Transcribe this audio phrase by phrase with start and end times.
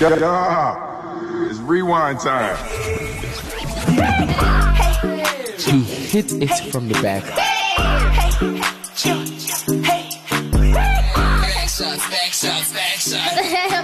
[0.00, 1.50] Yeah, yeah.
[1.50, 2.56] It's rewind time.
[5.58, 7.24] He hit it from the back.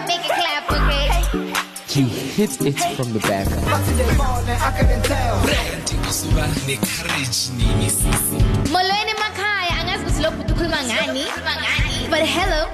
[0.06, 1.06] Make it clap, okay?
[1.88, 3.48] He hit it from the back.
[8.70, 11.24] Molweni makhaya, angazi ukuthi lokhu ukhuluma ngani.
[12.08, 12.68] But hello.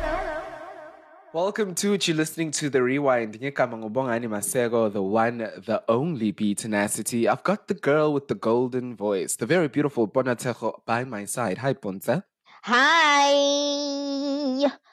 [1.33, 3.39] Welcome to you're listening to the rewind.
[3.39, 7.29] Ngigama ngubongani Masego, the one, the only Bee Tenacity.
[7.29, 11.59] I've got the girl with the golden voice, the very beautiful Bonatejo by my side.
[11.59, 12.25] Hi, Bonza.
[12.65, 13.31] Hi.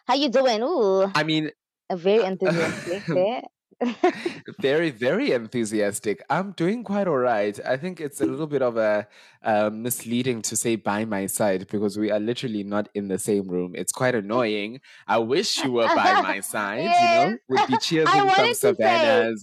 [0.05, 0.61] How you doing?
[0.61, 1.49] Ooh, I mean,
[1.89, 3.37] a very enthusiastic there.
[3.37, 3.41] Eh?
[4.59, 6.23] very, very enthusiastic.
[6.29, 7.57] I'm doing quite all right.
[7.65, 9.07] I think it's a little bit of a
[9.43, 13.47] uh, misleading to say by my side because we are literally not in the same
[13.47, 13.73] room.
[13.75, 14.81] It's quite annoying.
[15.07, 17.37] I wish you were by my side, you know, Yes.
[17.49, 18.75] we'd be cheering from wanted say-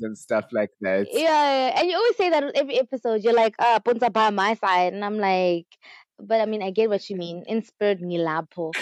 [0.02, 1.06] and stuff like that.
[1.12, 3.22] Yeah, and you always say that every episode.
[3.22, 4.92] You're like, ah, punta by my side.
[4.94, 5.66] And I'm like,
[6.20, 7.44] but I mean, I get what you mean.
[7.46, 8.72] Inspired ngilapho.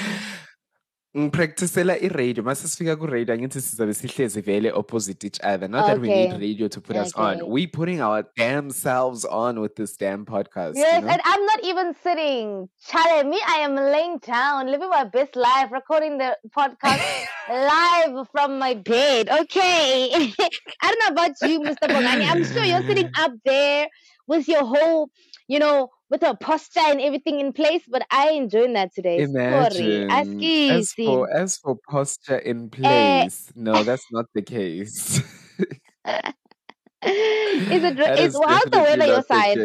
[1.19, 6.09] Ngipracticela i-radio mase sifika ku-radio angithi sizabe sihlezi vele opposite each other not that we
[6.09, 7.51] need radio to put us on Okay.
[7.51, 11.13] we putting our damn selves on with this damn podcast Yes, you know?
[11.13, 12.69] and I'm not even sitting.
[12.89, 17.03] Charlie, me, I am laying down, living my best life, recording the podcast
[17.51, 19.29] live from my bed.
[19.29, 20.11] Okay.
[20.83, 21.89] I don't know about you, Mr.
[21.93, 22.25] Bongani.
[22.33, 23.89] I'm sure you're sitting up there
[24.27, 25.11] with your whole,
[25.49, 29.25] you know, with your posture and everything in place, but I enjoying that today.
[29.27, 30.03] Sorry.
[30.03, 30.11] Imagine.
[30.71, 35.21] As for, as for posture in place, no, that's not the case.
[36.05, 39.59] is it, is, is how's the weather your side?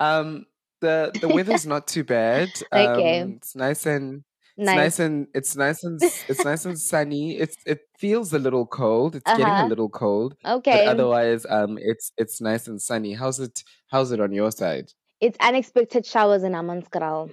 [0.00, 0.46] Um,
[0.80, 2.48] the the weather's not too bad.
[2.72, 3.20] Okay.
[3.20, 4.22] Um, it's nice and
[4.56, 4.76] it's Nice.
[4.76, 7.36] nice and it's nice and it's nice and sunny.
[7.38, 9.16] It's it feels a little cold.
[9.16, 9.66] It's getting Uh-huh.
[9.66, 10.84] a little cold, Okay.
[10.84, 13.14] but otherwise, um, it's it's nice and sunny.
[13.14, 13.62] How's it?
[13.88, 14.92] How's it on your side?
[15.20, 17.30] It's unexpected showers in Hammanskraal.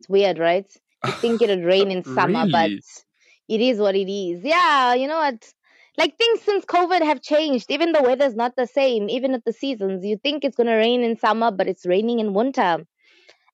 [0.00, 0.66] It's weird, right?
[1.04, 4.42] You think it'd rain in summer, but it is what it is.
[4.44, 5.52] Yeah, you know what?
[5.98, 7.70] Like things since COVID have changed.
[7.70, 10.04] Even the weather's not the same, even at the seasons.
[10.04, 12.86] You think it's gonna rain in summer, but it's raining in winter.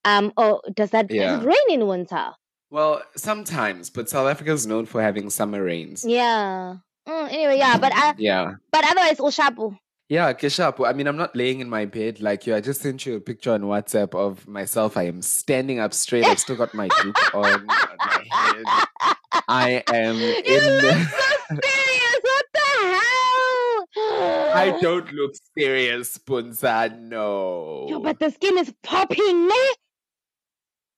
[0.05, 2.33] Um, or does that does it rain in winter?
[2.71, 6.05] Well, sometimes, but South Africa is known for having summer rains.
[6.05, 6.77] Yeah.
[7.09, 8.55] Mm, anyway, yeah, but I, Yeah.
[8.73, 9.79] but otherwise, Oshapu.
[10.09, 10.87] Yeah, Keshapu.
[10.89, 12.55] I mean, I'm not laying in my bed like you.
[12.55, 14.97] I just sent you a picture on WhatsApp of myself.
[14.97, 16.25] I am standing up straight.
[16.25, 18.65] I've still got my hoop on, on my head.
[19.49, 20.45] I am You in.
[20.45, 22.21] the- so serious.
[22.23, 22.61] What the
[23.99, 24.53] hell?
[24.55, 26.97] I don't look serious, Puntsa.
[27.01, 27.87] No.
[27.89, 29.55] Yo, but the skin is popping, ne?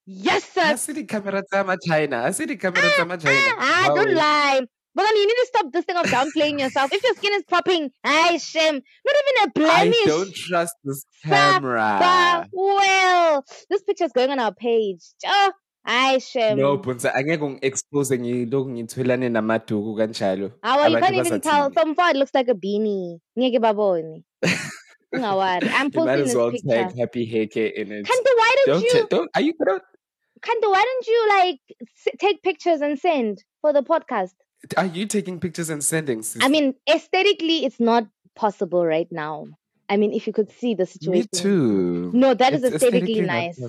[0.05, 0.61] Yes, sir.
[0.61, 1.43] I see the camera
[1.87, 2.17] China.
[2.25, 3.19] I see the camera China.
[3.57, 4.61] I don't lie.
[4.95, 6.91] But then you need to stop this thing of downplaying yourself.
[6.91, 8.81] If your skin is popping, I shame.
[9.05, 9.95] Not even a blemish.
[10.01, 11.97] I don't trust this camera.
[12.01, 15.01] But well, this picture's going on our page.
[15.25, 15.51] Oh,
[15.85, 16.57] I shame.
[16.57, 17.13] No, Puntsa.
[17.15, 20.51] Angeke ungi-expose ngilokhu ngithwelane namaduku kanjalo.
[20.63, 21.71] Well, you can't even tell.
[21.73, 23.19] Some far it looks like a beanie.
[23.37, 24.23] Ngeke babone.
[25.15, 25.69] Ungawari.
[25.73, 26.67] I'm You posting might as this well picture.
[26.69, 28.05] tag happy hair care in it.
[28.05, 29.07] Kanto, why don't, Don't, you?
[29.09, 29.79] don't, are you gonna,
[30.41, 31.59] Kanto, why don't you like
[32.05, 34.33] s- take pictures and send for the podcast?
[34.77, 36.21] Are you taking pictures and sending?
[36.21, 36.43] sis?
[36.43, 39.47] I mean, aesthetically, it's not possible right now.
[39.89, 41.27] I mean, if you could see the situation.
[41.33, 42.11] me too.
[42.13, 43.59] No, that is It's aesthetically not nice.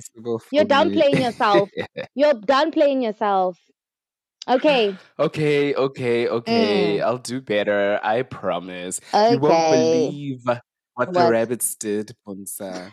[0.52, 0.64] You're for me.
[0.66, 1.70] downplaying yourself.
[2.14, 3.58] You're downplaying yourself.
[4.48, 4.96] Okay.
[5.18, 6.98] okay, okay, okay.
[6.98, 7.02] Mm.
[7.04, 8.00] I'll do better.
[8.02, 9.00] I promise.
[9.14, 10.44] You won't believe
[10.94, 12.90] what, the rabbits did, Puntsa.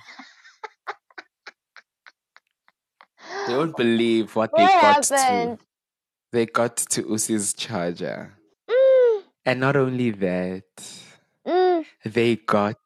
[3.49, 5.57] You won't believe what they What got happened?
[5.57, 5.66] to.
[6.37, 8.37] They got to Usi's charger.
[8.69, 10.69] Mm, And not only that,
[11.47, 11.83] mm.
[12.05, 12.77] they got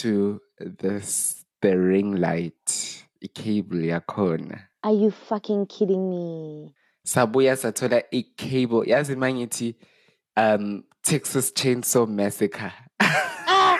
[0.00, 4.68] to this the ring light, i-cable yakhona.
[4.82, 6.72] Are you fucking kidding me?
[7.06, 8.84] Sabuya sathola i-cable.
[8.84, 9.74] Yazi
[10.38, 12.72] um Texas Chainsaw Massacre.
[13.00, 13.78] Ah,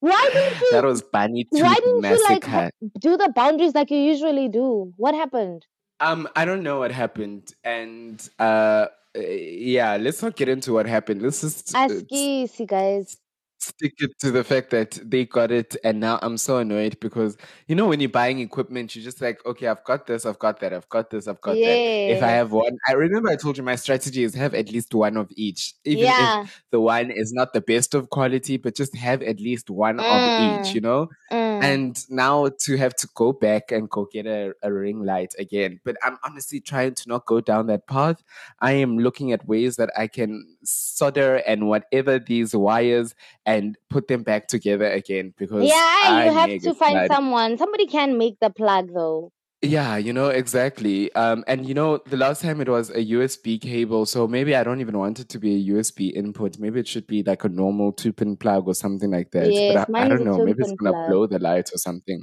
[0.00, 0.68] why didn't you?
[0.72, 4.94] that was Bunny Tooth why didn't you like do the boundaries like you usually do?
[4.96, 5.66] What happened?
[6.00, 11.22] Um, I don't know what happened, and uh, yeah, let's not get into what happened.
[11.22, 13.16] Let's just uh, Ask easy, guys.
[13.58, 17.38] stick it to the fact that they got it, and now I'm so annoyed because
[17.66, 20.60] you know when you're buying equipment, you're just like, okay, I've got this, I've got
[20.60, 21.78] that, I've got this, I've got that.
[22.12, 24.94] If I have one, I remember I told you my strategy is have at least
[24.94, 26.04] one of each, even
[26.44, 29.98] if the one is not the best of quality, but just have at least one
[29.98, 30.74] of each, Mm.
[30.74, 31.08] you know.
[31.32, 31.45] Mm.
[31.66, 35.80] And now to have to go back and go get a, a ring light again.
[35.84, 38.22] But I'm honestly trying to not go down that path.
[38.60, 43.14] I am looking at ways that I can solder and whatever these wires
[43.44, 47.58] and put them back together again because yeah, I'm you have to find someone.
[47.58, 49.32] Somebody can make the plug though.
[49.62, 51.12] Yeah, you know, exactly.
[51.14, 54.62] Um, and you know, the last time it was a USB cable, so maybe I
[54.62, 56.58] don't even want it to be a USB input.
[56.58, 59.50] Maybe it should be like a normal two pin plug or something like that.
[59.50, 61.08] Yes, but I, I don't know, maybe it's gonna plug.
[61.08, 62.22] blow the light or something.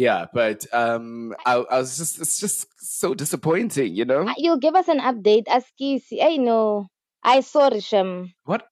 [0.00, 4.26] Yeah, but um, I, I was just, it's just so disappointing, you know?
[4.26, 5.44] Uh, You'll give us an update.
[5.44, 6.22] Askisi.
[6.22, 6.86] I know.
[7.22, 8.32] I saw Risham.
[8.44, 8.66] What,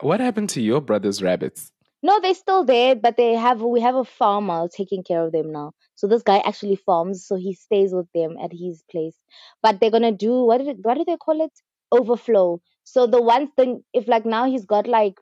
[0.00, 1.70] what happened to your brother's rabbits?
[2.04, 5.50] No, they're still there, but they have we have a farmer taking care of them
[5.50, 5.72] now.
[5.96, 9.16] So this guy actually farms, so he stays with them at his place.
[9.62, 11.50] But they're gonna do what did it, what do they call it?
[11.90, 12.60] Overflow.
[12.84, 15.14] So the ones thing, if like now he's got like,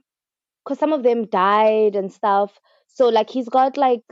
[0.66, 2.58] cause some of them died and stuff.
[2.88, 4.02] So like he's got like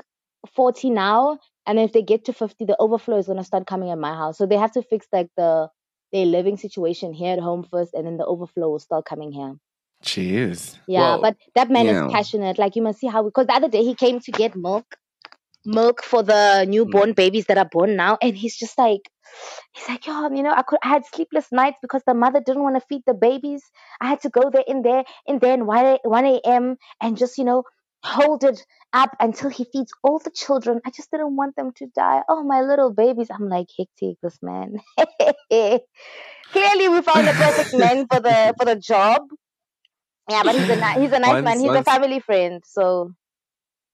[0.55, 3.99] forty now, and if they get to fifty, the overflow is gonna start coming at
[3.99, 4.39] my house.
[4.39, 5.69] So they have to fix like the
[6.13, 9.57] their living situation here at home first, and then the overflow will start coming here.
[10.05, 10.79] Jeez.
[10.87, 12.07] Yeah, Well, but that man yeah.
[12.07, 12.59] is passionate.
[12.59, 14.97] Like you must see how because the other day he came to get milk,
[15.65, 16.69] milk for the Mm.
[16.69, 19.03] newborn babies that are born now, and he's just like,
[19.73, 22.63] he's like, yo, you know, I could, I had sleepless nights because the mother didn't
[22.63, 23.63] want to feed the babies.
[24.01, 26.77] I had to go there in there in there in one a- 1 a.m.
[27.01, 27.63] and just you know
[28.03, 28.65] hold it
[28.95, 30.81] up until he feeds all the children.
[30.87, 32.23] I just didn't want them to die.
[32.31, 33.29] Oh, my little babies.
[33.31, 34.79] I'm like, hectic, this man.
[36.53, 39.23] Clearly, we found the perfect man for the for the job.
[40.31, 41.45] Yeah, but he's a ni- he's a nice man.
[41.45, 42.63] Once- He's a family friend.
[42.67, 43.13] So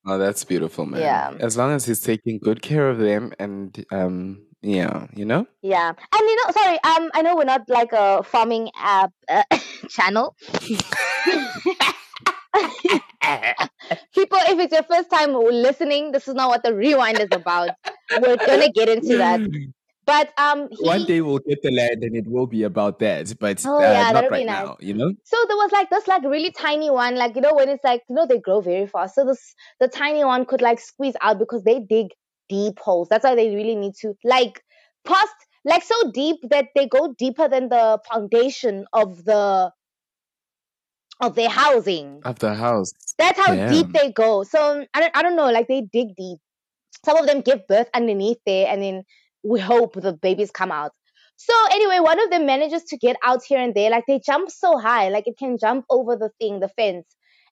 [0.09, 1.01] Oh, that's beautiful, man.
[1.01, 1.35] Yeah.
[1.41, 5.47] As long as he's taking good care of them and um yeah, you know?
[5.63, 9.43] yeah, and you know, sorry, um, I know we're not like a farming app uh,
[9.89, 10.35] channel.
[14.15, 17.71] People, if it's your first time listening, this is not what the rewind is about.
[18.21, 19.41] We're gonna get into that,
[20.07, 23.39] but um, he, One day we'll get the land and it will be about that,
[23.39, 24.71] but Oh, uh, yeah, not right nice.
[24.71, 25.13] now, you know?
[25.25, 28.03] So there was like this like really tiny one, like you know when it's like
[28.09, 29.15] you know they grow very fast.
[29.17, 32.09] So this the tiny one could like squeeze out because they dig
[32.49, 33.09] deep holes.
[33.09, 34.63] That's why they really need to like
[35.05, 39.73] past like so deep that they go deeper than the foundation of the
[41.21, 42.23] of their housing.
[42.25, 42.93] Of the house.
[43.19, 44.43] That's how deep they go.
[44.45, 46.39] So I don't I don't know, like they dig deep.
[47.05, 49.05] Some of them give birth underneath there and then
[49.47, 50.93] we hope the babies come out.
[51.37, 53.91] So anyway, one of them manages to get out here and there.
[53.91, 57.07] Like they jump so high, like it can jump over the thing, the fence.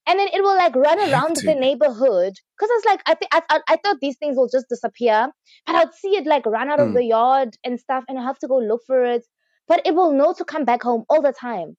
[0.07, 2.35] And then it will like run around the neighborhood.
[2.61, 5.29] Cause I was like, I, th- I, I, I thought these things will just disappear,
[5.67, 6.95] but I'd see it like run out of Mm.
[6.95, 9.27] the yard and stuff, and I have to go look for it.
[9.69, 11.77] But it will know to come back home all the time.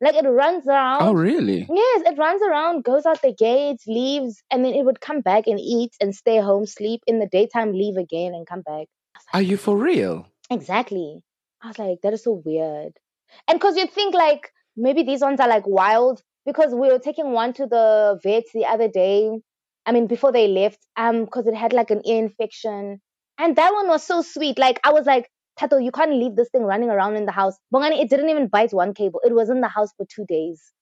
[0.00, 1.02] Like it runs around.
[1.04, 1.66] Oh, really?
[1.70, 5.46] Yes, it runs around, goes out the gates, leaves, and then it would come back
[5.46, 8.86] and eat and stay home, sleep in the daytime, leave again and come back.
[9.32, 10.26] Are you for real?
[10.50, 11.22] Exactly.
[11.62, 12.92] I was like, that is so weird.
[13.46, 17.32] And because you think like maybe these ones are like wild because we were taking
[17.32, 19.30] one to the vet the other day.
[19.86, 23.00] I mean, before they left, um, because it had like an ear infection.
[23.38, 24.58] And that one was so sweet.
[24.58, 25.28] Like I was like,
[25.58, 27.54] Tato, you can't leave this thing running around in the house.
[27.72, 29.20] Bongani, it didn't even bite one cable.
[29.24, 30.72] It was in the house for two days.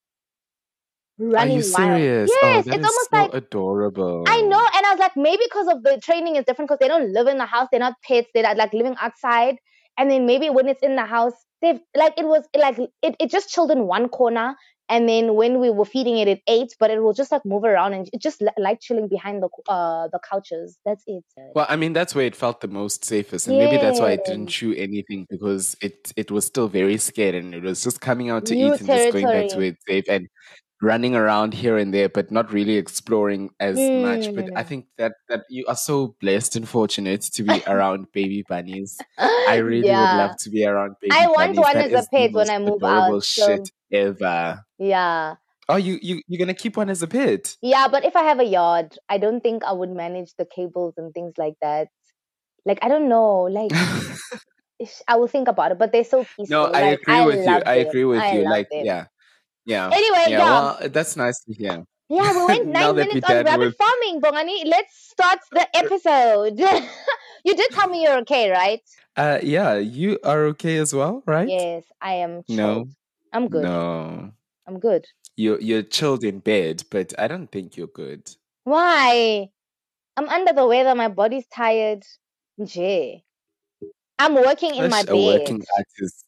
[1.18, 1.98] Running Are you wild.
[1.98, 2.30] serious?
[2.42, 4.24] Yes, oh, it's almost so like adorable.
[4.28, 6.86] I know, and I was like, maybe because of the training is different because they
[6.86, 9.56] don't live in the house, they're not pets, they're like living outside.
[9.98, 13.30] And then maybe when it's in the house, they've like it was like it, it
[13.30, 14.54] just chilled in one corner.
[14.90, 17.64] And then when we were feeding it, it ate, but it will just like move
[17.64, 20.78] around and it just li- like chilling behind the uh the couches.
[20.86, 21.24] That's it.
[21.54, 24.24] Well, I mean, that's where it felt the most safest, and maybe that's why it
[24.24, 28.30] didn't chew anything because it it was still very scared and it was just coming
[28.30, 30.28] out to New eat and just going back to its safe and
[30.80, 34.32] running around here and there, but not really exploring as much.
[34.34, 34.66] But I Mm.
[34.68, 38.98] think that that you are so blessed and fortunate to be around baby bunnies.
[39.18, 41.58] I really would love to be around baby I want bunnies.
[41.58, 43.22] one That as a pet when I move out.
[43.24, 44.60] So shit ever.
[44.78, 45.36] yeah.
[45.68, 47.56] Oh, you you you're gonna keep one as a pet?
[47.60, 50.94] Yeah, but if I have a yard, I don't think I would manage the cables
[50.96, 51.88] and things like that.
[52.64, 53.72] Like I don't know, like
[55.08, 56.46] I will think about it, but they're so peaceful.
[56.48, 57.62] No, I Like agree I with you.
[57.66, 58.44] I agree with I you.
[58.44, 58.84] Like, them.
[58.84, 59.06] yeah,
[59.68, 60.38] yeah, Anyway, yeah.
[60.38, 60.50] yeah.
[60.50, 61.84] Well, that's nice to hear.
[62.08, 64.64] Yeah, we went nine minutes on rabbit with farming, Bongani.
[64.64, 66.58] Let's start the episode.
[67.44, 68.80] you did tell me you're okay, right?
[69.14, 71.48] Uh, yeah, you are okay as well, right?
[71.48, 72.88] Yes, I am No.
[73.32, 73.62] I'm good.
[73.62, 74.32] no,
[74.66, 75.04] I'm good.
[75.36, 78.22] you you're chilled in bed, but I don't think you're good.
[78.64, 79.50] Why?
[80.16, 80.94] I'm under the weather.
[80.94, 82.04] My body's tired.
[82.64, 83.22] Jay.
[84.18, 85.68] I'm working in my Such a working bed.
[85.76, 86.24] artist,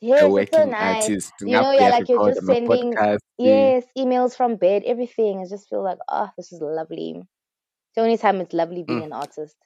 [0.00, 1.04] Yes, a it's so working nice.
[1.04, 1.32] artist.
[1.40, 2.94] You know, Ngabe yeah, like you're just sending,
[3.38, 5.40] yes, emails from bed, everything.
[5.40, 7.22] I just feel like, oh, this is lovely.
[7.94, 9.06] the only time it's lovely being mm.
[9.06, 9.56] an artist.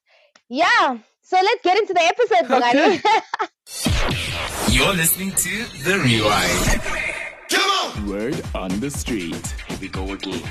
[0.48, 0.98] Yeah.
[1.22, 3.00] So let's get into the episode, okay.
[4.74, 6.82] You're listening to The Rewind.
[7.48, 8.08] Come on!
[8.08, 9.54] Word on the street.
[9.68, 10.42] Here we go again.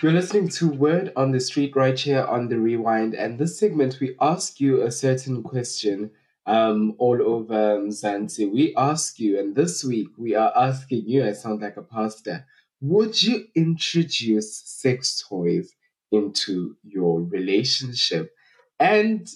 [0.00, 3.14] You're listening to Word on the Street right here on The Rewind.
[3.14, 6.12] And this segment, we ask you a certain question
[6.46, 8.48] um, all over Mzansi.
[8.48, 12.46] We ask you, and this week we are asking you, I sound like a pastor,
[12.80, 15.74] would you introduce sex toys
[16.12, 18.32] into your relationship?
[18.78, 19.28] And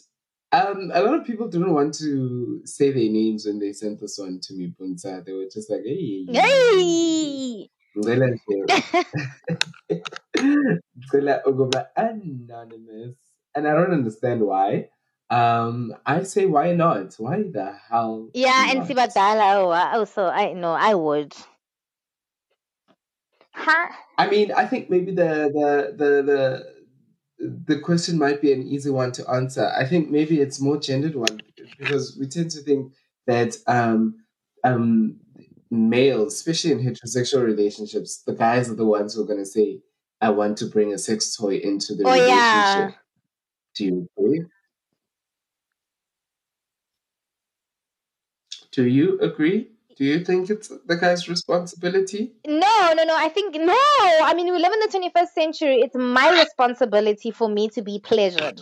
[0.52, 4.16] um, a lot of people didn't want to say their names when they sent this
[4.16, 5.24] one to me, Puntsa.
[5.24, 6.24] They were just like, hey.
[6.30, 7.71] Hey!
[11.96, 13.16] anonymous.
[13.54, 14.88] And I don't understand why.
[15.30, 17.14] Um, I say why not?
[17.18, 18.28] Why the hell?
[18.34, 21.32] Yeah, and Sibadala also I know I would.
[23.54, 23.88] Huh?
[24.18, 26.72] I mean, I think maybe the the the the
[27.66, 29.70] the question might be an easy one to answer.
[29.76, 31.40] I think maybe it's more gendered one
[31.78, 32.92] because we tend to think
[33.26, 34.16] that um
[34.64, 35.20] um
[35.72, 39.80] males, especially in heterosexual relationships, the guys are the ones who are gonna say,
[40.20, 42.30] I want to bring a sex toy into the oh, relationship.
[42.30, 42.92] Yeah.
[43.74, 44.44] Do you agree?
[48.70, 49.70] Do you agree?
[49.96, 52.32] Do you think it's the guy's responsibility?
[52.46, 53.16] No, no, no.
[53.16, 53.74] I think no.
[53.74, 55.80] I mean, we live in the 21st century.
[55.80, 58.60] It's my responsibility for me to be pleasured.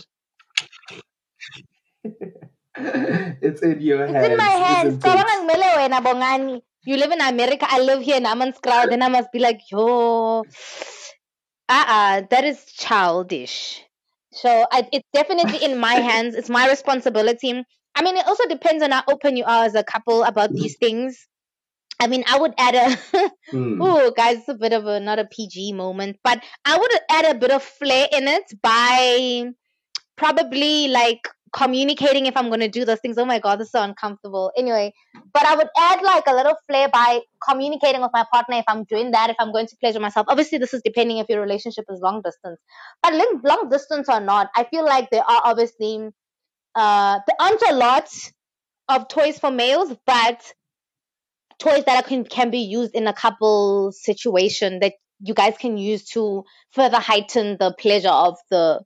[2.75, 4.17] it's in your hands.
[4.17, 5.05] It's in my hands.
[6.85, 7.67] You live in America.
[7.69, 8.91] I live here in Hammanskraal.
[8.91, 10.45] Then I must be like, yo,
[11.69, 13.83] uh-uh, that is childish.
[14.33, 16.35] So I, it's definitely in my hands.
[16.35, 19.85] It's my responsibility I mean, it also depends on how open you are as a
[19.85, 21.27] couple about these things.
[21.99, 22.97] I mean, I would add a,
[23.53, 23.79] mm.
[23.81, 27.37] oh, guys, it's a bit of a, not a PG moment, but I would add
[27.37, 29.51] a bit of flair in it by
[30.21, 33.17] probably like communicating if I'm going to do those things.
[33.17, 34.53] Oh my God, this is so uncomfortable.
[34.57, 34.93] Anyway,
[35.33, 38.85] but I would add like a little flair by communicating with my partner if I'm
[38.85, 40.27] doing that, if I'm going to pleasure myself.
[40.29, 42.61] Obviously, this is depending if your relationship is long distance,
[43.03, 46.11] but long distance or not, I feel like there are obviously
[46.75, 48.09] uh, there aren't a lot
[48.91, 50.53] of toys for males, but
[51.59, 56.05] toys that can can be used in a couple situation that you guys can use
[56.11, 58.81] to further heighten the pleasure of the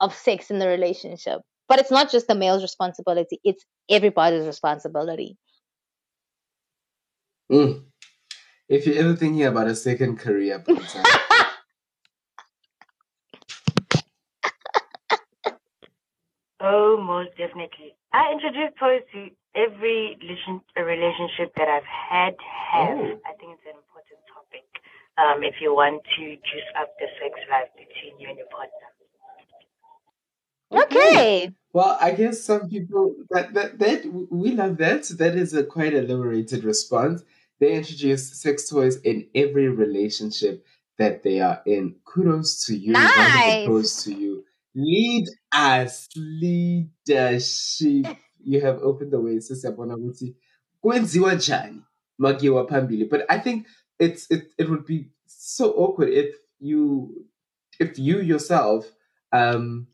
[0.00, 1.40] of sex in the relationship.
[1.68, 5.36] But it's not just the male's responsibility; it's everybody's responsibility.
[7.50, 7.84] Mm.
[8.68, 10.64] If you're ever thinking about a second career,
[16.60, 17.94] Oh, most definitely.
[18.12, 20.18] I introduce toys to every
[20.74, 22.34] relationship that I've had
[22.72, 22.96] have.
[22.96, 23.20] Oh.
[23.22, 24.66] I think it's an important topic.
[25.14, 28.95] Um, if you want to juice up the sex life between you and your partner.
[30.72, 31.52] Okay.
[31.72, 35.04] Well, I guess some people that that that we love that.
[35.18, 37.22] That is a quite a liberated response.
[37.60, 40.64] They introduce sex toys in every relationship
[40.98, 41.96] that they are in.
[42.04, 42.92] Kudos to you.
[42.92, 43.66] Nice.
[43.66, 44.44] Kudos to you.
[44.74, 48.06] Lead us, leadership.
[48.42, 49.40] You have opened the way.
[49.40, 50.36] Sisiyabona ukuthi
[50.80, 51.82] kwenziwa njani
[52.18, 53.04] magiwa phambili.
[53.04, 53.66] But I think
[53.98, 57.10] it's it, it would be so awkward if you
[57.80, 58.92] if you yourself
[59.32, 59.86] um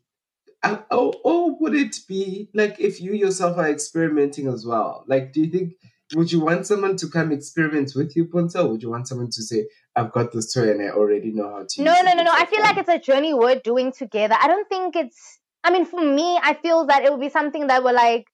[0.63, 5.03] or, or would it be like if you yourself are experimenting as well?
[5.07, 5.73] Like, do you think
[6.15, 8.69] would you want someone to come experiment with you, Puntsa?
[8.69, 11.65] would you want someone to say, I've got this toy and I already know how
[11.67, 12.31] to No, no, no, no.
[12.31, 14.35] I feel like it's a journey we're doing together.
[14.39, 17.67] I don't think it's I mean, for me, I feel that it would be something
[17.67, 18.25] that we're like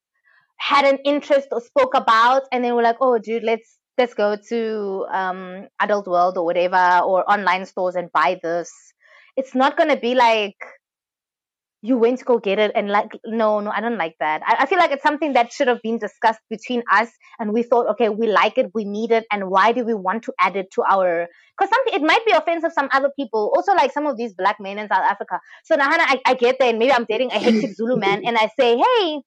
[0.57, 4.35] had an interest or spoke about and then we're like, oh dude, let's let's go
[4.49, 8.71] to um adult world or whatever or online stores and buy this.
[9.37, 10.57] It's not gonna be like
[11.81, 14.41] you went to go get it and like no no i don't like that.
[14.45, 17.09] I, I, feel like it's something that should have been discussed between us
[17.39, 20.23] and we thought okay we like it we need it and why do we want
[20.23, 23.73] to add it to our because something it might be offensive some other people also
[23.73, 25.39] like some of these black men in south africa.
[25.63, 28.37] So nahana I, I get there and maybe i'm dating a hectic zulu man and
[28.37, 29.21] i say hey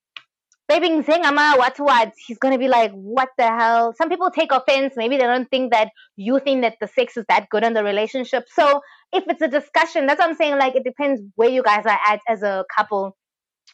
[0.68, 3.94] baby saying ama what what he's gonna be like what the hell?
[3.96, 4.94] Some people take offense.
[4.96, 7.84] Maybe they don't think that you think that the sex is that good in the
[7.84, 8.44] relationship.
[8.48, 8.80] So
[9.12, 11.98] if it's a discussion that's what i'm saying like it depends where you guys are
[12.06, 13.16] at as a couple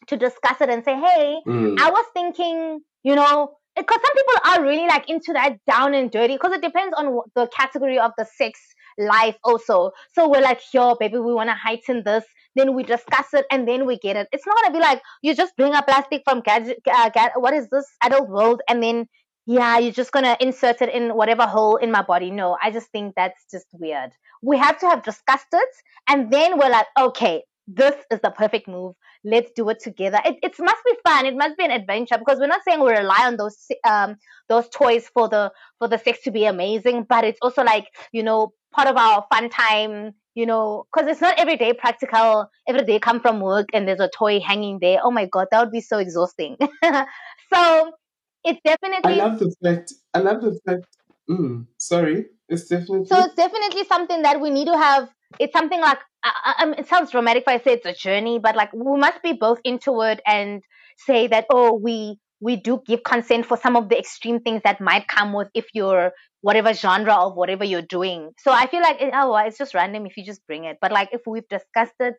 [0.07, 1.79] to discuss it and say hey mm.
[1.79, 6.11] i was thinking you know because some people are really like into that down and
[6.11, 8.61] dirty because it depends on the category of the sex
[8.99, 9.93] life also.
[10.15, 12.25] So we're like yo baby we want to heighten this
[12.59, 14.29] then we discuss it and then we get it.
[14.33, 17.69] It's not gonna be like you just bring a plastic from gadget, uh, what is
[17.71, 19.07] this adult world, and then
[19.47, 22.31] yeah, you're just gonna insert it in whatever hole in my body.
[22.31, 24.11] No, I just think that's just weird.
[24.43, 25.69] We have to have discussed it,
[26.09, 28.95] and then we're like, okay, this is the perfect move.
[29.25, 30.21] Let's do it together.
[30.25, 31.27] It, it must be fun.
[31.27, 33.57] It must be an adventure because we're not saying we rely on those
[33.89, 34.17] um
[34.49, 38.23] those toys for the for the sex to be amazing, but it's also like you
[38.23, 40.15] know part of our fun time.
[40.35, 42.49] You know, because it's not every day practical.
[42.69, 45.01] Every day come from work and there's a toy hanging there.
[45.03, 46.57] Oh my god, that would be so exhausting.
[47.53, 47.93] so
[48.45, 49.15] it's definitely.
[49.15, 49.95] I love the fact.
[50.15, 50.87] I love the fact.
[51.29, 53.07] Mm, sorry, it's definitely.
[53.07, 55.09] So it's definitely something that we need to have.
[55.41, 58.57] It's something like I, I, it sounds dramatic if I say it's a journey, but
[58.57, 60.63] like we must be both into it and
[61.07, 64.81] say that oh we we do give consent for some of the extreme things that
[64.81, 68.31] might come with if you're whatever genre of whatever you're doing.
[68.39, 70.93] So I feel like oh well, it's just random if you just bring it, but
[70.93, 72.15] like if we've discussed it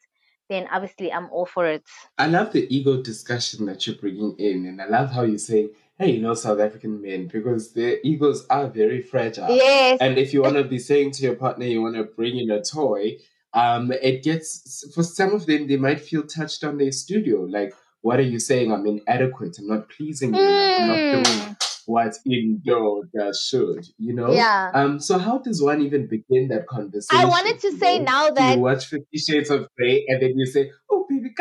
[0.50, 1.84] then obviously I'm all for it.
[2.18, 5.70] I love the ego discussion that you're bringing in, and I love how you say
[6.00, 9.50] hey, you know, South African men, because their egos are very fragile.
[9.50, 9.98] Yes.
[10.00, 12.50] And if you want to be saying to your partner, you want to bring in
[12.50, 13.18] a toy,
[13.54, 17.42] um, it gets, for some of them, they might feel touched on their studio.
[17.42, 18.72] Like, what are you saying?
[18.72, 19.58] I'm inadequate.
[19.60, 20.40] I'm not pleasing you.
[20.40, 20.80] Mm.
[20.80, 21.54] I'm not doing hmm
[21.90, 24.32] what that should, you know?
[24.32, 24.72] Yeah.
[24.74, 27.26] Um, so how does one even begin that conversation?
[27.26, 28.06] I wanted to say know?
[28.06, 31.32] now that you watch Fifty Shades of Grey and then you say, Oh baby,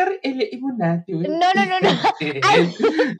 [1.29, 1.91] no no no no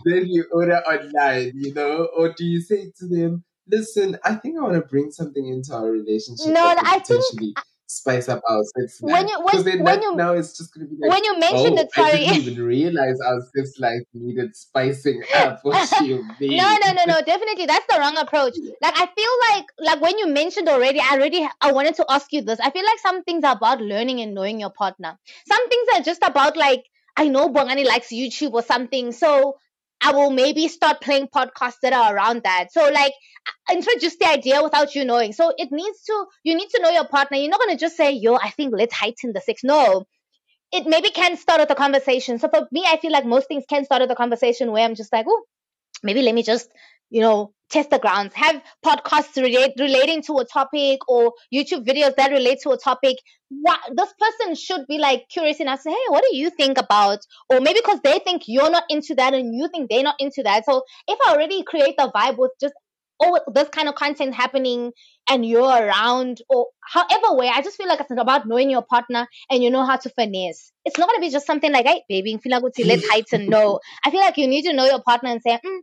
[0.05, 2.09] then you order online, you know?
[2.17, 5.75] Or do you say to them, Listen, I think I want to bring something into
[5.75, 6.55] our relationship.
[6.55, 7.23] No, I think
[7.99, 9.13] spice up our sex life.
[9.13, 11.79] When you when, when that, you now it's just gonna be like, when you mentioned
[11.79, 15.61] oh, it, sorry, I didn't even realize our sex life needed spicing up.
[15.63, 16.57] What you mean?
[16.57, 17.21] No, no, no, no.
[17.25, 18.57] Definitely, that's the wrong approach.
[18.83, 22.33] Like I feel like like when you mentioned already, I already I wanted to ask
[22.33, 22.61] you this.
[22.61, 25.19] I feel like some things are about learning and knowing your partner.
[25.47, 26.85] Some things are just about like
[27.17, 29.57] I know Bongani likes YouTube or something, so
[30.01, 32.69] I will maybe start playing podcasts that are around that.
[32.73, 33.13] So like
[33.71, 35.33] introduce the idea without you knowing.
[35.33, 37.37] So it needs to you need to know your partner.
[37.37, 39.63] You're not gonna just say, yo, I think let's heighten the sex.
[39.65, 40.05] No.
[40.71, 42.39] It maybe can start with a conversation.
[42.39, 44.95] So for me, I feel like most things can start with a conversation where I'm
[44.95, 45.43] just like, oh,
[46.03, 46.69] maybe let me just
[47.11, 52.17] you know, test the grounds, have podcasts relate, relating to a topic or YouTube videos
[52.17, 53.17] that relate to a topic.
[53.51, 56.79] What this person should be like curious enough to say, hey, what do you think
[56.79, 57.21] about?
[57.51, 60.43] Or maybe because they think you're not into that and you think they're not into
[60.45, 60.65] that.
[60.65, 62.75] So if I already create the vibe with just
[63.21, 64.93] oh this kind of content happening
[65.29, 69.27] and you're around or however way, I just feel like it's about knowing your partner
[69.51, 70.73] and you know how to finesse.
[70.85, 73.49] It's not gonna be just something like, hey, baby, feel like let's heighten.
[73.59, 75.79] No, I feel like you need to know your partner and say, mm,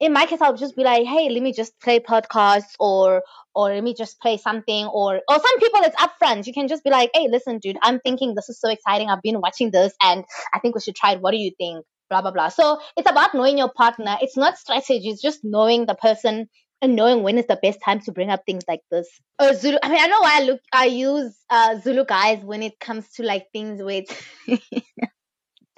[0.00, 3.22] in my case, I'll just be like, hey, let me just play podcasts or
[3.54, 6.46] or let me just play something or or some people it's upfront.
[6.46, 9.10] You can just be like, hey, listen, dude, I'm thinking this is so exciting.
[9.10, 11.20] I've been watching this and I think we should try it.
[11.20, 11.84] What do you think?
[12.08, 12.48] Blah blah blah.
[12.48, 14.16] So it's about knowing your partner.
[14.22, 16.48] It's not strategy, it's just knowing the person
[16.82, 19.06] and knowing when is the best time to bring up things like this.
[19.38, 19.76] Oh, Zulu.
[19.82, 20.60] I mean, I know why I look.
[20.72, 24.06] I use uh, Zulu guys when it comes to like things with.
[24.48, 24.66] but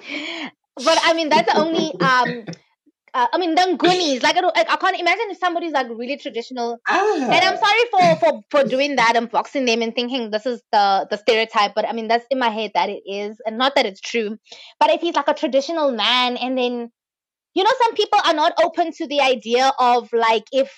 [0.06, 2.44] I mean, that's the only um
[3.14, 4.22] uh, I mean, then Goonies.
[4.22, 6.78] Like I, don't, like I can't imagine if somebody's like really traditional.
[6.88, 7.30] Ah.
[7.30, 10.62] And I'm sorry for for for doing that and boxing them and thinking this is
[10.72, 11.72] the the stereotype.
[11.74, 14.38] But I mean, that's in my head that it is, and not that it's true.
[14.80, 16.90] But if he's like a traditional man, and then
[17.54, 20.72] you know, some people are not open to the idea of like if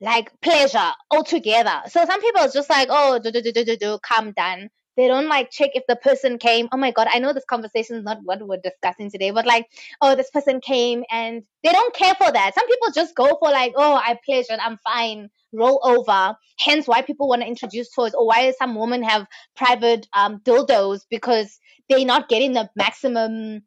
[0.00, 1.82] like pleasure altogether.
[1.88, 4.70] So some people is just like, oh, do do do do do do, calm down
[4.96, 6.68] they don't like check if the person came.
[6.72, 9.66] Oh my god i know this conversation is not what we're discussing today but like
[10.00, 12.54] oh this person came and they don't care for that.
[12.54, 16.36] Some people just go for like oh i pleasured i'm fine roll over.
[16.58, 21.00] Hence why people want to introduce toys or why some women have private um, dildos
[21.10, 23.62] because they're not getting the maximum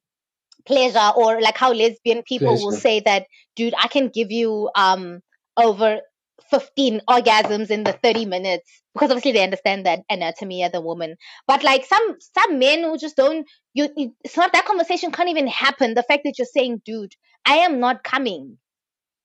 [0.65, 2.65] pleasure or like how lesbian people pleasure.
[2.65, 5.21] will say that dude i can give you um
[5.57, 5.99] over
[6.49, 11.15] 15 orgasms in the 30 minutes because obviously they understand that anatomy as a woman
[11.47, 13.89] but like some some men who just don't you,
[14.23, 17.13] it's not that conversation can't even happen the fact that you're saying dude
[17.45, 18.57] i am not coming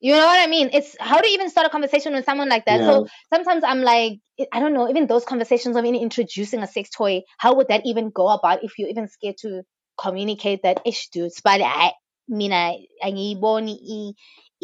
[0.02, 0.70] you know what I mean?
[0.72, 2.80] It's how do you even start a conversation with someone like that?
[2.80, 2.86] Yeah.
[2.86, 6.88] So sometimes I'm like, I don't know, even those conversations of even introducing a sex
[6.88, 9.62] toy, how would that even go about if you're even scared to
[10.00, 11.92] communicate that ish dude, but I
[12.28, 14.14] mean I angiyiboni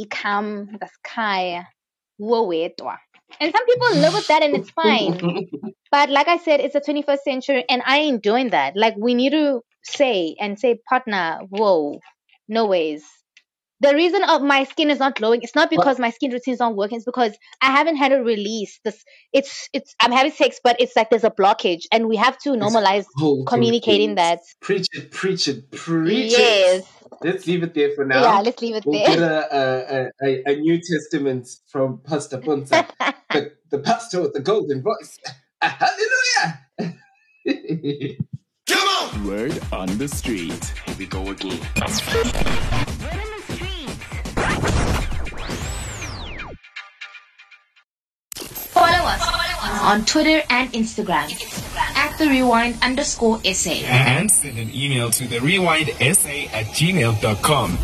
[0.01, 1.67] ikam ngaskhaya
[2.19, 2.97] wedwa.
[3.41, 5.49] And some people live with that and it's fine.
[5.91, 8.77] but like I said, it's the 21st century and I ain't doing that.
[8.77, 12.01] Like we need to say and say, partner, whoa,
[12.49, 13.05] no ways.
[13.81, 16.61] The reason of my skin is not glowing it's not because my skin routine is
[16.61, 20.59] not working it's because i haven't had a release this it's it's i'm having sex
[20.65, 23.05] but it's like there's a blockage and we have to normalize
[23.47, 24.17] communicating things.
[24.17, 26.87] that Preach it, preach it, preach yes it.
[27.23, 28.23] Let's leave it there for now.
[28.23, 32.39] yeah let's leave it We'll there get a, a, a, a New Testament from Pastor
[32.39, 32.87] Puntsa,
[33.31, 35.19] the, the pastor with the golden voice.
[35.63, 36.67] Hallelujah!
[38.69, 40.65] come on Word on the street.
[40.85, 41.61] Here we go again.
[49.87, 51.31] On Twitter and Instagram
[51.97, 53.85] at the rewind underscore essay.
[53.85, 57.79] And send an email to the rewindessay at gmail.com.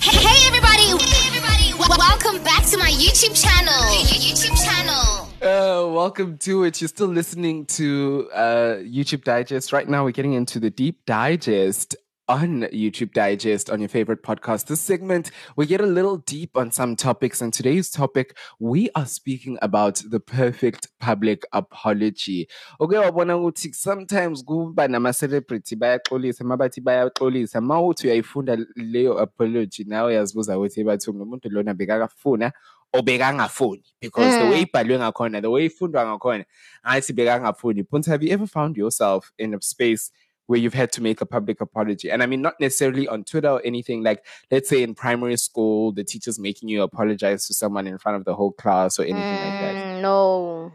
[0.00, 1.04] Hey everybody!
[1.04, 1.70] Hey everybody!
[1.70, 3.72] W- welcome back to my YouTube channel.
[4.02, 5.28] YouTube channel.
[5.40, 6.80] Uh, welcome to it.
[6.80, 9.72] You're still listening to uh, YouTube Digest.
[9.72, 11.94] Right now, we're getting into the deep digest
[12.28, 14.66] on YouTube Digest on your favorite podcast.
[14.66, 17.42] This segment, we get a little deep on some topics.
[17.42, 22.48] And today's topic, we are speaking about the perfect public apology.
[22.80, 30.12] Okay, wabona ukuthi sometimes kuba nama-celebrity bayaxolisa mabathi bayaxolisa ma uthi uyayifunda leyo apology nawe
[30.12, 32.52] uyazibuza ukuthi bathini lo muntu lona bekakafuna
[32.92, 34.50] obekangafuni because the Mm.
[34.50, 36.44] way ibhalwe ngakhona the way ifundwa ngakhona
[36.86, 40.10] ngathi bekangafuni Puntsa, have you ever found yourself in a space
[40.46, 42.10] where you've had to make a public apology.
[42.10, 44.02] And i mean not necessarily on twitter or anything.
[44.02, 48.16] Like let's say in primary school the teacher's making you apologize to someone in front
[48.16, 49.74] of the whole class or anything like that.
[49.74, 50.72] Mm, no.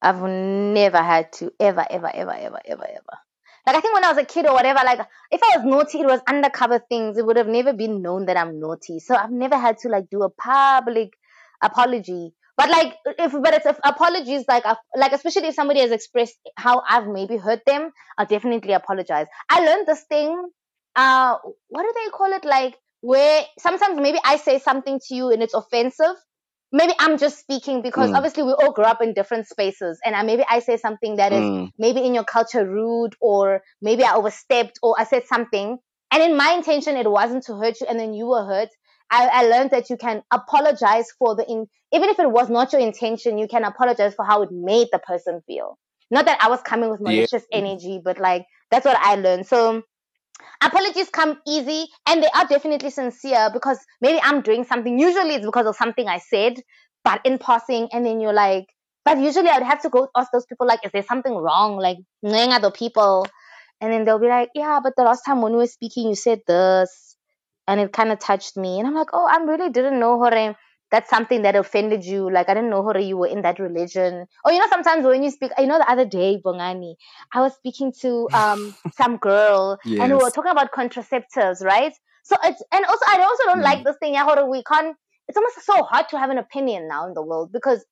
[0.00, 1.52] I've never had to.
[1.60, 3.18] Ever ever ever ever ever ever.
[3.66, 5.00] Like i think when i was a kid or whatever like
[5.30, 7.16] if i was naughty it was undercover things.
[7.16, 8.98] It would have never been known that i'm naughty.
[8.98, 11.14] So i've never had to like do a public
[11.62, 15.90] apology but like if but it's if apologies like uh, like especially if somebody has
[15.90, 20.48] expressed how i've maybe hurt them i'll definitely apologize i learned this thing
[20.96, 21.36] uh
[21.68, 25.42] what do they call it like where sometimes maybe i say something to you and
[25.42, 26.16] it's offensive
[26.72, 28.16] maybe i'm just speaking because Mm.
[28.16, 31.32] obviously we all grew up in different spaces and I, maybe i say something that
[31.32, 31.72] is Mm.
[31.78, 35.78] maybe in your culture rude or maybe i overstepped or i said something
[36.10, 38.68] and in my intention it wasn't to hurt you and then you were hurt
[39.12, 42.72] I, I learned that you can apologize for the in, even if it was not
[42.72, 45.78] your intention, you can apologize for how it made the person feel.
[46.10, 49.46] Not that I was coming with malicious energy, but like that's what I learned.
[49.46, 49.82] So
[50.62, 54.98] apologies come easy and they are definitely sincere because maybe I'm doing something.
[54.98, 56.54] Usually it's because of something I said,
[57.04, 58.66] but in passing, and then you're like,
[59.04, 61.76] but usually I would have to go ask those people like, is there something wrong?
[61.76, 63.26] Like knowing other people.
[63.80, 66.14] And then they'll be like, yeah, but the last time when we were speaking, you
[66.14, 67.11] said this
[67.68, 68.78] and it kind of touched me.
[68.78, 70.56] And I'm like, oh, I really didn't know Hore.
[70.90, 72.30] That's something that offended you.
[72.30, 74.26] Like, I didn't know Hore, you were in that religion.
[74.44, 76.96] Or, you know, sometimes when you speak, you know, the other day, Bongani,
[77.32, 81.94] I was speaking to um some girl and we were talking about contraceptives, right?
[82.24, 83.64] So it's, and also, I also don't Mm.
[83.64, 84.96] like this thing, yeah, Hore, we can't,
[85.28, 87.84] it's almost so hard to have an opinion now in the world because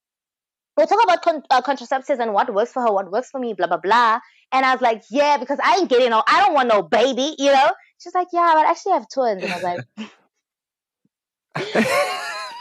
[0.76, 3.54] we'll talk about con- uh, contraceptives and what works for her, what works for me,
[3.54, 4.20] blah, blah, blah.
[4.52, 7.35] And I was like, yeah, because I ain't getting no, I don't want no baby,
[7.38, 7.70] you know?
[8.01, 9.43] She's like, yeah, but I actually have twins.
[9.43, 9.85] And I was like,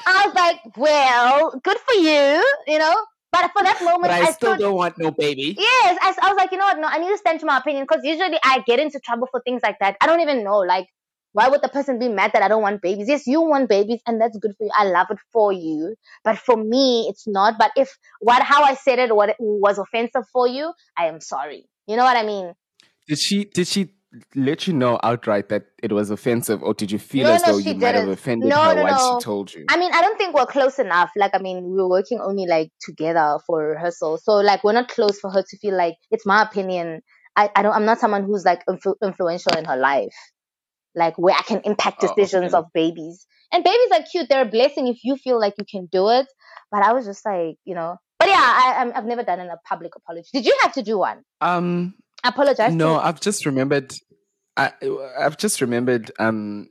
[0.05, 2.95] I was like, well, good for you, you know?
[3.31, 6.15] But for that moment, but i, I, still stood, don't want no baby yes, I,
[6.23, 6.79] I was like, you know what?
[6.79, 9.39] No, I need to stand to my opinion because usually I get into trouble for
[9.41, 9.97] things like that.
[10.01, 10.87] I don't even know, like,
[11.33, 13.07] why would the person be mad that I don't want babies?
[13.07, 14.71] Yes, you want babies, and that's good for you.
[14.75, 17.53] I love it for you, but for me, it's not.
[17.59, 21.69] But if what how I said it, what was offensive for you, I am sorry.
[21.85, 22.55] You know what I mean?
[23.09, 23.89] did she did she
[24.35, 27.51] let you know outright that it was offensive or did you feel No, as no,
[27.51, 30.01] though you might have offended No, her no, once she told you I mean, I
[30.01, 31.11] don't think we're close enough.
[31.15, 34.87] Like, I mean, we were working only like together for rehearsal, so like we're not
[34.89, 37.01] close for her to feel like it's my opinion.
[37.35, 37.73] I, I don't.
[37.73, 40.15] I'm not someone who's like influ- influential in her life,
[40.95, 42.57] like where I can impact Oh, decisions okay.
[42.59, 43.27] of babies.
[43.51, 44.27] And babies are cute.
[44.29, 46.25] They're a blessing if you feel like you can do it.
[46.71, 47.97] But I was just like, you know.
[48.19, 50.27] But yeah, I, I've never done a public apology.
[50.33, 51.21] Did you have to do one?
[51.41, 51.93] um
[52.23, 52.73] Apologize?
[52.73, 53.93] No, I've just remembered.
[54.57, 54.71] I
[55.17, 56.69] I've just remembered um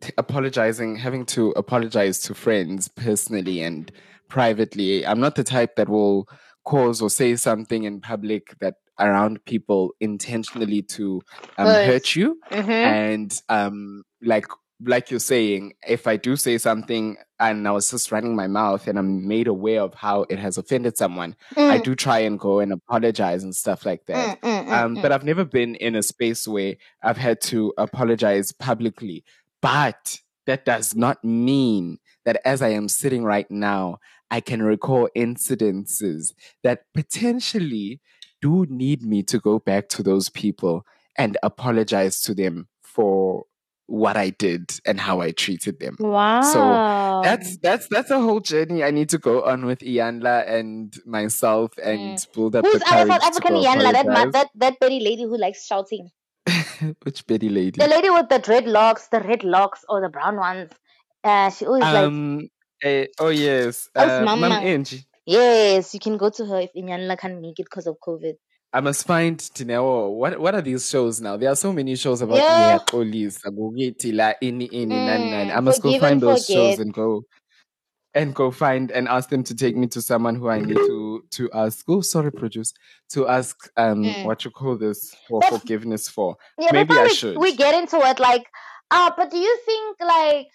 [0.00, 3.90] t- apologizing, having to apologize to friends personally and
[4.28, 5.06] privately.
[5.06, 6.28] I'm not the type that will
[6.64, 11.22] cause or say something in public that around people intentionally to
[11.56, 12.14] um, Hurt.
[12.14, 12.38] you.
[12.50, 12.68] Mhm.
[12.70, 14.46] And um like
[14.82, 18.86] like you're saying, if I do say something and I was just running my mouth
[18.88, 21.36] and I'm made aware of how it has offended someone,
[21.68, 24.32] I Mm, do try and go and apologize and stuff like that.
[24.32, 25.02] mm, mm, mm, Um, mm.
[25.02, 29.24] but I've never been in a space where I've had to apologize publicly.
[29.60, 33.98] But that does not mean that as I am sitting right now,
[34.30, 38.00] I can recall incidences that potentially
[38.40, 40.84] do need me to go back to those people
[41.18, 43.44] and apologize to them for
[43.90, 45.96] what I did and how I treated them.
[45.98, 46.42] Wow.
[46.42, 46.58] So
[47.28, 51.72] that's that's that's a whole journey I need to go on with Iyanla and myself
[51.82, 53.92] and build up Who's the courage South African go Yanla?
[53.92, 56.08] That, ma- that that Betty lady who likes shouting.
[57.02, 57.80] Which Betty lady?
[57.80, 60.70] The lady with the dreadlocks, the red locks, or the brown ones.
[61.22, 62.48] Uh, she always like, Um.
[62.82, 63.88] eh, oh yes.
[63.96, 64.60] Oh, Uh, Mama Mama.
[64.64, 65.04] Angie.
[65.26, 68.34] yes, you can go to her if Iyanla can't make it because of COVID.
[68.72, 70.10] I must find Tineo.
[70.14, 71.36] What what are these shows now?
[71.36, 72.68] There are so many shows about Yeah.
[72.70, 72.78] yeah.
[72.86, 75.48] police, Agogeti, la ini ini nan nan.
[75.48, 77.22] Mm, I must go find those shows and go
[78.14, 81.24] and go find and ask them to take me to someone who I need to
[81.32, 81.84] to ask.
[81.88, 82.72] Oh, sorry, produce
[83.10, 84.24] to ask um Mm.
[84.24, 86.36] what you call this for But- forgiveness for.
[86.58, 87.38] Yeah, Maybe I we, should.
[87.38, 88.46] we get into it, like,
[88.92, 90.46] uh, but do you think like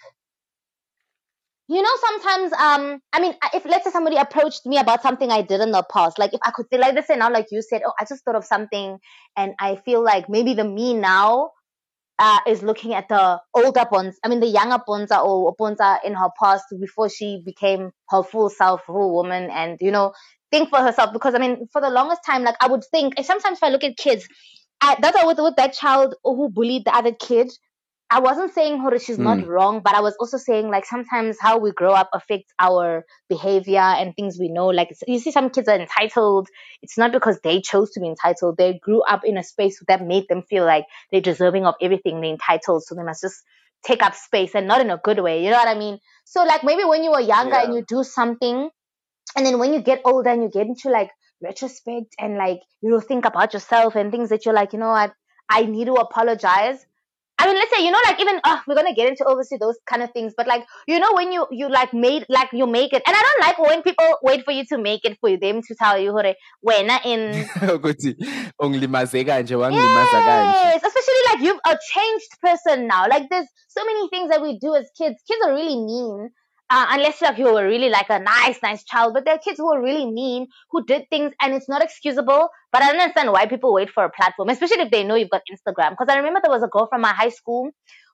[1.67, 5.41] you know sometimes um i mean if let's say somebody approached me about something i
[5.41, 7.61] did in the past like if i could say like this and now like you
[7.61, 8.97] said oh i just thought of something
[9.35, 11.49] and i feel like maybe the me now
[12.17, 16.13] uh, is looking at the older bonds i mean the younger bonza or bonza in
[16.13, 20.13] her past before she became her full self full woman and you know
[20.51, 21.11] think for herself.
[21.11, 23.83] Because i mean for the longest time like i would think sometimes if i look
[23.83, 24.27] at kids
[24.81, 27.51] I, that's why with, with that child who bullied the other kid
[28.09, 29.47] I wasn't saying her she's not Mm.
[29.47, 33.79] wrong, but I was also saying like sometimes how we grow up affects our behavior
[33.79, 34.67] and things we know.
[34.67, 36.47] Like you see, some kids are entitled.
[36.83, 38.57] It's not because they chose to be entitled.
[38.57, 42.21] They grew up in a space that made them feel like they're deserving of everything.
[42.21, 43.41] They're entitled, so they must just
[43.83, 45.43] take up space and not in a good way.
[45.43, 45.99] You know what I mean?
[46.25, 48.69] So like maybe when you were younger and you do something,
[49.35, 51.09] and then when you get older and you get into like
[51.41, 54.89] retrospect and like you know think about yourself and things that you're like, you know
[54.89, 55.13] what,
[55.49, 56.85] I need to apologize.
[57.37, 59.57] I mean, let's say, you know, like even, uh, we're going to get into obviously
[59.57, 62.65] those kind of things, but like, you know, when you, you like made, like you
[62.65, 65.35] make it, and I don't like when people wait for you to make it for
[65.37, 67.45] them to tell you, "Hore, when in,
[67.75, 68.15] Ukuthi
[68.59, 70.53] ungilimazeka kanje, wangilimaza kanje.
[70.63, 73.05] yes, especially like you've a changed person now.
[73.07, 75.21] Like there's so many things that we do as kids.
[75.27, 76.29] Kids are really mean.
[76.67, 79.59] Uh, unless like you were really like a nice, nice child, but there are kids
[79.59, 82.49] who are really mean, who did things and it's not excusable.
[82.71, 85.29] But I don't understand why people wait for a platform, especially if they know you've
[85.29, 85.91] got Instagram.
[85.91, 87.69] Because I remember there was a girl from my high school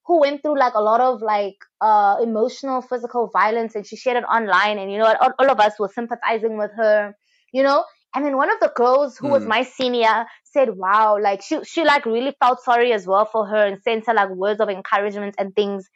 [0.05, 4.17] who went through like a lot of like uh emotional, physical violence, and she shared
[4.17, 4.79] it online.
[4.79, 7.15] And you know, all, all of us were sympathizing with her.
[7.53, 9.47] You know, and then one of the girls who was Mm.
[9.47, 13.65] my senior said, "Wow, like she she like really felt sorry as well for her
[13.65, 15.89] and sent her like words of encouragement and things."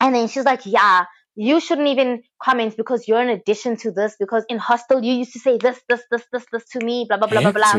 [0.00, 1.04] And then she's like, "Yeah,
[1.48, 4.16] you shouldn't even comment because you're an addition to this.
[4.22, 7.16] Because in hostel you used to say this, this, this, this, this to me, blah
[7.18, 7.74] blah blah blah blah."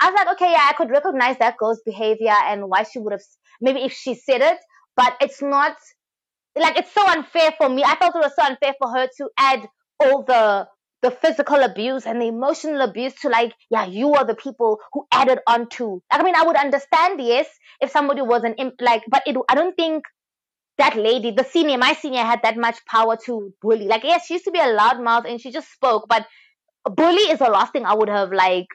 [0.00, 3.12] I was like, okay, yeah, I could recognize that girl's behavior and why she would
[3.12, 3.26] have
[3.60, 4.58] maybe if she said it,
[4.96, 5.76] but it's not
[6.56, 7.82] like it's so unfair for me.
[7.84, 9.66] I felt it was so unfair for her to add
[10.04, 10.68] all the
[11.02, 15.06] the physical abuse and the emotional abuse to like, yeah, you are the people who
[15.10, 16.02] added on to.
[16.10, 17.46] I mean, I would understand yes
[17.80, 20.04] if somebody was an imp, like, but it, I don't think
[20.80, 23.86] that lady, the senior, my senior, had that much power to bully.
[23.86, 26.26] Like, yes, she used to be a loudmouth and she just spoke, but
[26.84, 28.66] bully is the last thing I would have like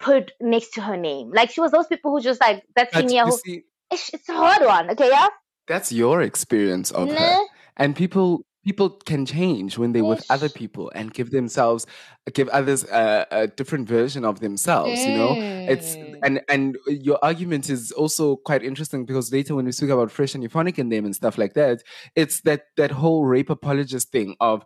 [0.00, 1.30] put next to her name.
[1.32, 3.24] Like, she was those people who just like that senior.
[3.24, 5.28] Who, see, it's, it's a hard one, okay, yeah.
[5.66, 7.38] that's your experience of her.
[7.76, 11.86] And people people can change when they're with other people and give themselves
[12.34, 15.36] give others a, a different version of themselves you know?
[15.66, 20.10] It's and and your argument is also quite interesting because later when we speak about
[20.10, 21.82] fresh and Euphonik in them and stuff like that
[22.16, 24.64] it's that that whole rape apologist thing of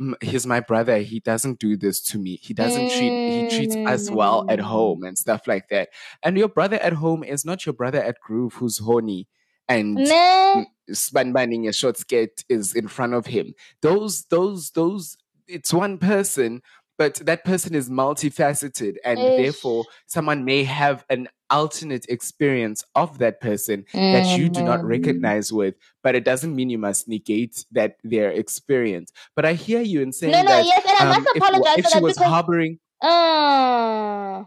[0.00, 3.76] "Mm, he's my brother he doesn't do this to me he doesn't treat he treats
[3.86, 5.88] us well at home and stuff like that.
[6.22, 9.28] And your brother at home is not your brother at groove who's horny
[9.68, 10.64] and Nah.
[10.90, 13.54] Spanban in a short skirt is in front of him.
[13.82, 15.16] Those, those, those,
[15.48, 16.62] it's one person,
[16.98, 19.36] but that person is multifaceted, and Ish.
[19.36, 24.88] therefore someone may have an alternate experience of that person that you do not Mhm.
[24.88, 29.12] recognize with, but it doesn't mean you must negate that their experience.
[29.34, 31.42] But I hear you in saying No, no, that yes, and I um, must if,
[31.42, 34.44] apologize if for she that was because harboring uh,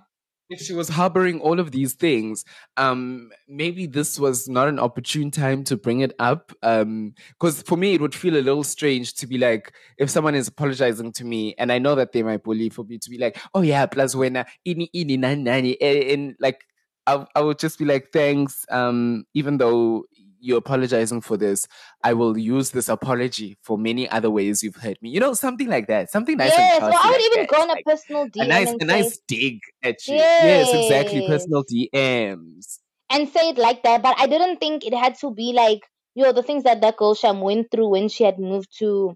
[0.49, 2.43] if she was harboring all of these things,
[2.77, 6.51] um, maybe this was not an opportune time to bring it up.
[6.63, 10.35] Um, because for me, it would feel a little strange to be like, if someone
[10.35, 13.17] is apologizing to me, and I know that they might bully for me to be
[13.17, 16.65] like, oh yeah, plus when ini ini nani nani, and, and like,
[17.05, 18.65] I, I would just be like, thanks.
[18.69, 20.05] Um, even though
[20.39, 21.67] you're apologizing for this,
[22.04, 25.10] I will use this apology for many other ways you've hurt me.
[25.10, 26.12] You know, something like that.
[26.12, 27.49] Something nice yes, or classy I would even that.
[27.49, 30.15] go on a personal DM a nice a say, nice dig at you.
[30.15, 31.28] Yes, exactly.
[31.28, 32.80] Personal DMs.
[33.10, 34.02] and say it like that.
[34.02, 35.82] But I didn't think it had to be like,
[36.15, 39.15] yo, the things that that girl Sham went through when she had moved to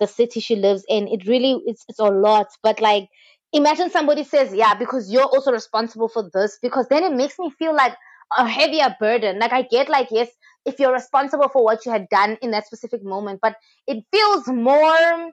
[0.00, 1.08] the city she lives in.
[1.08, 2.48] It really, it's, it's a lot.
[2.62, 3.08] But like,
[3.52, 7.50] imagine somebody says, yeah, because you're also responsible for this, because then it makes me
[7.50, 7.94] feel like
[8.36, 9.38] a heavier burden.
[9.38, 10.28] Like I get like, yes,
[10.64, 14.46] if you're responsible for what you had done in that specific moment, but it feels
[14.48, 15.30] more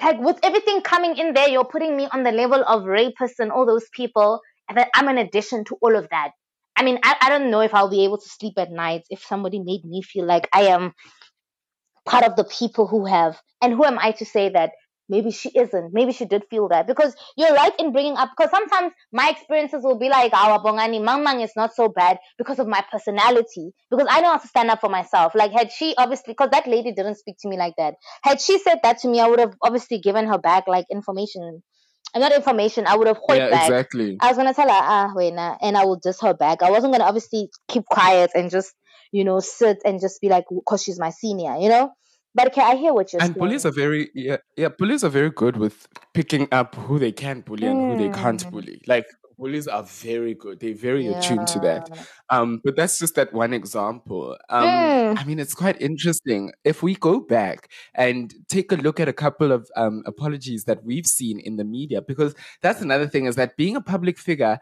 [0.00, 3.50] like with everything coming in there, you're putting me on the level of rapists and
[3.50, 6.30] all those people, and that I'm an addition to all of that.
[6.76, 9.24] I mean, I, I don't know if I'll be able to sleep at night if
[9.24, 10.92] somebody made me feel like I am
[12.06, 14.72] part of the people who have, and who am I to say that
[15.08, 18.50] maybe she isn't, maybe she did feel that because you're right in bringing up, because
[18.50, 22.58] sometimes my experiences will be like, our bongani mang mang is not so bad because
[22.58, 25.34] of my personality, because I know how to stand up for myself.
[25.34, 27.94] Like had she obviously, because that lady didn't speak to me like that.
[28.22, 31.62] Had she said that to me, I would have obviously given her back like information.
[32.14, 33.68] And not information, I would have held Yeah, back.
[33.68, 34.16] exactly.
[34.20, 36.62] I was gonna tell her, ah, wait, nah, and I would diss her back.
[36.62, 38.72] I wasn't gonna obviously keep quiet and just,
[39.12, 41.92] you know, sit and just be like, because she's my senior, you know.
[42.38, 43.40] But okay, I hear what you're And saying.
[43.42, 45.76] bullies are very yeah yeah bullies are very good with
[46.14, 48.50] picking up who they can bully and who they can't Mm.
[48.52, 48.80] bully.
[48.86, 49.06] Like
[49.38, 50.60] bullies are very good.
[50.60, 51.90] They're very attuned to that.
[52.30, 54.36] Um, but that's just that one example.
[54.50, 55.18] Um, Mm.
[55.20, 56.52] I mean, it's quite interesting.
[56.64, 60.84] If we go back and take a look at a couple of um, apologies that
[60.84, 64.58] we've seen in the media, because that's another thing is that being a public figure,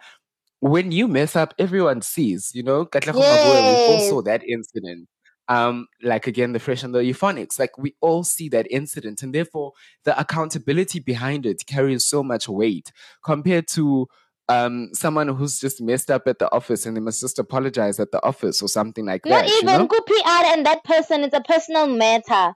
[0.60, 5.08] when you mess up, everyone sees, you know, Maboe, we all saw that incident.
[5.48, 9.34] Um, like again, the fresh and the Euphoniks, like we all see that incident, and
[9.34, 9.72] therefore
[10.04, 12.92] the accountability behind it carries so much weight
[13.24, 14.08] compared to
[14.48, 18.12] um someone who's just messed up at the office and they must just apologize at
[18.12, 19.48] the office or something like Not that.
[19.48, 19.86] You even know?
[19.86, 22.54] good PR and that person, it's a personal matter.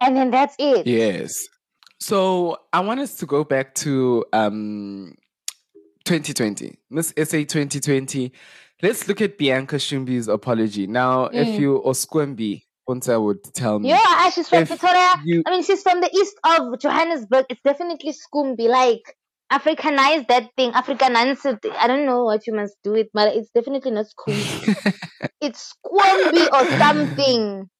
[0.00, 0.86] And then that's it.
[0.86, 1.46] Yes.
[1.98, 5.14] So I want us to go back to um
[6.04, 8.30] 2020, Miss SA 2020.
[8.84, 10.86] Let's look at Bianca Schoombie's apology.
[10.86, 11.58] Now, if Mm.
[11.58, 12.52] you Oskwembi,
[12.86, 13.88] Puntsa would tell me.
[13.88, 15.14] Yeah, ah, she's from Pretoria.
[15.24, 17.46] you- I mean, she's from the east of Johannesburg.
[17.48, 18.68] It's definitely Skumbi.
[18.68, 19.04] Like,
[19.50, 20.72] Africanize that thing.
[20.72, 21.64] Africanize it.
[21.78, 24.92] I don't know what you must do it, but it's definitely not Skumbi.
[25.40, 27.70] it's Skumbi or something.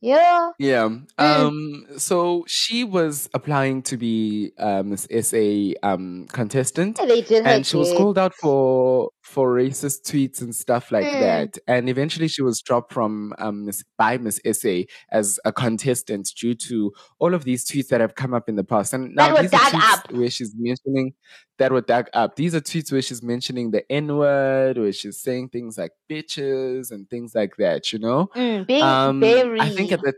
[0.00, 0.50] Yeah.
[0.58, 0.88] Yeah.
[0.88, 1.06] Mm.
[1.18, 1.86] Um.
[1.96, 7.78] So she was applying to be um Miss SA um contestant, They did and she
[7.78, 11.20] was called out for for racist tweets and stuff like Mm.
[11.20, 11.58] that.
[11.66, 16.54] And eventually, she was dropped from um Miss by Miss SA as a contestant due
[16.68, 18.94] to all of these tweets that have come up in the past.
[18.94, 20.12] And now these are tweets up.
[20.12, 21.14] where she's mentioning
[21.58, 22.36] that were dug up.
[22.36, 26.90] These are tweets where she's mentioning the N word, where she's saying things like bitches
[26.92, 27.92] and things like that.
[27.92, 28.28] You know.
[28.36, 30.14] Mm, being Um, very I think at the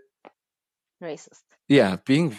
[1.02, 1.42] racist.
[1.68, 2.34] yeah, being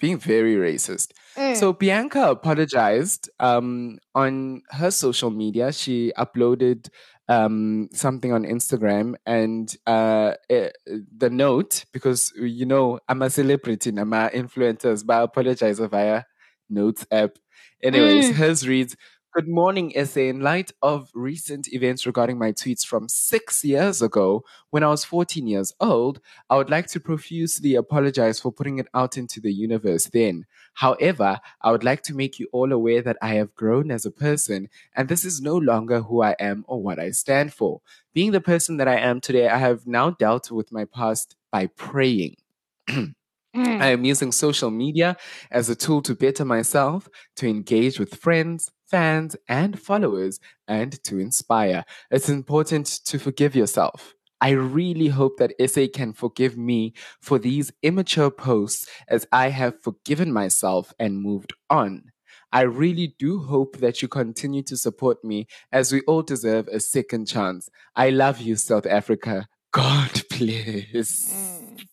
[0.00, 1.12] being very racist.
[1.36, 1.56] Mm.
[1.56, 5.72] So Bianca apologized um, on her social media.
[5.72, 6.88] She uploaded
[7.28, 10.70] um, something on Instagram, and uh, eh,
[11.16, 15.78] the note because you know I'm a celebrity, and I'm a influencer, but I apologize
[15.78, 16.24] via
[16.68, 17.30] Notes app.
[17.82, 18.34] Anyways, Mm.
[18.34, 18.96] hers reads.
[19.34, 20.20] Good morning, SA.
[20.20, 25.04] In light of recent events regarding my tweets from six years ago, when I was
[25.04, 29.52] 14 years old, I would like to profusely apologize for putting it out into the
[29.52, 30.46] universe then.
[30.74, 34.12] However, I would like to make you all aware that I have grown as a
[34.12, 37.80] person, and this is no longer who I am or what I stand for.
[38.12, 41.66] Being the person that I am today, I have now dealt with my past by
[41.66, 42.36] praying.
[43.54, 43.80] Mm.
[43.80, 45.16] I am using social media
[45.50, 51.18] as a tool to better myself, to engage with friends, fans, and followers, and to
[51.18, 51.84] inspire.
[52.10, 54.14] It's important to forgive yourself.
[54.40, 59.82] I really hope that SA can forgive me for these immature posts as I have
[59.82, 62.12] forgiven myself and moved on.
[62.52, 66.78] I really do hope that you continue to support me as we all deserve a
[66.78, 67.68] second chance.
[67.96, 69.48] I love you, South Africa.
[69.72, 71.32] God bless.
[71.32, 71.84] Mm.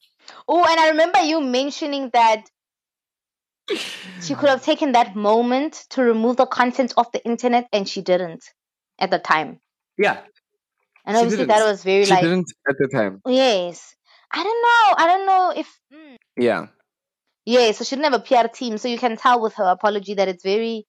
[0.47, 2.43] Oh, and I remember you mentioning that
[4.21, 8.01] she could have taken that moment to remove the content off the internet, and she
[8.01, 8.43] didn't
[8.99, 9.59] at the time.
[9.97, 10.21] Yeah,
[11.05, 11.69] And She obviously, that didn't.
[11.69, 13.21] was very she like, didn't at the time.
[13.27, 13.95] yes.
[14.33, 15.03] I don't know.
[15.03, 15.79] I don't know if.
[15.93, 16.17] Mm.
[16.37, 16.67] Yeah.
[17.45, 20.13] Yeah, so she didn't have a PR team, so you can tell with her apology
[20.13, 20.85] that it's very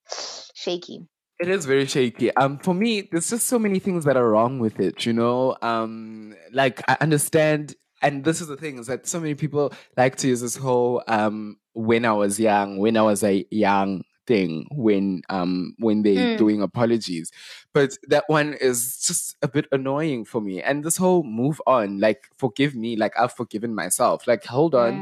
[0.55, 1.01] shaky.
[1.41, 2.33] It is very shaky.
[2.37, 5.05] Um, for me, there's just so many things that are wrong with it.
[5.07, 9.35] You know, um, like I understand, and this is the thing is that so many
[9.35, 13.45] people like to use this whole um, when I was young, when I was a
[13.51, 16.37] young thing, when um when they're Mm.
[16.37, 17.31] doing apologies,
[17.73, 20.63] but that one is just a bit annoying for me.
[20.63, 24.27] And this whole move on, like forgive me, like I've forgiven myself.
[24.27, 24.93] Like hold on,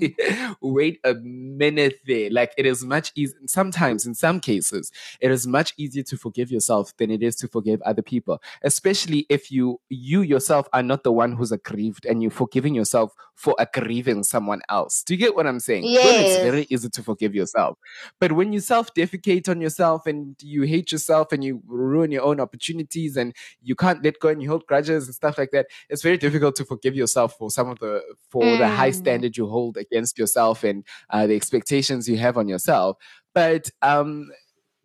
[0.00, 0.56] Mm.
[0.60, 2.30] wait a minute there.
[2.30, 3.36] Like it is much easier.
[3.46, 4.90] Sometimes, in some cases,
[5.20, 9.26] it is much easier to forgive yourself than it is to forgive other people especially
[9.28, 13.54] if you you yourself are not the one who's aggrieved and you're forgiving yourself for
[13.58, 17.34] aggrieving someone else do you get what i'm saying then it's very easy to forgive
[17.34, 17.78] yourself
[18.18, 22.28] but when you self-defecate on yourself and you hate yourself and you ruin your your
[22.28, 25.66] own opportunities and you can't let go and you hold grudges and stuff like that,
[25.88, 28.94] it's very difficult to forgive yourself for some of the for the high Mm.
[28.94, 32.96] standard you hold against yourself and uh, the expectations you have on yourself.
[33.34, 34.30] But um,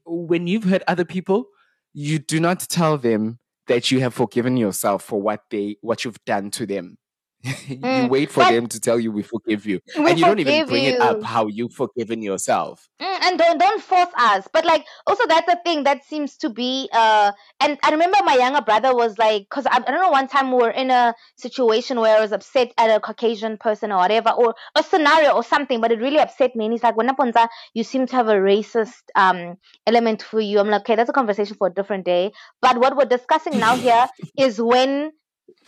[0.05, 1.47] when you've hurt other people,
[1.93, 6.23] you do not tell them that you have forgiven yourself for what they what you've
[6.25, 6.97] done to them.
[7.67, 10.39] you Mm, wait for them to tell you we forgive you, We and you don't
[10.39, 12.87] even bring it up how you've forgiven yourself.
[13.01, 14.47] Mm, and don't don't force us.
[14.51, 18.35] But like also that's a thing that seems to be uh and i remember my
[18.35, 21.13] younger brother was like because I, I don't know one time we were in a
[21.37, 25.43] situation where i was upset at a caucasian person or whatever or a scenario or
[25.43, 28.27] something but it really upset me and he's like when Puntsa, you seem to have
[28.27, 29.55] a racist um
[29.87, 30.59] element for you.
[30.59, 32.31] I'm like okay that's a conversation for a different day.
[32.61, 35.11] But what we're discussing now here is when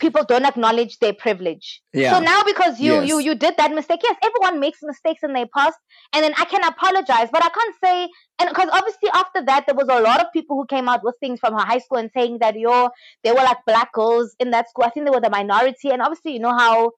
[0.00, 2.12] people don't acknowledge their privilege Yeah.
[2.14, 3.24] so now because you you Yes.
[3.26, 5.78] you did that mistake yes everyone makes mistakes in their past
[6.12, 8.08] and then I can apologize, but I can't say
[8.38, 11.16] and because obviously after that there was a lot of people who came out with
[11.20, 12.90] things from her high school and saying that yo
[13.24, 14.84] they were like black girls in that school.
[14.84, 16.92] I think they were the minority, and obviously you know how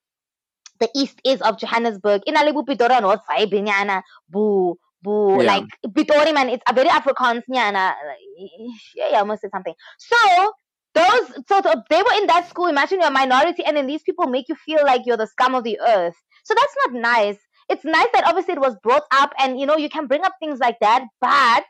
[0.78, 2.22] the east is of Johannesburg.
[2.26, 5.52] In Alibu Pitora North vibe nyana boo boo Yeah.
[5.52, 7.94] like Pitori man, it's a very Afrikaans nyana.
[8.94, 9.74] Yeah, yeah, I almost said something.
[9.98, 10.52] So
[10.94, 12.66] those so th- they were in that school.
[12.66, 15.54] Imagine you're a minority, and then these people make you feel like you're the scum
[15.54, 16.16] of the earth.
[16.44, 17.38] So that's not nice.
[17.68, 20.34] It's nice that obviously it was brought up, and you know you can bring up
[20.40, 21.04] things like that.
[21.20, 21.64] But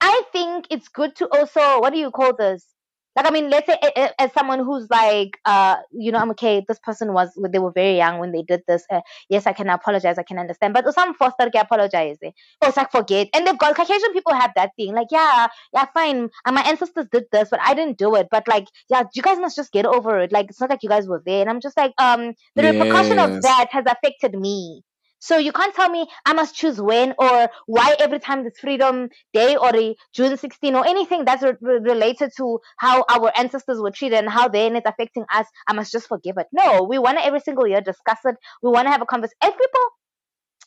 [0.00, 2.73] I think it's good to also what do you call this?
[3.16, 3.78] Like I mean, let's say
[4.18, 6.64] as someone who's like, uh, you know, I'm okay.
[6.66, 8.84] This person was they were very young when they did this.
[8.90, 10.18] Uh, yes, I can apologize.
[10.18, 10.74] I can understand.
[10.74, 12.18] But some foster can apologize.
[12.24, 12.30] eh.
[12.62, 13.28] Oh, it's like forget.
[13.34, 14.94] And they've got Caucasian people have that thing.
[14.94, 16.28] Like, yeah, yeah, fine.
[16.44, 18.28] And my ancestors did this, but I didn't do it.
[18.30, 20.32] But like, yeah, you guys must just get over it.
[20.32, 21.40] Like, it's not like you guys were there.
[21.40, 24.82] And I'm just like, um, the repercussion of that has affected me.
[25.24, 29.08] So you can't tell me I must choose when or why every time there's Freedom
[29.32, 29.72] Day or
[30.12, 34.48] June 16 or anything that's re- related to how our ancestors were treated and how
[34.48, 35.46] then it's affecting us.
[35.66, 36.48] I must just forgive it.
[36.52, 38.36] No, we want to every single year discuss it.
[38.62, 39.38] We want to have a conversation.
[39.40, 39.80] And people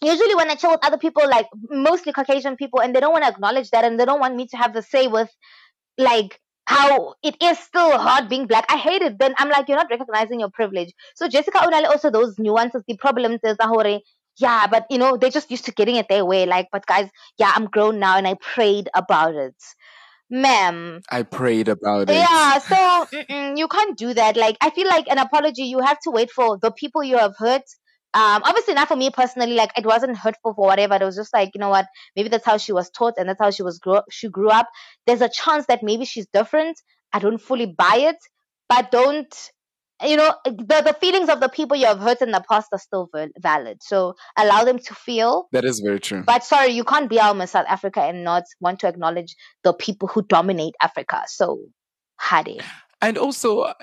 [0.01, 3.25] usually when I chill with other people, like mostly Caucasian people, and they don't want
[3.25, 5.29] to acknowledge that and they don't want me to have the say with
[5.99, 8.65] like how it is still hard being black.
[8.69, 9.17] I hate it.
[9.19, 10.93] Then I'm like, you're not recognizing your privilege.
[11.15, 14.01] So Jessica Unale also those nuances, the problems is ahore.
[14.37, 16.45] Yeah, but you know, they're just used to getting it their way.
[16.45, 19.55] Like, but guys, yeah, I'm grown now and I prayed about it.
[20.29, 22.15] Ma'am, I prayed about it.
[22.15, 23.07] yeah, so
[23.55, 24.35] you can't do that.
[24.35, 27.35] Like, I feel like an apology, you have to wait for the people you have
[27.37, 27.63] hurt.
[28.13, 29.53] Um, obviously not for me personally.
[29.53, 30.95] Like, it wasn't hurtful for whatever.
[30.95, 31.87] It was just like, you know what?
[32.15, 34.01] Maybe that's how she was taught, and that's how she was grow.
[34.09, 34.67] She grew up.
[35.05, 36.77] There's a chance that maybe she's different.
[37.13, 38.17] I don't fully buy it,
[38.67, 39.33] but don't.
[40.03, 42.77] You know, the the feelings of the people you have hurt in the past are
[42.79, 43.81] still valid.
[43.81, 45.47] So allow them to feel.
[45.51, 46.21] That is very true.
[46.23, 49.73] But sorry, you can't be our Miss South Africa and not want to acknowledge the
[49.73, 51.23] people who dominate Africa.
[51.27, 51.59] So,
[52.17, 52.59] Hadi.
[53.01, 53.73] And also, uh,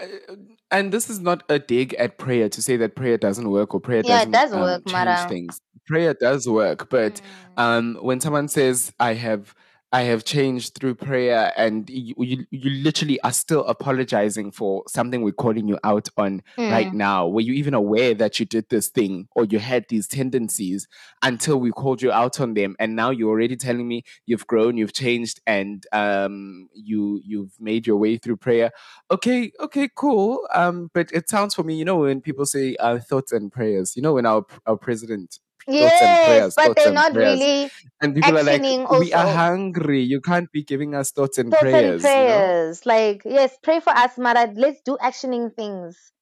[0.70, 3.80] and this is not a dig at prayer to say that prayer doesn't work or
[3.80, 5.28] prayer Yeah, it doesn't does work, um, change Mara.
[5.28, 5.60] things.
[5.86, 7.20] Prayer does work, but
[7.56, 7.62] Mm.
[7.62, 9.54] um, when someone says, "I have."
[9.94, 15.22] I have changed through prayer, and you, you, you literally are still apologizing for something
[15.22, 16.94] we're calling you out on right Mm.
[16.94, 17.28] now.
[17.28, 20.88] Were you even aware that you did this thing or you had these tendencies
[21.22, 22.74] until we called you out on them?
[22.80, 27.86] And now you're already telling me you've grown, you've changed, and um, you you've made
[27.86, 28.72] your way through prayer
[29.10, 32.98] okay okay cool um but it sounds for me you know when people say uh,
[32.98, 37.40] thoughts and prayers you know when our our president Yes, prayers but they're not prayers
[37.40, 38.62] really and people are like
[38.98, 42.42] we are hungry you can't be giving us thoughts and thoughts prayers and you know?
[42.42, 42.86] prayers.
[42.86, 44.50] Like, yes, pray for us, Mara.
[44.54, 46.12] Let's do actioning things.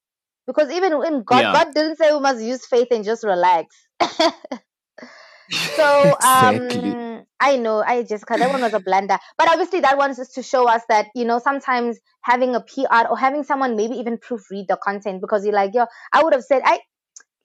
[0.47, 1.53] Because even in God, Yeah.
[1.53, 3.75] God didn't say we must use faith and just relax.
[5.77, 9.19] So exactly um I know I just because that one was a blunder.
[9.39, 12.61] But obviously that one is just to show us that, you know, sometimes having a
[12.61, 16.35] PR or having someone maybe even proofread the content because you're like, yo, I would
[16.35, 16.81] have said, I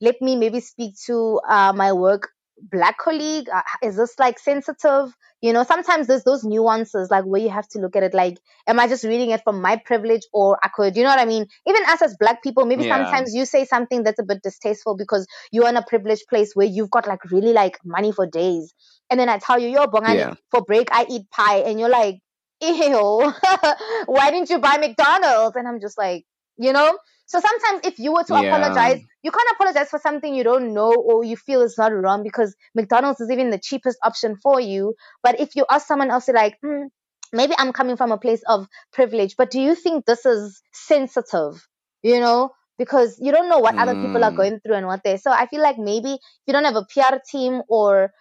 [0.02, 2.30] let me maybe speak to uh, my work
[2.60, 3.48] black colleague.
[3.50, 5.14] Uh, is this like sensitive?
[5.41, 8.39] You know, sometimes there's those nuances like where you have to look at it like,
[8.66, 11.26] am I just reading it from my privilege or I could, you know what I
[11.26, 11.45] mean?
[11.68, 12.93] Even us as black people, maybe Yeah.
[12.93, 16.66] sometimes you say something that's a bit distasteful because you're in a privileged place where
[16.66, 18.74] you've got like really like money for days.
[19.10, 20.34] And then I tell you, yo, Bongani, Yeah.
[20.50, 21.58] for break, I eat pie.
[21.60, 22.16] And you're like,
[22.62, 23.32] ew,
[24.08, 25.56] why didn't you buy McDonald's?
[25.56, 26.26] And I'm just like,
[26.58, 26.98] you know?
[27.28, 28.40] So sometimes if you were to Yeah.
[28.40, 32.24] apologize, you can't apologize for something you don't know or you feel is not wrong
[32.24, 34.96] because McDonald's is even the cheapest option for you.
[35.24, 36.86] But if you ask someone else, you're like, hmm,
[37.34, 41.68] maybe I'm coming from a place of privilege, but do you think this is sensitive?
[42.04, 42.52] You know?
[42.78, 44.36] Because you don't know what other people are Mm.
[44.36, 46.86] going through and what they so I feel like maybe if you don't have a
[46.88, 48.12] PR team or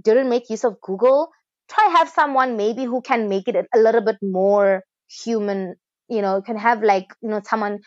[0.00, 1.30] didn't make use of Google,
[1.68, 5.76] try have someone maybe who can make it a little bit more human,
[6.08, 7.80] you know, can have like, you know, someone,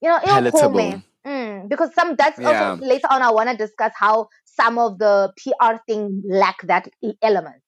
[0.00, 1.02] you know, Palatable.
[1.26, 2.48] Mm, because some that's Yeah.
[2.48, 6.88] also later on I want to discuss how some of the PR thing lack that
[7.22, 7.62] element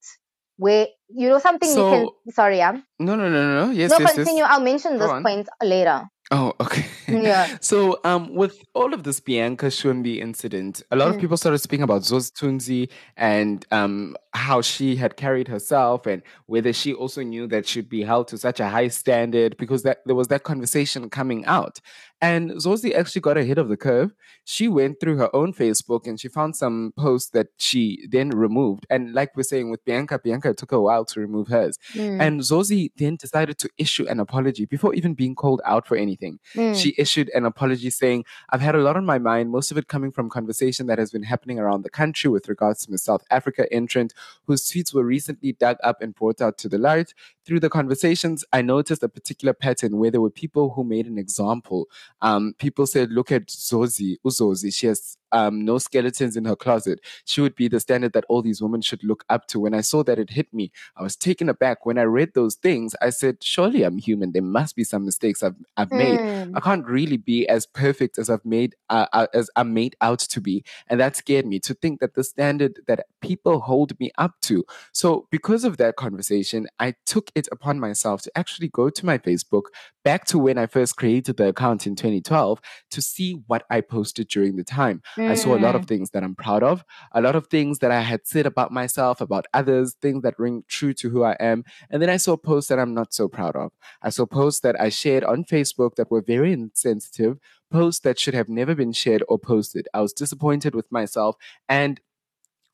[0.56, 3.70] where you know something you can sorry yeah No, no, no, no, no.
[3.72, 4.50] Yes, no yes, continue yes.
[4.50, 6.84] I'll mention this point later Oh, okay.
[7.10, 7.46] Yeah.
[7.60, 11.20] So, um, with all of this Bianca Schoombie incident, a lot of Mm.
[11.20, 16.72] people started speaking about Zozi Tunzi and um how she had carried herself and whether
[16.72, 20.14] she also knew that she'd be held to such a high standard because that there
[20.14, 21.80] was that conversation coming out.
[22.22, 24.12] And Zozi actually got ahead of the curve.
[24.44, 28.86] She went through her own Facebook and she found some posts that she then removed.
[28.90, 31.76] And like we're saying with Bianca, Bianca it took a while to remove hers.
[31.94, 35.96] Mm, And Zozi then decided to issue an apology before even being called out for
[35.96, 36.38] anything.
[36.54, 39.78] mm, She issued an apology saying, I've had a lot on my mind, most of
[39.78, 43.02] it coming from conversation that has been happening around the country with regards to Miss
[43.02, 44.12] South Africa entrant,
[44.46, 47.14] whose tweets were recently dug up and brought out to the light.
[47.46, 51.18] Through the conversations, I noticed a particular pattern where there were people who made an
[51.18, 51.86] example.
[52.20, 57.00] Um, people said, Look at Zozi, Uzozi, she has um, no skeletons in her closet.
[57.24, 59.60] She would be the standard that all these women should look up to.
[59.60, 60.72] When I saw that, it hit me.
[60.96, 61.86] I was taken aback.
[61.86, 64.32] When I read those things, I said, Surely I'm human.
[64.32, 66.22] There must be some mistakes I've, I've made.
[66.22, 69.96] mm, I can't really be as perfect as I've made uh, uh, as I'm made
[70.00, 73.98] out to be, and that scared me to think that the standard that people hold
[74.00, 74.64] me up to.
[74.92, 79.18] So because of that conversation, I took it upon myself to actually go to my
[79.18, 79.64] Facebook
[80.04, 84.28] back to when I first created the account in 2012 to see what I posted
[84.28, 85.02] during the time.
[85.16, 87.78] I saw a lot mm, of things that I'm proud of, a lot of things
[87.80, 91.36] that I had said about myself, about others, things that ring true to who I
[91.40, 93.72] am, and then I saw posts that I'm not so proud of.
[94.02, 97.38] I saw posts that I shared on Facebook that were very insensitive,
[97.70, 99.88] posts that should have never been shared or posted.
[99.94, 101.36] I was disappointed with myself
[101.68, 102.00] and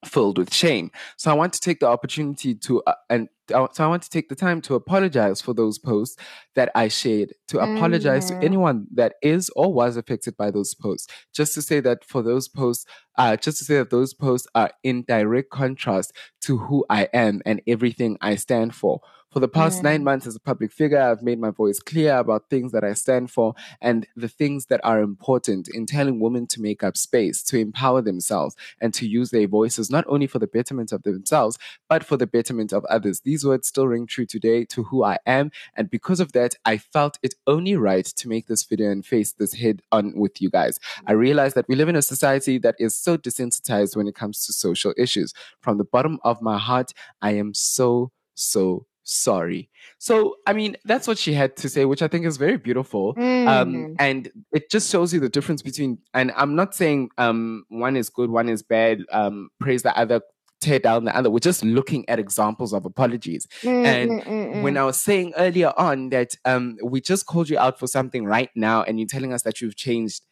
[0.05, 0.91] filled with shame.
[1.17, 4.29] So I want to take the opportunity to uh, and so I want to take
[4.29, 6.17] the time to apologize for those posts
[6.55, 8.43] that I shared, to apologize to Mhm.
[8.43, 11.07] anyone that is or was affected by those posts.
[11.35, 12.85] Just to say that for those posts,
[13.19, 17.43] uh, just to say that those posts are in direct contrast to who I am
[17.47, 19.01] and everything I stand for.
[19.37, 20.05] For the past nine Mm.
[20.05, 23.31] months as a public figure, I've made my voice clear about things that I stand
[23.31, 27.59] for and the things that are important in telling women to make up space, to
[27.59, 32.03] empower themselves, and to use their voices not only for the betterment of themselves, but
[32.03, 33.21] for the betterment of others.
[33.21, 35.51] These words still ring true today to who I am.
[35.77, 39.33] And because of that, I felt it only right to make this video and face
[39.33, 40.81] this head on with you guys.
[41.07, 44.47] I realize that we live in a society that is so desensitized when it comes
[44.47, 45.35] to social issues.
[45.61, 49.71] From the bottom of my heart, I am so, so sorry.
[49.99, 53.15] So, I mean, that's what she had to say, which I think is very beautiful.
[53.15, 57.65] mm, Um, and it just shows you the difference between, and I'm not saying um,
[57.69, 60.21] one is good, one is bad, um, praise the other,
[60.61, 61.31] tear down the other.
[61.31, 63.47] We're just looking at examples of apologies.
[63.63, 64.79] mm, and mm, mm, When mm.
[64.79, 68.51] I was saying earlier on that um, we just called you out for something right
[68.57, 70.23] now, and you're telling us that you've changed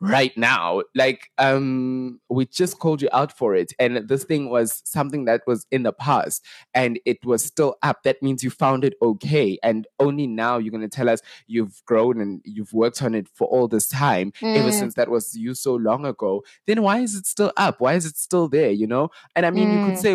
[0.00, 0.82] right now.
[0.94, 3.72] Like um we just called you out for it.
[3.78, 8.02] And this thing was something that was in the past and it was still up.
[8.02, 9.58] That means you found it okay.
[9.62, 13.28] And only now you're going to tell us you've grown and you've worked on it
[13.28, 14.72] for all this time ever Mm.
[14.78, 16.42] since that was you so long ago.
[16.66, 17.80] Then why is it still up?
[17.80, 19.10] Why is it still there you know?
[19.36, 19.98] And i mean you could Mm.
[19.98, 20.14] say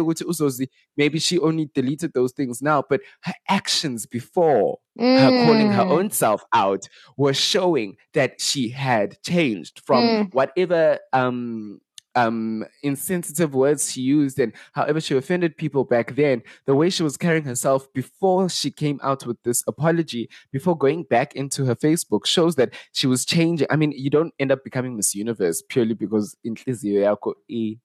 [0.98, 5.92] maybe she only deleted those things now but her actions before her calling her Mm.
[5.92, 6.88] own self out
[7.18, 10.34] was showing that she had changed from Mm.
[10.34, 11.80] whatever um
[12.16, 17.04] um insensitive words she used and however she offended people back then the way she
[17.04, 21.76] was carrying herself before she came out with this apology before going back into her
[21.76, 25.62] facebook shows that she was changing i mean you don't end up becoming miss universe
[25.70, 27.78] purely because inhliziyo yakho i- i-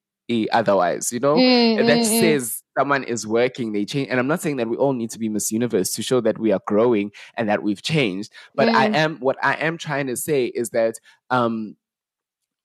[0.53, 2.19] otherwise you know Mm, that mm, mm.
[2.19, 5.19] says someone is working they change and i'm not saying that we all need to
[5.19, 8.89] be miss universe to show that we are growing and that we've changed but i
[8.89, 8.95] Mm.
[8.95, 10.95] am what i am trying to say is that
[11.31, 11.77] um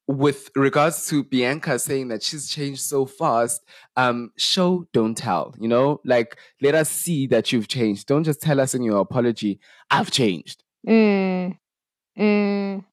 [0.07, 3.63] with regards to bianca saying that she's changed so fast
[3.95, 8.41] um show don't tell you know like let us see that you've changed don't just
[8.41, 9.59] tell us in your apology
[9.91, 11.57] i've changed Mm,
[12.17, 12.85] mm.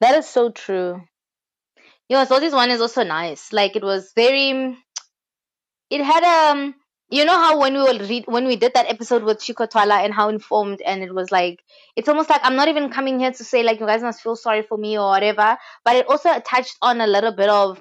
[0.00, 1.00] That is so true.
[2.08, 3.52] Yeah, so this one is also nice.
[3.52, 4.76] Like it was very.
[5.90, 6.74] It had um.
[7.10, 9.96] You know how when we will read when we did that episode with Chico Twala
[10.00, 11.62] and how informed and it was like
[11.96, 14.34] it's almost like I'm not even coming here to say like you guys must feel
[14.34, 17.80] sorry for me or whatever, but it also touched on a little bit of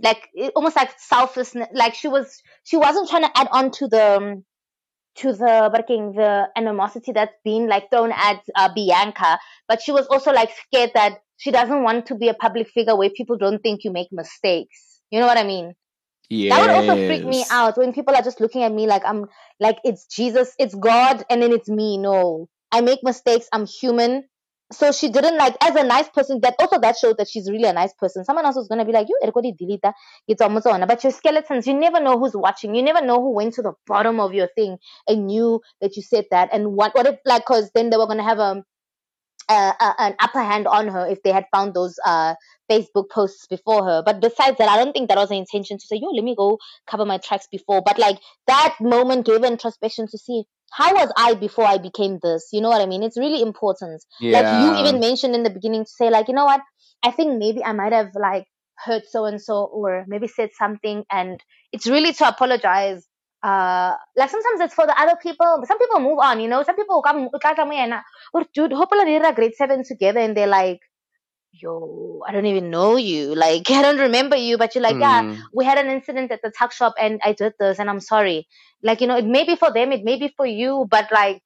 [0.00, 1.68] like it, almost like selflessness.
[1.74, 4.44] Like she was she wasn't trying to add on to the um,
[5.16, 9.38] to the working the animosity that's been like thrown at uh, Bianca,
[9.68, 12.96] but she was also like scared that she doesn't want to be a public figure
[12.96, 15.00] where people don't think you make mistakes.
[15.10, 15.74] You know what I mean?
[16.30, 19.02] yeah That would also freak me out when people are just looking at me like
[19.04, 19.26] I'm
[19.60, 21.98] like it's Jesus, it's God, and then it's me.
[21.98, 23.48] No, I make mistakes.
[23.52, 24.24] I'm human.
[24.72, 26.40] So she didn't like as a nice person.
[26.42, 28.24] That also that showed that she's really a nice person.
[28.24, 29.94] Someone else was gonna be like, "You, everybody delete that."
[30.26, 30.86] It's almost on.
[30.86, 32.74] But your skeletons, you never know who's watching.
[32.74, 36.02] You never know who went to the bottom of your thing and knew that you
[36.02, 36.48] said that.
[36.52, 38.64] And what what if like because then they were gonna have a
[39.48, 42.34] uh, uh, an upper hand on her if they had found those uh,
[42.70, 44.02] Facebook posts before her.
[44.04, 46.34] But besides that, I don't think that was the intention to say, yo, let me
[46.36, 47.82] go cover my tracks before.
[47.84, 52.48] But like that moment gave introspection to see how was I before I became this?
[52.52, 53.02] You know what I mean?
[53.02, 54.04] It's really important.
[54.32, 56.62] Like you even mentioned in the beginning to say, like, you know what?
[57.04, 61.04] I think maybe I might have like hurt so and so or maybe said something
[61.10, 61.40] and
[61.72, 63.06] it's really to apologize
[63.44, 65.62] uh, like sometimes it's for the other people.
[65.66, 66.62] Some people move on, you know.
[66.64, 67.28] Some people come,
[67.72, 67.94] and
[68.32, 70.80] or dude, hopefully they're grade seven together and they're like,
[71.52, 73.34] yo, I don't even know you.
[73.34, 75.38] Like, I don't remember you, but you're like, yeah, Mm.
[75.54, 78.48] we had an incident at the tuck shop and I did this and I'm sorry.
[78.82, 81.42] Like, you know, it may be for them, it may be for you, but like,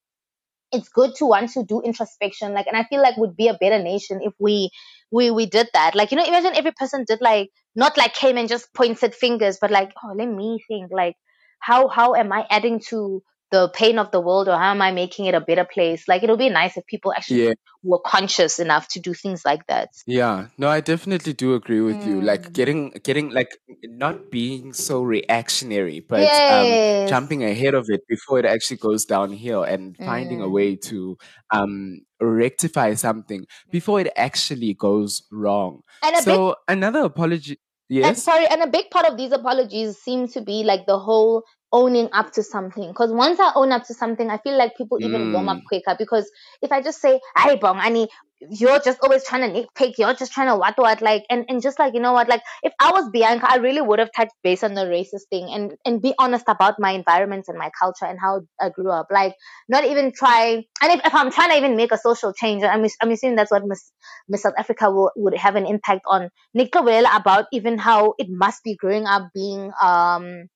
[0.73, 2.55] it's good to want to do introspection.
[2.55, 4.71] Like, and I feel like we'd be a better nation if we,
[5.11, 5.95] we, we did that.
[5.95, 9.59] Like, you know, imagine every person did like, not like came and just pointed fingers,
[9.61, 11.17] but like, oh, let me think, like,
[11.61, 14.93] how, how am I adding to the pain of the world or how am I
[14.93, 16.07] making it a better place?
[16.09, 17.53] Like, it'll be nice if people actually Yeah.
[17.83, 19.89] were conscious enough to do things like that.
[20.07, 22.21] Yeah, no, I definitely do agree with you.
[22.23, 22.55] Like Mm.
[22.55, 28.47] getting, getting, like not being so reactionary, but um, jumping ahead of it before it
[28.47, 30.53] actually goes downhill and finding a Mm.
[30.53, 31.19] way to
[31.51, 35.83] um rectify something before it actually goes wrong.
[36.03, 37.59] And a big So another apology.
[38.03, 38.23] And Yes.
[38.23, 42.09] sorry, and a big part of these apologies seem to be like the whole owning
[42.13, 42.89] up to something.
[42.89, 45.65] Because once I own up to something, I feel like people even warm up Mm.
[45.67, 45.97] quicker.
[45.99, 46.31] Because
[46.63, 48.09] if I just say, "Hey, Bongani,
[48.51, 49.95] you're just always trying to nitpick.
[49.99, 52.43] You're just trying to what what like," and and just like you know what, like
[52.63, 55.75] if I was Bianca, I really would have touched base on the racist thing and
[55.85, 59.09] and be honest about my environment and my culture and how I grew up.
[59.11, 59.35] Like
[59.69, 60.63] not even try.
[60.83, 63.51] And if, if I'm trying to even make a social change, I'm I'm assuming that's
[63.51, 63.91] what Miss
[64.29, 68.29] Miss South Africa will, would have an impact on Nick Kawela about even how it
[68.31, 70.49] must be growing up being um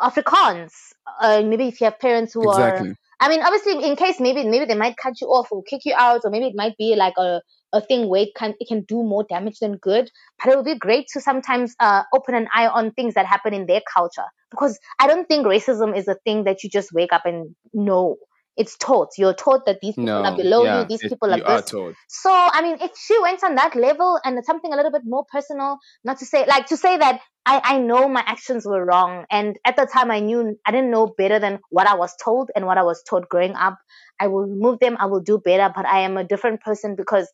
[0.00, 0.72] Afrikaans.
[1.20, 2.86] Uh, maybe if you have parents who are,
[3.20, 5.94] I mean, obviously, in case maybe maybe they might cut you off or kick you
[5.96, 7.40] out, or maybe it might be like a
[7.72, 10.10] a thing where it can it can do more damage than good.
[10.38, 13.54] But it would be great to sometimes uh, open an eye on things that happen
[13.54, 17.12] in their culture because I don't think racism is a thing that you just wake
[17.12, 18.16] up and know.
[18.56, 19.10] It's taught.
[19.18, 20.36] You're taught that these people are No.
[20.36, 20.84] below you.
[20.86, 21.94] These it- people are you are told.
[22.08, 25.24] So I mean, if she went on that level and something a little bit more
[25.30, 29.24] personal, not to say like to say that I I know my actions were wrong,
[29.30, 32.50] and at the time I knew I didn't know better than what I was told
[32.56, 33.76] and what I was taught growing up.
[34.18, 34.96] I will remove them.
[34.98, 37.30] I will do better, but I am a different person because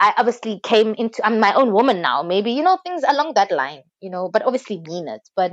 [0.00, 2.22] I obviously came into I'm my own woman now.
[2.22, 5.20] Maybe you know things along that line, you know, but obviously mean it.
[5.36, 5.52] But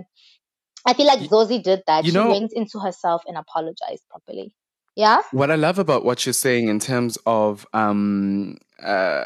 [0.86, 2.04] I feel like Zozi did that.
[2.06, 4.54] you she know- went into herself and apologized properly.
[4.96, 5.22] Yeah.
[5.32, 9.26] What I love about what you're saying in terms of um, uh,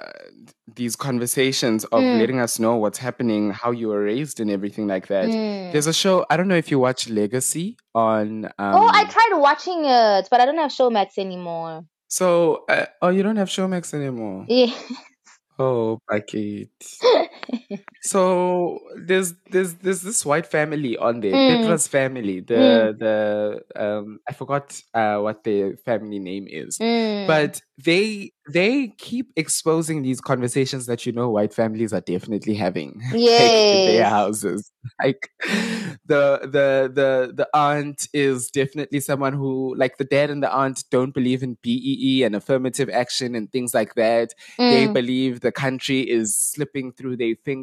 [0.76, 2.20] these conversations of Mm.
[2.20, 5.26] letting us know what's happening, how you were raised, and everything like that.
[5.28, 5.72] Mm.
[5.72, 6.26] There's a show.
[6.30, 8.46] I don't know if you watch Legacy on.
[8.46, 11.84] Um, oh, I tried watching it, but I don't have Showmax anymore.
[12.08, 14.46] So, uh, oh, you don't have Showmax anymore.
[14.48, 14.74] Yeah.
[15.60, 16.70] Oh, bucket.
[18.02, 21.48] So there's there's there's this white family on there, Mm.
[21.64, 22.40] Petra's family.
[22.40, 26.78] The the um I forgot uh what their family name is.
[26.78, 27.28] Mm.
[27.28, 33.02] But they they keep exposing these conversations that you know white families are definitely having
[33.12, 34.72] like, in their houses.
[35.04, 35.30] Like
[36.06, 40.84] the the the the aunt is definitely someone who like the dad and the aunt
[40.92, 44.30] don't believe in BEE and affirmative action and things like that.
[44.58, 44.94] They Mm.
[44.94, 47.57] believe the country is slipping through their fingers.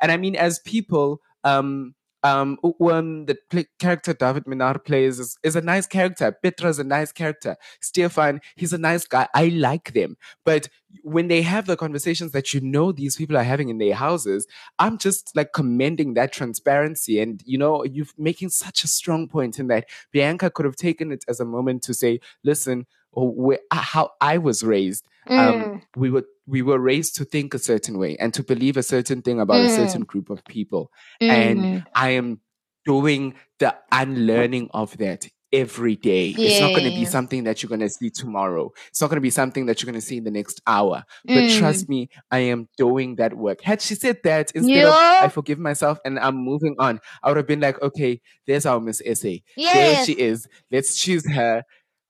[0.00, 5.56] And I mean, as people, um, um, the pl- character David Minnaar plays is, is
[5.56, 6.32] a nice character.
[6.32, 7.56] Petra is a nice character.
[7.80, 9.28] Stefan, he's a nice guy.
[9.34, 10.16] I like them.
[10.42, 10.70] But
[11.02, 14.46] when they have the conversations that you know these people are having in their houses,
[14.78, 17.20] I'm just like commending that transparency.
[17.20, 21.12] And, you know, you're making such a strong point in that Bianca could have taken
[21.12, 22.86] it as a moment to say, listen,
[23.16, 25.06] where, how I was raised
[25.36, 25.82] um, Mm.
[25.96, 29.22] we were we were raised to think a certain way and to believe a certain
[29.22, 30.90] thing about a certain group of people.
[31.28, 31.86] And Mm.
[31.94, 32.40] i am
[32.84, 36.30] doing the unlearning of that every day.
[36.42, 38.72] It's not going to be something that you're going to see tomorrow.
[38.88, 41.04] It's not going to be something that you're going to see in the next hour.
[41.32, 41.48] But Mm.
[41.58, 43.62] trust me i am doing that work.
[43.62, 47.36] Had she said that instead of i forgive myself and i'm moving on i would
[47.38, 49.34] have been like okay there's our miss SA
[49.72, 50.46] there she is.
[50.70, 51.62] Let's choose her.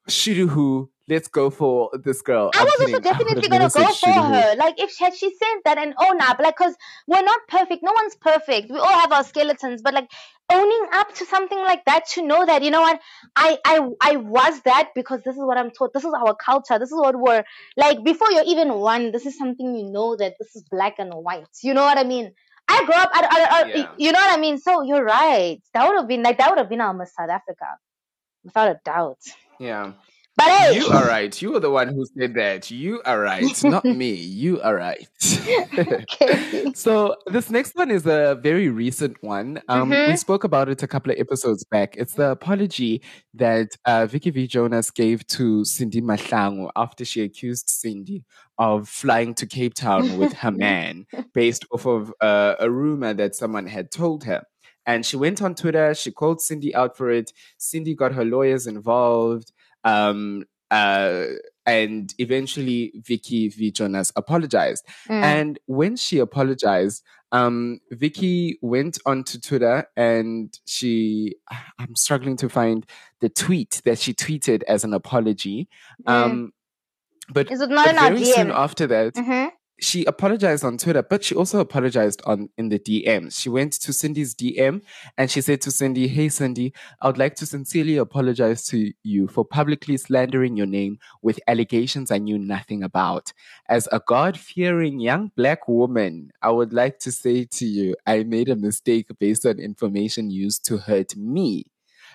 [0.09, 2.51] Shiruhu, let's go for this girl.
[2.55, 2.95] I was also kidding.
[2.95, 4.57] I would have definitely gonna go for her.
[4.57, 6.75] Like if she had she said that and oh, own up, like because
[7.07, 7.83] we're not perfect.
[7.83, 8.71] No one's perfect.
[8.71, 10.11] We all have our skeletons, but like
[10.51, 13.01] owning up to something like that to know that you know what
[13.37, 15.93] I I I was that because this is what I'm taught.
[15.93, 16.79] This is our culture.
[16.79, 17.45] This is what we're
[17.77, 19.13] like before you're even one.
[19.13, 21.47] This is something you know that this is black and white.
[21.63, 22.33] You know what I mean?
[22.67, 23.11] I grew up.
[23.13, 23.91] I, I, I, Yeah.
[23.99, 24.59] You know what I mean?
[24.59, 25.61] So you're right.
[25.75, 27.67] That would have been like that would have been um, our Miss South Africa,
[28.43, 29.19] without a doubt.
[29.59, 29.93] Yeah.
[30.37, 31.41] But hey, You are right.
[31.41, 32.69] You are the one who said that.
[32.71, 34.13] You are right, not me.
[34.15, 35.07] You are right.
[35.79, 36.05] okay.
[36.75, 39.61] so this next one is a very recent one.
[39.69, 40.19] Um, We Mhm.
[40.19, 41.95] spoke about it a couple of episodes back.
[41.97, 43.03] It's the apology
[43.35, 44.47] that uh, Vicky V.
[44.47, 48.25] Jonas gave to Cindy Mahlangu after she accused Cindy
[48.59, 53.35] of flying to Cape Town with her man, based off of uh, a rumor that
[53.37, 54.43] someone had told her.
[54.87, 55.95] And she went on Twitter.
[55.95, 57.33] She called Cindy out for it.
[57.57, 59.51] Cindy got her lawyers involved.
[59.85, 61.27] Um, uh,
[61.67, 63.71] and eventually, Vicky V.
[63.71, 64.85] Jonas apologized.
[65.09, 65.23] Mm.
[65.23, 71.37] And when she apologized, um, Vicky went onto Twitter and she,
[71.79, 72.87] I'm struggling to find
[73.21, 75.69] the tweet that she tweeted as an apology.
[76.07, 76.53] Um,
[77.33, 79.51] but Is it not in our very soon after that, Mhm.
[79.85, 83.39] She apologized on Twitter, but she also apologized on in the DMs.
[83.39, 84.83] She went to Cindy's DM
[85.19, 89.29] and she said to Cindy, "Hey Cindy, I would like to sincerely apologize to you
[89.29, 93.33] for publicly slandering your name with allegations I knew nothing about.
[93.69, 98.49] As a God-fearing young black woman, I would like to say to you, I made
[98.49, 101.67] a mistake based on information used to hurt me."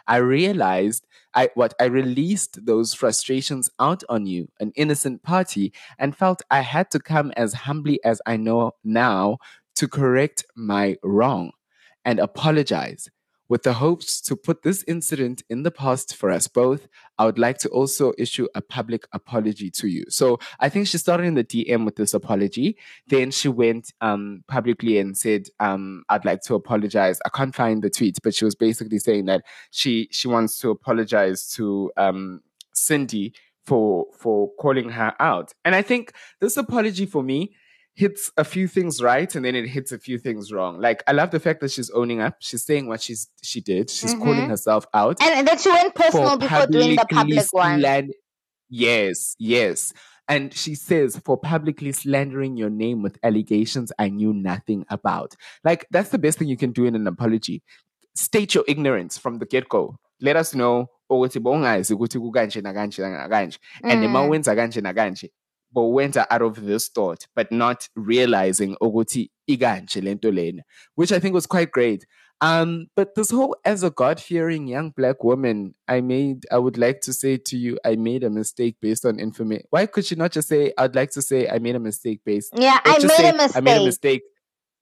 [0.09, 6.17] I realized I what I released those frustrations out on you, an innocent party, and
[6.17, 9.37] felt I had to come as humbly as I know now
[9.77, 11.51] to correct my wrong
[12.05, 13.09] and apologize.
[13.49, 16.87] With the hopes to put this incident in the past for us both,
[17.17, 20.05] I would like to also issue a public apology to you.
[20.09, 22.77] So I think she started in the DM with this apology.
[23.07, 27.81] Then she went um, publicly and said, um, "I'd like to apologize." I can't find
[27.81, 29.41] the tweet, but she was basically saying that
[29.71, 32.41] she she wants to apologize to um,
[32.73, 33.33] Cindy
[33.65, 35.53] for for calling her out.
[35.65, 37.55] And I think this apology for me
[37.99, 40.79] hits a few things right and then it hits a few things wrong.
[40.79, 42.35] Like I love the fact that she's owning up.
[42.39, 43.89] She's saying what she's she did.
[43.89, 44.49] She's calling Mhm.
[44.49, 47.79] herself out And, and then she went personal before doing the public one.
[47.81, 48.11] slan-
[48.69, 49.93] Yes, yes.
[50.27, 55.35] And she says, for publicly slandering your name with allegations I knew nothing about.
[55.63, 57.63] Like, that's the best thing you can do in an apology.
[58.15, 59.97] State your ignorance from the get go.
[60.21, 63.57] Let us know, ukuthi bowungazi ukuthi kukanje nakanje nakanje.
[63.83, 65.29] And uma wenza kanje nakanje,
[65.75, 70.63] bowenta out of this thought, but not realizing ukuthi ikanje lento lena,
[70.95, 72.05] which I think was quite great.
[72.41, 76.77] Um, but this whole as a God fearing young black woman, I made, I would
[76.77, 79.65] like to say to you, I made a mistake based on information.
[79.71, 82.53] Why could she not just say, I'd like to say, I made a mistake based?
[82.57, 83.57] Yeah, I made say, a mistake.
[83.57, 84.21] I made a mistake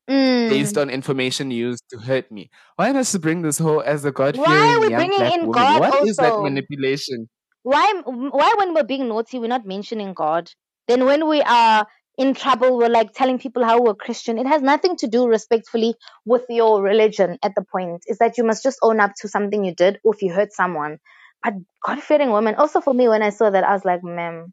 [0.10, 0.50] Mm.
[0.50, 2.50] based on information used to hurt me.
[2.78, 5.20] Why must you bring this whole as a God Why are fearing we young bringing
[5.20, 5.54] black in woman?
[5.54, 7.28] God What is that manipulation?
[7.64, 10.50] Why why when we're being naughty we're not mentioning God?
[10.88, 14.38] Then when we are in trouble we're like telling people how we're Christian.
[14.38, 18.04] It has nothing to do respectfully with your religion at the point.
[18.08, 20.52] Is that you must just own up to something you did or if you hurt
[20.52, 20.98] someone.
[21.44, 21.54] But
[21.86, 24.52] God fearing woman, also for me when I saw that I was like, ma'am,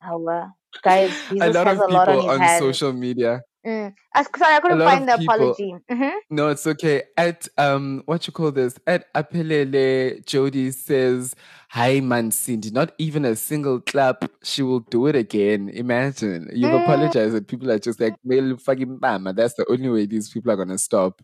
[0.00, 0.46] how uh,
[0.82, 3.92] guys, Jesus a lot has of a lot on people on social media Mm.
[4.14, 5.74] I, sorry, I couldn't find the people- apology.
[5.90, 7.02] hmm No, it's okay.
[7.18, 8.78] At um, what you call this?
[8.86, 11.34] At Apelele, Jody says,
[11.70, 12.70] "Hi, man, Cindy.
[12.70, 14.24] Not even a single clap.
[14.42, 15.68] She will do it again.
[15.68, 16.82] Imagine you've Mm.
[16.84, 20.50] apologized, and people are just like, "Mel fucking bama." That's the only way these people
[20.50, 21.20] are gonna stop.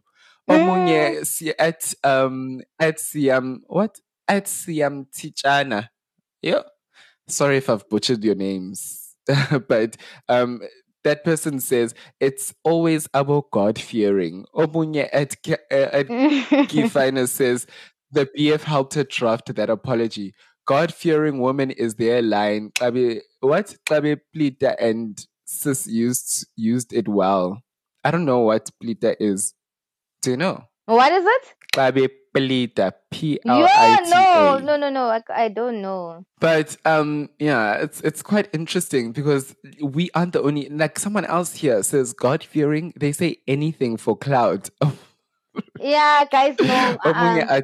[0.50, 0.56] Mm.
[0.66, 5.88] Omunye si at um at Siam what at Siam Tichana.
[6.42, 6.62] Yeah.
[7.26, 9.14] Sorry if I've butchered your names,
[9.68, 9.96] but
[10.28, 10.60] um.
[11.04, 14.46] That person says it's always about God fearing.
[14.54, 17.66] Omunye at, uh, at says
[18.10, 20.34] the BF helped her draft that apology.
[20.66, 22.70] God fearing woman is their line.
[22.70, 23.76] Xabi- what?
[23.86, 27.60] Xabi Plita and Sis used used it well.
[28.02, 29.54] I don't know what Plita is.
[30.22, 30.64] Do you know?
[30.86, 31.54] what is it?
[31.74, 32.92] Xabi Plita.
[33.44, 35.08] Yeah, no, no, no, no.
[35.08, 36.24] I, I don't know.
[36.40, 41.54] But um, yeah, it's it's quite interesting because we aren't the only like someone else
[41.54, 42.92] here says God fearing.
[42.96, 44.70] They say anything for cloud.
[45.78, 46.96] Yeah, guys, no.
[47.04, 47.60] Uh-uh.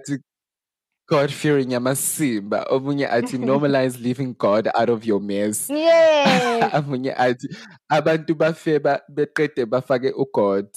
[1.10, 2.70] God fearing yamasimba.
[2.70, 5.68] Omunye athi normalize leaving God out of your mess.
[5.68, 6.70] Yeah.
[6.78, 7.48] Omunye athi
[7.90, 10.70] abantu bafeba beqede bafake uGod.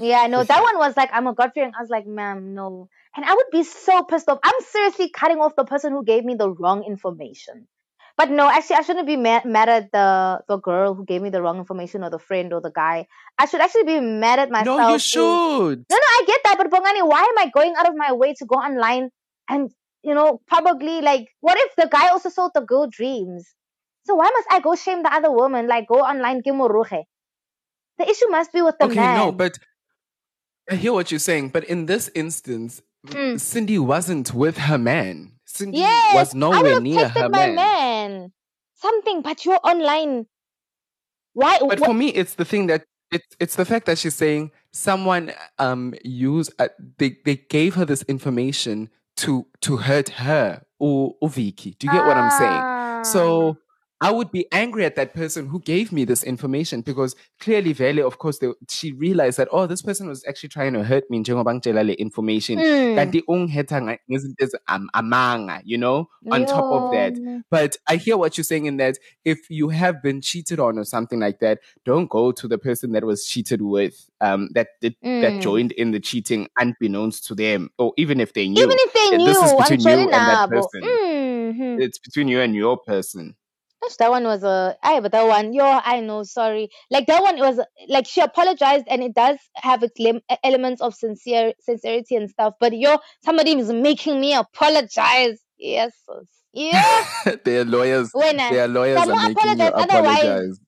[0.00, 1.72] Yeah, no, that one was like, I'm a God fearing.
[1.76, 2.88] I was like, ma'am, no.
[3.14, 4.38] And I would be so pissed off.
[4.42, 7.68] I'm seriously cutting off the person who gave me the wrong information.
[8.16, 11.28] But no, actually, I shouldn't be mad, mad at the the girl who gave me
[11.28, 13.08] the wrong information, or the friend, or the guy.
[13.36, 14.80] I should actually be mad at myself.
[14.80, 15.84] No, you who- should.
[15.90, 18.32] No, no, I get that, but Bongani, why am I going out of my way
[18.40, 19.10] to go online
[19.48, 19.70] and
[20.02, 23.54] you know probably like, what if the guy also sold the girl dreams?
[24.04, 25.66] So why must I go shame the other woman?
[25.66, 26.68] Like go online, give more.
[27.98, 29.16] The issue must be with the Okay, man.
[29.16, 29.58] no, but
[30.70, 31.50] I hear what you're saying.
[31.50, 33.40] But in this instance, Mm.
[33.40, 35.32] Cindy wasn't with her man.
[35.44, 37.54] Cindy yes, was nowhere near her my man.
[37.54, 38.32] man.
[38.74, 40.26] Something, but you're online.
[41.32, 41.58] Why?
[41.60, 45.32] But for me, it's the thing that it's it's the fact that she's saying someone
[45.58, 46.68] um used uh,
[46.98, 51.76] they they gave her this information to to hurt her or, or Vicky.
[51.78, 52.52] Do you get what I'm saying?
[52.52, 53.02] Ah.
[53.02, 53.58] So
[54.00, 58.06] I would be angry at that person who gave me this information because clearly, Vele,
[58.06, 61.22] of course, they, she realized that, oh, this person was actually trying to hurt me
[61.22, 62.58] njengoba information.
[62.58, 62.94] Mm.
[62.94, 67.14] Kanti ungithetha nga- ngezinto ezi- you know, on top of that.
[67.50, 70.84] But I hear what you're saying in that if you have been cheated on or
[70.84, 74.94] something like that, don't go to the person that was cheated with, um, that did,
[75.02, 75.40] that Mm.
[75.40, 78.62] joined in the cheating unbeknownst to them, or even if they knew.
[78.62, 80.82] Even if they knew, this is between you and that person.
[80.82, 81.80] Mhm.
[81.80, 83.34] It's between you and your person.
[83.82, 86.70] Gosh, that one was a I but that one, yo, I know, sorry.
[86.90, 90.80] Like that one was like she apologized and it does have a lim- e- elements
[90.80, 92.54] of sincere sincerity and stuff.
[92.58, 95.38] But yo, somebody is making me apologize.
[95.58, 95.92] Yes,
[96.52, 97.04] yeah.
[97.44, 100.60] their lawyers, When I, their lawyers Some are making you apologize, otherwise- apologize.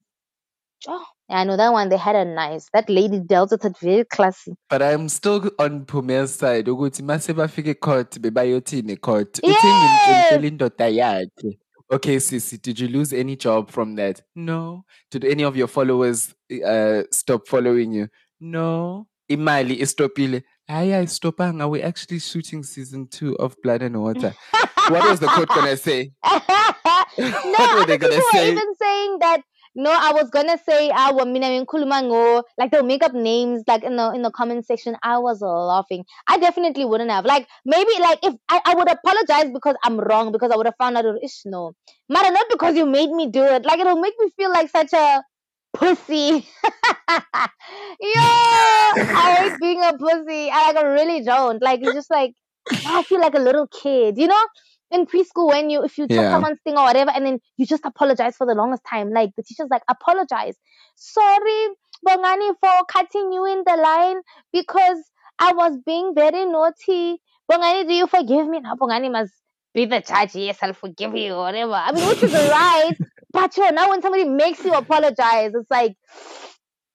[0.89, 1.89] oh, yeah, I know that one.
[1.91, 2.69] They had a nice.
[2.73, 4.53] That lady dealt with it very classy.
[4.71, 6.67] But I'm still on Pumel's side.
[6.67, 9.33] ukuthi mase bafike court bebayothini court.
[9.35, 11.59] Uthini ngimtshela indoda yakhe.
[11.91, 14.21] Okay, Sissy, did you lose any job from that?
[14.35, 14.85] No.
[15.11, 16.35] Did any of your followers
[16.67, 18.09] uh, stop following you?
[18.41, 19.07] No.
[19.31, 20.43] Imali istopile.
[20.69, 21.61] Hayi ayistopanga.
[21.65, 24.35] We're we actually shooting season two of Blood and Water.
[24.89, 26.13] what was the court gonna say?
[26.25, 26.41] no,
[27.19, 28.47] What were they gonna people say?
[28.49, 29.41] were even saying that.
[29.79, 33.63] No, I was gonna say I wa mina ngikhuluma ngo like they'll make up names
[33.69, 34.97] like in the in the comment section.
[35.05, 36.05] I was laughing.
[36.27, 40.33] I definitely wouldn't have like maybe like if I, I would apologize because I'm wrong
[40.33, 41.75] because I would have found out ish no,
[42.09, 43.65] matter not because you made me do it.
[43.65, 45.23] Like it'll make me feel like such a
[45.75, 46.45] pussy.
[47.09, 50.51] yeah, I hate being a pussy.
[50.51, 51.63] I like I really don't.
[51.63, 52.35] Like it's just like
[52.85, 54.45] I feel like a little kid, you know?
[54.91, 56.31] In preschool, when you if you took Yeah.
[56.33, 59.43] someone's thing or whatever, and then you just apologize for the longest time, like the
[59.43, 60.57] teacher's like, apologize.
[60.97, 61.69] Sorry,
[62.07, 64.17] Bongani, for cutting you in the line
[64.53, 64.99] because
[65.39, 67.21] I was being very naughty.
[67.51, 68.61] Bongani, do you forgive me?
[68.61, 69.33] Now Bongani must
[69.75, 70.35] be the judge.
[70.35, 71.73] Yes, I'll forgive you, or whatever.
[71.75, 72.93] I mean, which is right.
[73.33, 75.97] But yo, now when somebody makes you apologize, it's like,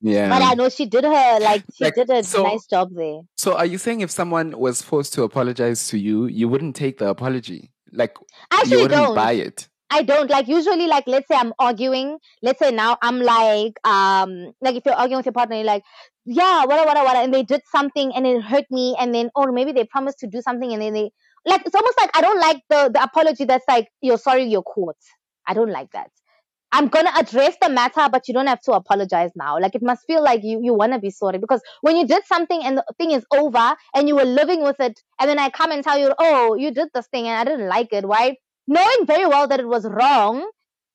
[0.01, 0.29] Yeah.
[0.29, 3.21] but I know she did her like she Like, did a so- nice job there.
[3.37, 6.97] So are you saying if someone was forced to apologize to you, you wouldn't take
[6.97, 7.71] the apology?
[7.93, 8.17] Like
[8.51, 9.15] I you actually wouldn't don't.
[9.15, 9.67] buy it?
[9.89, 12.17] I don't like usually like let's say I'm arguing.
[12.41, 15.83] Let's say now I'm like um like if you're arguing with your partner, you're like,
[16.25, 19.51] yeah, what what what and they did something and it hurt me and then or
[19.51, 21.11] maybe they promised to do something and then they
[21.45, 24.63] like it's almost like I don't like the the apology that's like you're sorry you're
[24.63, 24.97] caught.
[25.47, 26.09] I don't like that.
[26.73, 29.59] I'm gonna address the matter, but you don't have to apologize now.
[29.59, 32.63] Like it must feel like you you wanna be sorry because when you did something
[32.63, 35.71] and the thing is over and you were living with it, and then I come
[35.71, 38.37] and tell you, oh, you did this thing and I didn't like it, right?
[38.67, 40.49] Knowing very well that it was wrong,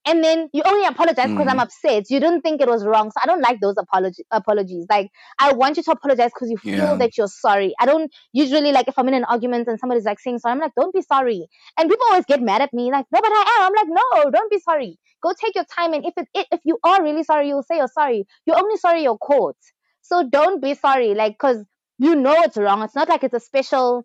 [0.09, 1.61] and then you only apologize because I'm mm.
[1.61, 2.05] upset.
[2.11, 4.87] You didn't think it was wrong, so I don't like those apology apologies.
[4.91, 6.99] Like I want you to apologize because you feel Yeah.
[6.99, 7.75] that you're sorry.
[7.81, 10.61] I don't usually like if I'm in an argument and somebody's like saying sorry, I'm
[10.61, 11.47] like, don't be sorry.
[11.79, 13.67] And people always get mad at me, like, no, but I am.
[13.67, 14.99] I'm like, no, don't be sorry.
[15.23, 17.77] Go take your time, and if it, i- if you are really sorry, you'll say
[17.77, 18.27] you're sorry.
[18.47, 19.57] You're only sorry you're caught.
[20.03, 21.65] So don't be sorry, like, cause
[21.99, 22.83] you know it's wrong.
[22.83, 24.05] It's not like it's a special.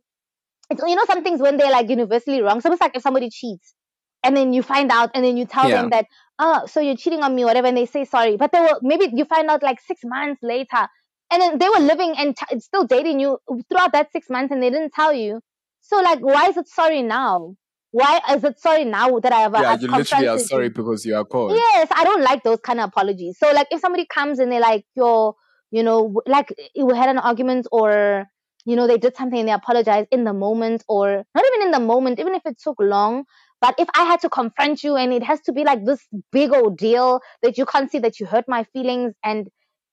[0.70, 2.62] It's you know some things when they're like universally wrong.
[2.62, 3.76] So it's like if somebody cheats,
[4.24, 6.06] and then you find out, and then you tell them that,
[6.40, 9.10] oh, so you're cheating on me, whatever, and they say sorry, but they were maybe
[9.14, 10.88] you find out like six months later,
[11.32, 13.38] and then they were living and t- still dating you
[13.70, 15.42] throughout that six months, and they didn't tell you.
[15.82, 17.56] So like, why is it sorry now?
[17.92, 19.54] Why is it sorry now that I have?
[19.54, 21.56] yeah, you literally are sorry because you are caught.
[21.56, 23.38] Yes, I don't like those kind of apologies.
[23.38, 25.36] So like if somebody comes and they're like, you're,
[25.70, 28.26] you know, like we had an argument or,
[28.66, 31.72] you know, they did something and they apologize in the moment or not even in
[31.72, 33.26] the moment, even if it took long.
[33.64, 36.02] But if I had to confront you and it has to be like this
[36.34, 39.48] big old deal that you can't see that you hurt my feelings and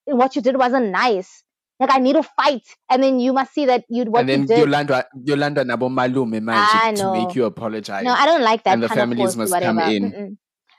[0.07, 1.45] what you did wasn't nice.
[1.81, 4.35] Like I need to fight, and then you must see that you what you did
[4.35, 4.59] and you then did.
[4.66, 8.05] Yolanda, Yolanda Nabo Malume I manje to make you apologize.
[8.05, 9.81] No, I don't like that And the families must whatever.
[9.81, 10.12] come in.
[10.12, 10.37] Mm-mm.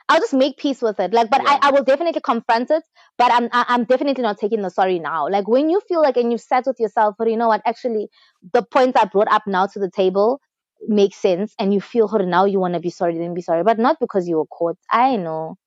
[0.09, 1.13] I'll just make peace with it.
[1.13, 1.51] Like, but Yeah.
[1.63, 2.83] I, I will definitely confront it.
[3.17, 5.29] But I'm I, I'm definitely not taking the sorry now.
[5.29, 7.61] Like when you feel like and you've sat with yourself, but you know what?
[7.65, 8.09] Actually,
[8.53, 10.41] the points I brought up now to the table,
[10.87, 13.63] makes sense and you feel hurt now you want to be sorry, then be sorry,
[13.63, 14.77] but not because you were caught.
[14.89, 15.57] I know.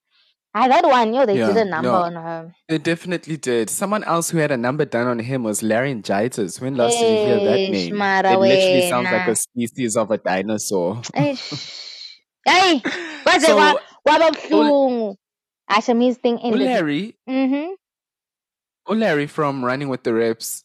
[0.57, 1.97] I that one, yo, they Yeah, did a number no.
[2.03, 2.55] on her.
[2.69, 3.69] They definitely did.
[3.71, 6.61] Someone else who had a number done on him was laryngitis.
[6.61, 8.01] When last did you hear that name?
[8.01, 11.03] It literally sounds like a species of a dinosaur.
[12.47, 12.83] Hey,
[13.23, 13.83] what's So, it?
[14.07, 15.17] Wababuhlungu.
[15.71, 16.61] Asha means thing ended.
[16.61, 17.73] Larry, Mm-hmm.
[18.87, 20.63] oh, Larry from Running with the Reps,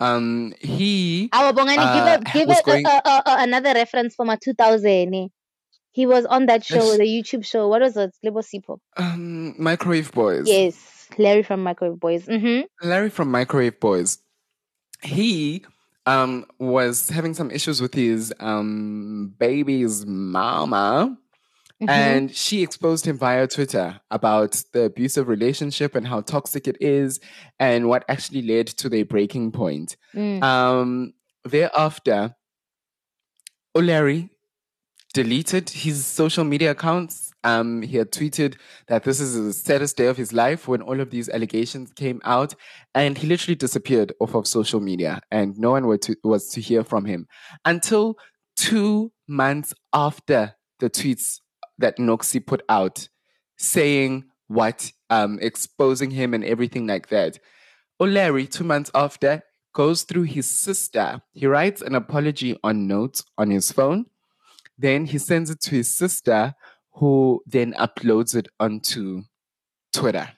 [0.00, 2.86] um, he Our Bongani, uh, give it, give it going.
[2.86, 5.14] a, a, a, another reference from a 2000.
[5.14, 5.28] eh.
[5.92, 7.68] He was on that show, the YouTube show.
[7.68, 8.12] What was it?
[8.24, 8.78] Lebo Sipo.
[8.96, 10.48] Um, Microwave Boys.
[10.48, 12.26] Yes, Larry from Microwave Boys.
[12.26, 12.88] Mm-hmm.
[12.88, 14.18] Larry from Microwave Boys.
[15.02, 15.64] He
[16.06, 21.16] um was having some issues with his um baby's mama.
[21.84, 21.90] Mm-hmm.
[21.90, 27.20] And she exposed him via Twitter about the abusive relationship and how toxic it is
[27.58, 29.96] and what actually led to their breaking point.
[30.14, 30.42] Mm.
[30.42, 31.12] Um,
[31.44, 32.34] thereafter,
[33.76, 34.30] O'Leary
[35.12, 37.32] deleted his social media accounts.
[37.44, 38.56] Um, he had tweeted
[38.88, 42.20] that this is the saddest day of his life when all of these allegations came
[42.24, 42.54] out,
[42.94, 46.60] and he literally disappeared off of social media, and no one were to, was to
[46.60, 47.26] hear from him
[47.64, 48.16] until
[48.56, 51.40] two months after the tweets
[51.78, 53.08] that Noxie put out,
[53.56, 57.38] saying what, um, exposing him and everything like that.
[58.00, 61.20] O'Leary, two months after, goes through his sister.
[61.32, 64.06] He writes an apology on notes on his phone.
[64.78, 66.54] Then he sends it to his sister,
[66.94, 69.22] who then uploads it onto
[69.92, 70.30] Twitter.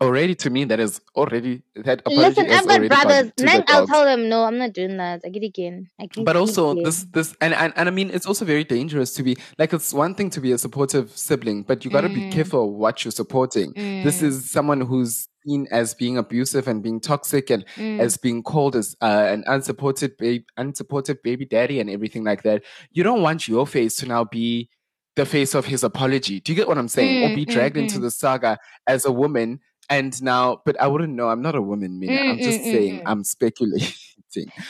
[0.00, 3.32] Already, to me, that is already that apology Listen, I've got brothers.
[3.40, 5.20] Nang, I'll tell them, no, I'm not doing that.
[5.24, 5.88] I get again.
[6.00, 6.82] I get but also again.
[6.84, 9.94] this this and, and and I mean it's also very dangerous to be like it's
[9.94, 12.32] one thing to be a supportive sibling, but you got to be Mm.
[12.32, 13.72] careful what you're supporting.
[13.74, 14.24] This Mm.
[14.24, 18.00] is someone who's seen as being abusive and being toxic and Mm.
[18.00, 22.62] as being called as uh, an unsupported baby, unsupported baby daddy and everything like that.
[22.90, 24.70] You don't want your face to now be
[25.16, 26.40] the face of his apology.
[26.40, 27.22] Do you get what I'm saying?
[27.24, 28.02] or Mm, be mm, dragged into mm.
[28.02, 29.60] the saga as a woman.
[29.90, 31.28] And now, but I wouldn't know.
[31.28, 32.20] I'm not a woman, Mina.
[32.28, 32.94] I'm Mm, just mm, mm, saying.
[32.98, 33.02] mm.
[33.06, 33.88] I'm speculating.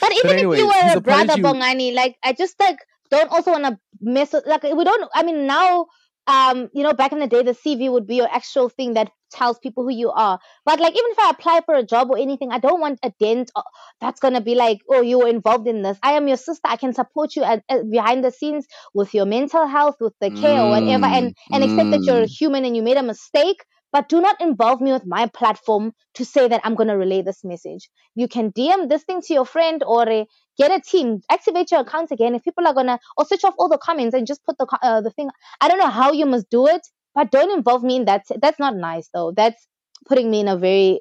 [0.01, 2.79] But even if anyways, you were a brother apology- Bongani, like I just like
[3.11, 5.11] don't also want to mess with like we don't.
[5.15, 5.87] I mean now,
[6.27, 9.11] um, you know, back in the day, the CV would be your actual thing that
[9.33, 10.39] tells people who you are.
[10.67, 13.13] But like even if I apply for a job or anything, I don't want a
[13.19, 13.63] dent uh,
[14.01, 15.99] that's gonna be like, oh, you were involved in this.
[16.03, 16.69] I am your sister.
[16.69, 20.31] I can support you at, at behind the scenes with your mental health, with the
[20.31, 22.37] care or whatever, and and accept that you're a Mm.
[22.39, 23.65] human and you made a mistake.
[23.95, 27.45] But do not involve me with my platform to say that I'm gonna relay this
[27.45, 30.25] message you can DM this thing to your friend or uh,
[30.57, 32.35] get a team, activate your account again.
[32.35, 35.01] If people are gonna, or switch off all the comments and just put the uh,
[35.01, 35.31] the thing.
[35.61, 38.27] I don't know how you must do it, but don't involve me in that.
[38.41, 39.33] That's not nice though.
[39.33, 39.67] That's
[40.07, 41.01] putting me in a very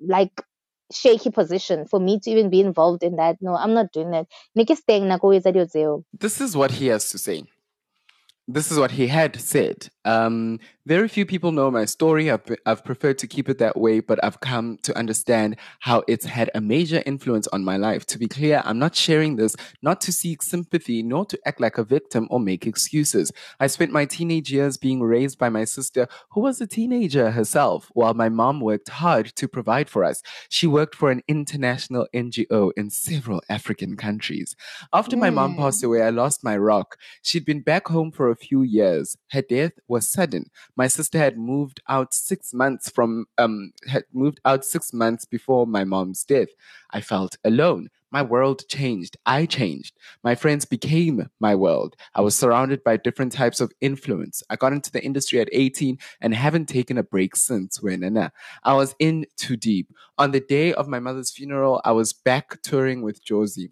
[0.00, 0.42] like
[0.92, 3.36] shaky position for me to even be involved in that.
[3.40, 4.26] No, I'm not doing that.
[6.12, 7.44] This is what he has to say.
[8.52, 9.88] This is what he had said.
[10.04, 12.30] Um, very few people know my story.
[12.30, 16.24] I've, I've preferred to keep it that way, but I've come to understand how it's
[16.24, 18.06] had a major influence on my life.
[18.06, 21.78] To be clear, I'm not sharing this not to seek sympathy, nor to act like
[21.78, 23.30] a victim or make excuses.
[23.60, 27.90] I spent my teenage years being raised by my sister, who was a teenager herself,
[27.92, 30.22] while my mom worked hard to provide for us.
[30.48, 34.56] She worked for an international NGO in several African countries.
[34.92, 35.58] After my mom Mm.
[35.58, 36.96] passed away, I lost my rock.
[37.22, 39.16] She'd been back home for a few years.
[39.30, 40.50] Her death was sudden.
[40.76, 45.66] My sister had moved out six months from um had moved out six months before
[45.66, 46.48] my mom's death.
[46.90, 47.90] I felt alone.
[48.12, 49.16] My world changed.
[49.24, 49.96] I changed.
[50.24, 51.94] My friends became my world.
[52.14, 54.42] I was surrounded by different types of influence.
[54.50, 57.78] I got into the industry at 18 and haven't taken a break since.
[57.78, 58.32] Wenana.
[58.64, 59.92] I was in too deep.
[60.18, 63.70] On the day of my mother's funeral, I was back touring with Josie.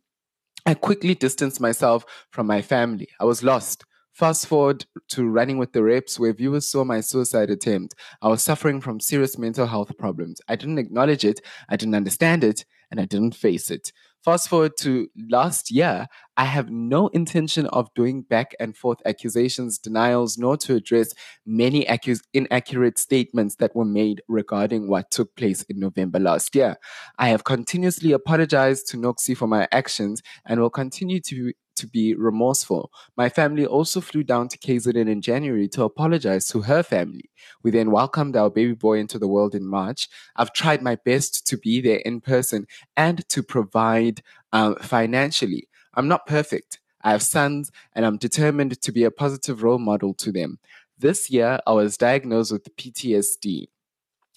[0.67, 3.09] I quickly distanced myself from my family.
[3.19, 3.85] I was lost.
[4.19, 7.95] Fast forward to running with the reps, where viewers saw my suicide attempt.
[8.21, 10.41] I was suffering from serious mental health problems.
[10.49, 13.93] I didn't acknowledge it, I didn't understand it, and I didn't face it.
[14.25, 19.79] Fast forward to last year, I have no intention of doing back and forth accusations,
[19.79, 21.15] denials, nor to address
[21.47, 26.77] many accus- inaccurate statements that were made regarding what took place in November last year.
[27.21, 32.15] I have continuously apologized to Noxie for my actions and will continue to to be
[32.15, 32.93] remorseful.
[33.17, 37.31] My family also flew down to KZN in January to apologize to her family.
[37.63, 40.09] We then welcomed our baby boy into the world in March.
[40.37, 42.67] I've tried my best to be there in person
[42.97, 44.23] and to provide
[44.53, 45.69] um, financially.
[45.95, 46.81] I'm not perfect.
[47.03, 50.59] I have sons and I'm determined to be a positive role model to them.
[50.99, 53.69] This year, I was diagnosed with PTSD.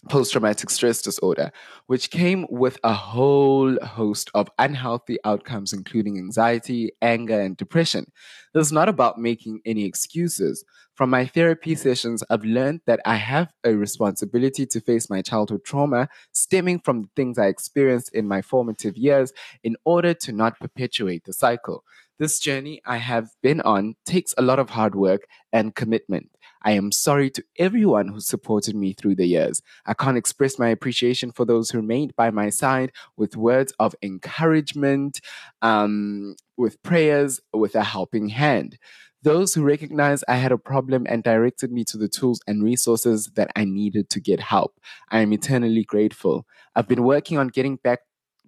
[0.10, 1.52] Post traumatic stress disorder,
[1.88, 8.12] which came with a whole host of unhealthy outcomes, including anxiety, anger, and depression.
[8.54, 10.64] This is not about making any excuses.
[10.96, 15.64] From my therapy sessions, I've learned that I have a responsibility to face my childhood
[15.64, 19.32] trauma stemming from the things I experienced in my formative years
[19.64, 21.84] in order to not perpetuate the cycle.
[22.20, 26.30] This journey I have been on takes a lot of hard work and commitment.
[26.64, 29.62] I am sorry to everyone who supported me through the years.
[29.86, 33.96] I can't express my appreciation for those who remained by my side with words of
[34.02, 35.22] encouragement,
[35.62, 38.78] um, with prayers, with a helping hand.
[39.24, 43.30] Those who recognized I had a problem and directed me to the tools and resources
[43.36, 44.80] that I needed to get help.
[45.10, 46.48] I am eternally grateful.
[46.76, 48.00] I've been working on getting back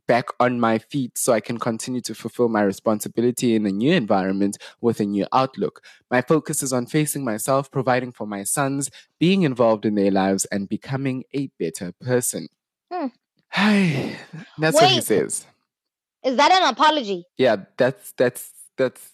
[0.08, 3.94] back on my feet so I can continue to fulfill my responsibility in a new
[3.94, 5.82] environment with a new outlook.
[6.12, 8.90] My focus is on facing myself, providing for my sons,
[9.20, 12.48] being involved in their lives, and becoming a better person.
[12.92, 13.08] Hmm.
[14.58, 15.46] That's what he says.
[16.24, 17.26] Is that an apology?
[17.38, 19.12] Yeah, that's that's that's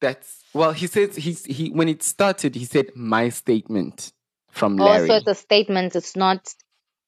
[0.00, 0.72] that's well.
[0.72, 2.54] He says he's he when it started.
[2.54, 4.12] He said my statement
[4.50, 5.08] from Oh, Larry.
[5.08, 5.96] so it's a statement.
[5.96, 6.54] It's not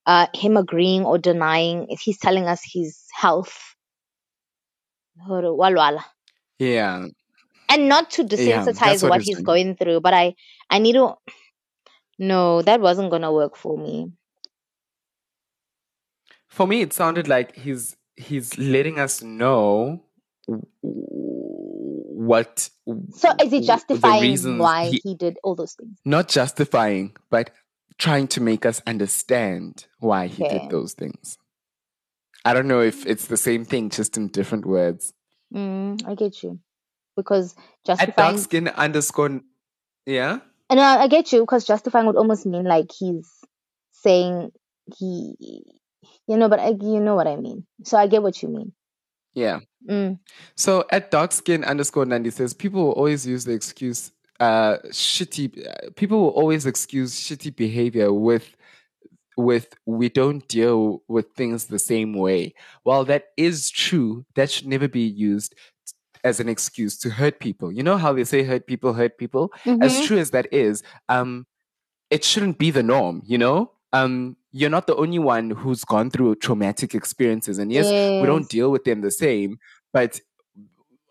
[0.06, 1.86] uh, him agreeing or denying.
[2.00, 3.56] He's telling us his health,
[6.58, 7.06] yeah,
[7.68, 9.44] and not to Yeah, desensitize what what he's he's doing.
[9.44, 10.00] going through.
[10.00, 10.34] But I,
[10.70, 11.14] I need to.
[12.18, 14.12] No, that wasn't gonna work for me.
[16.48, 20.02] for me, it sounded like he's he's letting us know
[20.82, 22.68] what.
[23.10, 25.98] So is he justifying why he- he did all those things?
[26.04, 27.50] not justifying, but
[27.98, 30.58] trying to make us understand why he Okay.
[30.58, 31.38] did those things.
[32.44, 35.12] I don't know if it's the same thing, just in different words.
[35.54, 36.60] Mm, I get you,
[37.16, 37.54] because
[37.86, 38.10] justifying.
[38.10, 39.40] At dark skin underscore,
[40.06, 43.30] yeah, No, I get you because justifying would almost mean like he's
[43.92, 44.50] saying
[44.98, 45.34] he,
[46.26, 47.66] you know, but I, you know what I mean.
[47.84, 48.72] So I get what you mean.
[49.34, 49.60] yeah.
[49.88, 50.18] Mm.
[50.56, 54.10] So at dark skin underscore Nandi says people will always use the excuse
[54.40, 58.56] uh shitty uh, people will always excuse shitty behavior with
[59.36, 62.54] with we don't deal with things the same way.
[62.84, 65.54] While that is true, that should never be used
[66.24, 67.72] as an excuse to hurt people.
[67.72, 69.52] You know how they say hurt people hurt people?
[69.80, 70.02] As Mhm.
[70.02, 71.46] true as that is, um
[72.10, 73.72] it shouldn't be the norm, you know?
[73.92, 78.48] Um you're not the only one who's gone through traumatic experiences and yes, we don't
[78.48, 79.58] deal with them the same,
[79.92, 80.20] but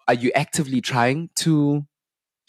[0.07, 1.85] are you actively trying to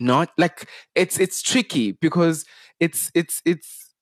[0.04, 2.46] not like it's it's tricky because
[2.80, 3.94] it's it's it's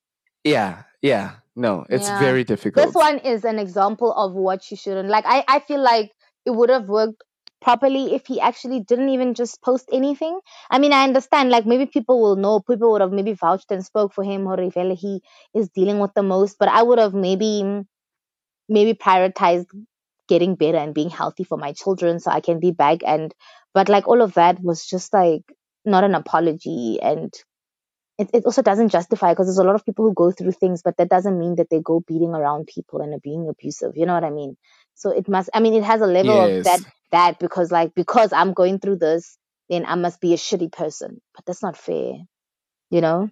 [0.43, 2.11] yeah yeah no it's Yeah.
[2.11, 5.25] very difficult This one is an example of what you shouldn't like.
[5.27, 6.11] I, I feel like
[6.45, 7.23] it would have worked
[7.61, 10.39] properly if he actually didn't even just post anything.
[10.71, 13.85] I mean, I understand, like maybe people will know, people would have maybe vouched and
[13.85, 15.21] spoke for him, or if he
[15.53, 17.83] is dealing with the most, but I would have maybe
[18.69, 19.67] maybe prioritized
[20.27, 23.33] getting better and being healthy for my children so I can be back and
[23.73, 25.43] but like all of that was just like
[25.85, 27.33] not an apology and
[28.19, 30.83] it, it also doesn't justify because there's a lot of people who go through things,
[30.83, 33.93] but that doesn't mean that they go beating around people and are being abusive.
[33.95, 34.55] You know what I mean?
[34.93, 35.49] So it must.
[35.53, 36.81] I mean, it has a level of that
[37.11, 39.37] that because like because I'm going through this,
[39.69, 41.21] then I must be a shitty person.
[41.35, 42.13] But that's not fair.
[42.91, 43.29] You know?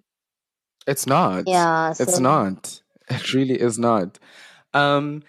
[0.86, 1.90] it's not Yeah.
[1.90, 4.18] it's not it really is not
[4.74, 5.22] um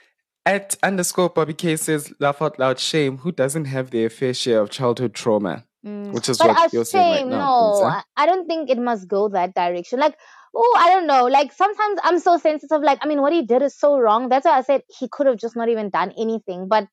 [0.45, 4.59] at underscore bobby k says laugh out loud shame who doesn't have their fair share
[4.61, 6.13] of childhood trauma Mm.
[6.13, 9.05] which is but what you're saying right shame, now no, I, don't think it must
[9.07, 9.99] go that direction.
[9.99, 10.15] Like,
[10.55, 11.25] oh, I don't know.
[11.25, 12.81] Like sometimes I'm so sensitive.
[12.81, 14.29] Like, I mean, what he did is so wrong.
[14.29, 16.69] That's why I said he could have just not even done anything.
[16.69, 16.87] But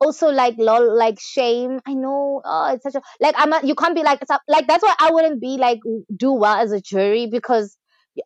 [0.00, 1.80] also, like, lol, like shame.
[1.84, 3.34] I know, oh, it's such a like.
[3.36, 3.64] I'm not.
[3.64, 4.68] You can't be like it's a, like.
[4.68, 5.80] That's why I wouldn't be like
[6.16, 7.76] do well as a jury because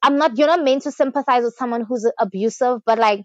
[0.03, 0.37] I'm not.
[0.37, 2.81] You're not meant to sympathize with someone who's abusive.
[2.85, 3.25] But like,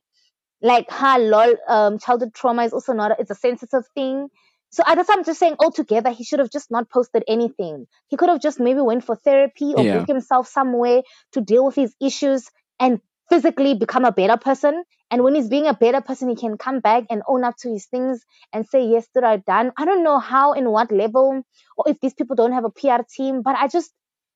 [0.61, 1.55] like, ha, lol.
[1.67, 3.19] Um, childhood trauma is also not.
[3.19, 4.29] It's a sensitive thing.
[4.77, 7.87] So I guess I'm just saying altogether, he should have just not posted anything.
[8.09, 9.97] He could have just maybe went for therapy or Yeah.
[9.97, 11.01] book himself somewhere
[11.31, 12.47] to deal with his issues
[12.79, 14.83] and physically become a better person.
[15.09, 17.71] And when he's being a better person, he can come back and own up to
[17.71, 18.23] his things
[18.53, 19.71] and say, yes, that I've done.
[19.79, 21.41] I don't know how, and what level,
[21.75, 23.91] or if these people don't have a PR team, but I just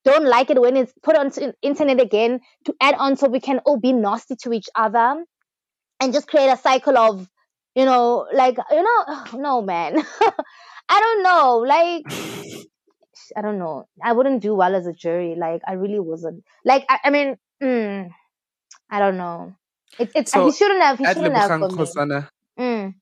[0.05, 3.41] don't like it when it's put on the internet again to add on so we
[3.41, 5.23] can all be nasty to each other
[5.99, 7.29] and just create a cycle of
[7.75, 9.97] you know like you know no man
[10.89, 12.05] i don't know like
[13.37, 16.85] i don't know i wouldn't do well as a jury like i really wasn't like
[16.89, 18.09] i, I mean mm,
[18.89, 19.55] i don't know
[19.99, 22.21] it, it's So, he shouldn't have he shouldn't have for me.
[22.59, 22.95] Mm,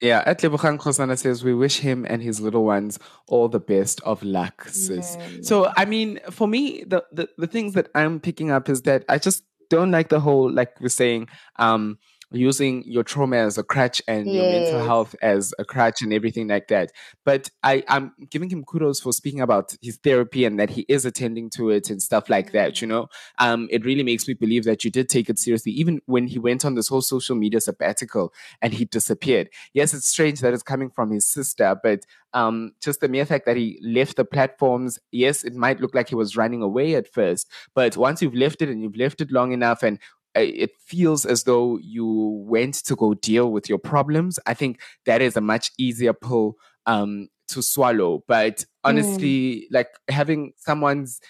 [0.00, 4.00] Yeah, at Lebogang Khosana says we wish him and his little ones all the best
[4.02, 5.16] of luck, sis.
[5.16, 5.44] Mm.
[5.44, 9.04] So I mean, for me, the, the the things that I'm picking up is that
[9.08, 11.98] I just don't like the whole like we're saying um
[12.30, 16.48] using your trauma as a crutch and your mental health as a crutch and everything
[16.48, 16.92] like that.
[17.24, 21.04] But I, I'm giving him kudos for speaking about his therapy and that he is
[21.04, 23.08] attending to it and stuff like that, you know.
[23.38, 26.38] Um, it really makes me believe that you did take it seriously, even when he
[26.38, 29.48] went on this whole social media sabbatical and he disappeared.
[29.72, 32.00] Yes, it's strange that it's coming from his sister, but
[32.34, 36.10] um, just the mere fact that he left the platforms, yes, it might look like
[36.10, 39.32] he was running away at first, but once you've left it and you've left it
[39.32, 39.98] long enough and
[40.34, 42.06] it feels as though you
[42.46, 44.38] went to go deal with your problems.
[44.46, 46.56] I think that is a much easier pull
[46.86, 48.24] um, to swallow.
[48.28, 51.20] But honestly, like having someone's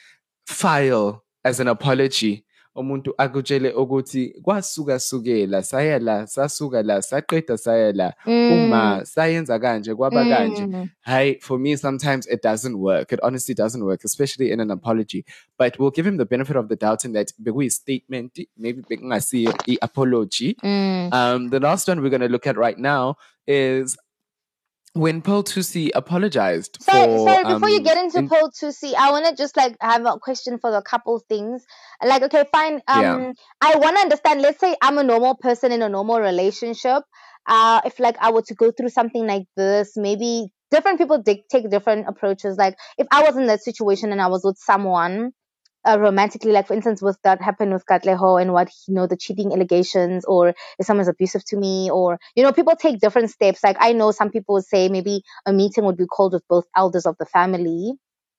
[0.47, 2.45] file as an apology
[2.79, 9.95] umuntu akutshele ukuthi kwasuka sukela saya la sasuka la saqeda saya la uma sayenza kanje
[9.95, 10.91] kwaba kanje Mm.
[11.07, 13.13] Hi, for me, sometimes it doesn't work.
[13.13, 15.25] It honestly doesn't work, especially in an apology.
[15.57, 19.53] But we'll give him the benefit of the doubt in that bekuyi statement, maybe bekungasiyo
[19.67, 20.57] i-apology.
[20.63, 21.13] Mm.
[21.13, 23.97] Um, the last one we're going to look at right now is
[24.95, 27.29] when Pearl Thusi apologized Sorry, for.
[27.29, 30.05] sorry, before you um, get into in- Pearl Thusi, I want to just like have
[30.07, 31.65] a question for the couple things.
[32.05, 32.81] Like, okay, fine.
[32.89, 33.33] Um, Yeah.
[33.61, 37.03] I want to understand, let's say I'm a normal person in a normal relationship.
[37.47, 41.71] Uh, if like I were to go through something like this, maybe different people take
[41.71, 42.57] different approaches.
[42.59, 45.33] Like if I was in that situation and I was with someone,
[45.87, 49.17] uh, romantically, like for instance, with that happened with Katleho and what you know the
[49.17, 50.49] cheating allegations, or
[50.79, 53.63] if someone's abusive to me, or you know people take different steps.
[53.65, 57.07] Like I know some people say maybe a meeting would be called with both elders
[57.07, 57.95] of the family,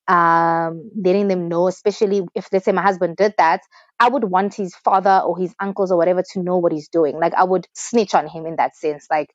[0.08, 3.62] um, letting them know, especially if let's say my husband did that,
[4.00, 7.20] I would want his father or his uncles or whatever to know what he's doing.
[7.20, 9.30] Like I would snitch on him in that sense, like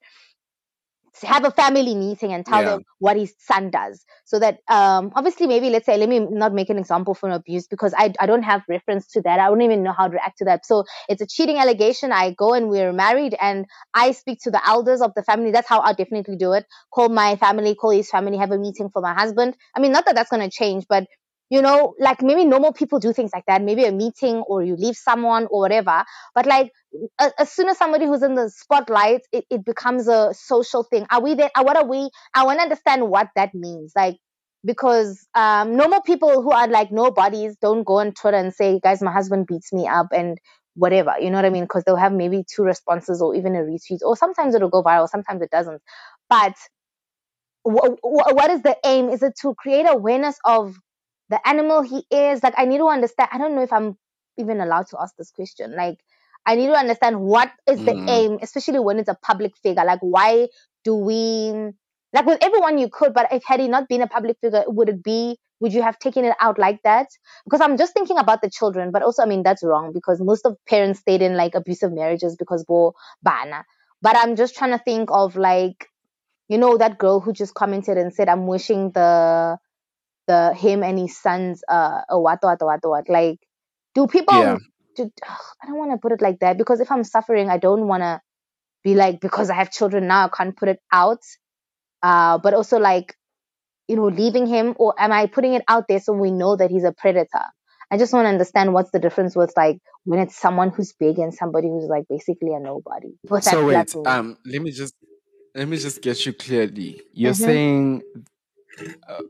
[1.22, 2.64] have a family meeting and tell Yeah.
[2.64, 4.04] them what his son does.
[4.24, 7.32] So that um obviously maybe let's say let me not make an example for an
[7.34, 9.38] abuse because I, I don't have reference to that.
[9.38, 10.66] I don't even know how to react to that.
[10.66, 12.12] So it's a cheating allegation.
[12.12, 15.50] I go and we're married and i speak to the elders of the family.
[15.52, 16.66] That's how i'll definitely do it.
[16.92, 19.56] Call my family call his family have a meeting for my husband.
[19.76, 21.06] I mean not that that's going to change but
[21.50, 24.76] you know like maybe normal people do things like that maybe a meeting or you
[24.76, 26.04] leave someone or whatever
[26.34, 26.70] but like
[27.20, 31.06] a- as soon as somebody who's in the spotlight, it, it becomes a social thing.
[31.10, 31.50] Are we there?
[31.54, 32.08] uh, What are we?
[32.34, 33.92] I want to understand what that means.
[33.96, 34.16] Like,
[34.64, 39.02] because um, normal people who are like nobodies don't go on Twitter and say, guys,
[39.02, 40.38] my husband beats me up and
[40.74, 41.14] whatever.
[41.20, 41.64] You know what I mean?
[41.64, 45.08] Because they'll have maybe two responses or even a retweet, or sometimes it'll go viral,
[45.08, 45.82] sometimes it doesn't.
[46.30, 46.54] But
[47.66, 49.08] wh- wh- what is the aim?
[49.08, 50.76] Is it to create awareness of
[51.34, 52.42] the animal he is?
[52.42, 53.30] Like, I need to understand.
[53.32, 53.98] I don't know if I'm
[54.38, 55.76] even allowed to ask this question.
[55.76, 55.98] Like,
[56.46, 58.08] I need to understand what is the Mm.
[58.08, 59.84] aim, especially when it's a public figure.
[59.84, 60.48] Like, why
[60.84, 61.52] do we,
[62.12, 64.90] like with everyone you could, but if had he not been a public figure, would
[64.90, 67.08] it be, would you have taken it out like that?
[67.44, 70.46] Because I'm just thinking about the children, but also, I mean, that's wrong because most
[70.46, 73.64] of parents stayed in like abusive marriages because bo bana.
[74.02, 75.88] But I'm just trying to think of like,
[76.48, 79.58] you know, that girl who just commented and said, I'm wishing the,
[80.26, 83.08] the, him and his sons, uh, what, what, what.
[83.08, 83.38] Like,
[83.94, 84.56] do people, Yeah.
[84.96, 85.10] do,
[85.62, 88.02] I don't want to put it like that because if I'm suffering, I don't want
[88.02, 88.20] to
[88.84, 91.20] be like, because I have children now, I can't put it out.
[92.02, 93.14] Uh, but also like,
[93.88, 96.70] you know, leaving him or am I putting it out there so we know that
[96.70, 97.44] he's a predator?
[97.90, 101.18] I just want to understand what's the difference with like when it's someone who's big
[101.18, 103.08] and somebody who's like basically a nobody.
[103.24, 104.06] That So wait, platform.
[104.06, 104.94] um, let me just
[105.54, 107.02] let me just get you clearly.
[107.12, 107.36] You're Mhm.
[107.36, 108.02] saying,
[109.08, 109.22] uh,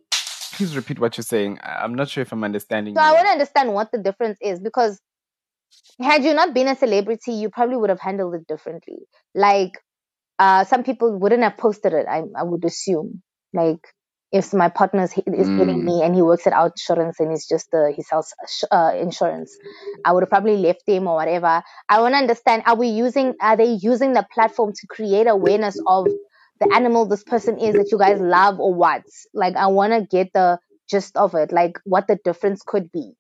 [0.57, 1.59] please repeat what you're saying.
[1.63, 3.07] I'm not sure if I'm understanding So you.
[3.07, 5.01] I want to understand what the difference is because
[6.01, 8.99] had you not been a celebrity, you probably would have handled it differently.
[9.35, 9.73] Like,
[10.39, 12.07] uh, some people wouldn't have posted it.
[12.09, 13.23] I, I would assume.
[13.53, 13.81] Like,
[14.33, 15.85] if my partner is, is hitting Mm.
[15.85, 18.35] me and he works at insurance and he's just uh, he sells
[18.71, 19.57] uh, insurance,
[20.05, 21.63] I would have probably left him or whatever.
[21.89, 23.35] I want to understand: Are we using?
[23.41, 26.09] Are they using the platform to create awareness of
[26.61, 29.03] the animal this person is that you guys love or what?
[29.33, 30.59] Like, I want to get the
[30.89, 33.15] gist of it, like what the difference could be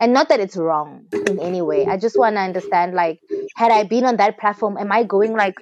[0.00, 1.86] and not that it's wrong in any way.
[1.86, 3.20] I just want to understand, like,
[3.54, 5.54] had I been on that platform, am I going like,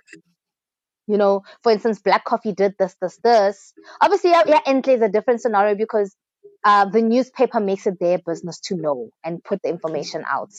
[1.06, 3.72] you know, for instance, Black Coffee did this, this, this.
[4.00, 6.16] Obviously, yeah, Enhle is a different scenario because
[6.64, 10.50] uh, the newspaper makes it their business to know and put the information out.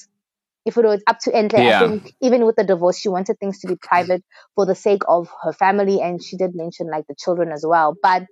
[0.65, 1.77] If it was up to Enhle, Yeah.
[1.77, 4.23] I think even with the divorce, she wanted things to be private
[4.55, 7.95] for the sake of her family, and she did mention like the children as well.
[8.01, 8.23] But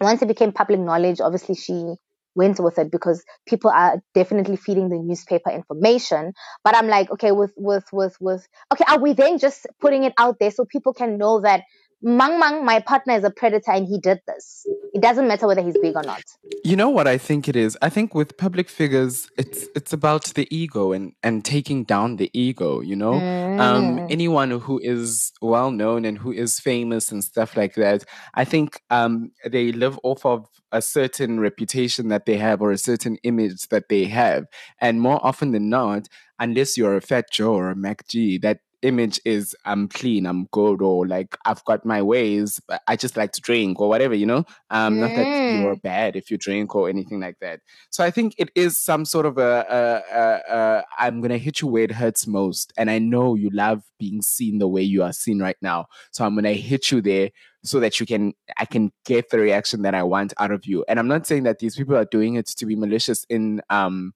[0.00, 1.94] once it became public knowledge, obviously she
[2.36, 6.32] went with it because people are definitely feeding the newspaper information.
[6.64, 10.12] But I'm like, okay, with with with with okay, are we then just putting it
[10.18, 11.62] out there so people can know that
[12.04, 14.66] Mang Mang, my partner is a predator and he did this.
[14.92, 16.22] It doesn't matter whether he's big or not.
[16.62, 17.78] You know what I think it is?
[17.80, 22.30] I think with public figures, it's it's about the ego and and taking down the
[22.34, 22.80] ego.
[22.80, 23.14] You know,
[23.58, 24.06] um, Mm.
[24.10, 28.04] anyone who is well known and who is famous and stuff like that,
[28.34, 32.78] I think um, they live off of a certain reputation that they have or a
[32.78, 34.44] certain image that they have,
[34.80, 36.08] and more often than not,
[36.38, 40.46] unless you're a fat Joe or a Mac G, that image is I'm clean, I'm
[40.52, 44.14] good, or like I've got my ways, but I just like to drink or whatever,
[44.14, 44.44] you know.
[44.70, 45.82] Um, not that you're Mm.
[45.82, 47.60] bad if you drink or anything like that.
[47.90, 51.60] So I think it is some sort of a, a, a, a I'm gonna hit
[51.60, 55.02] you where it hurts most, and I know you love being seen the way you
[55.02, 55.86] are seen right now.
[56.12, 57.30] So I'm gonna hit you there
[57.62, 60.84] so that you can I can get the reaction that I want out of you.
[60.88, 64.12] And I'm not saying that these people are doing it to be malicious in um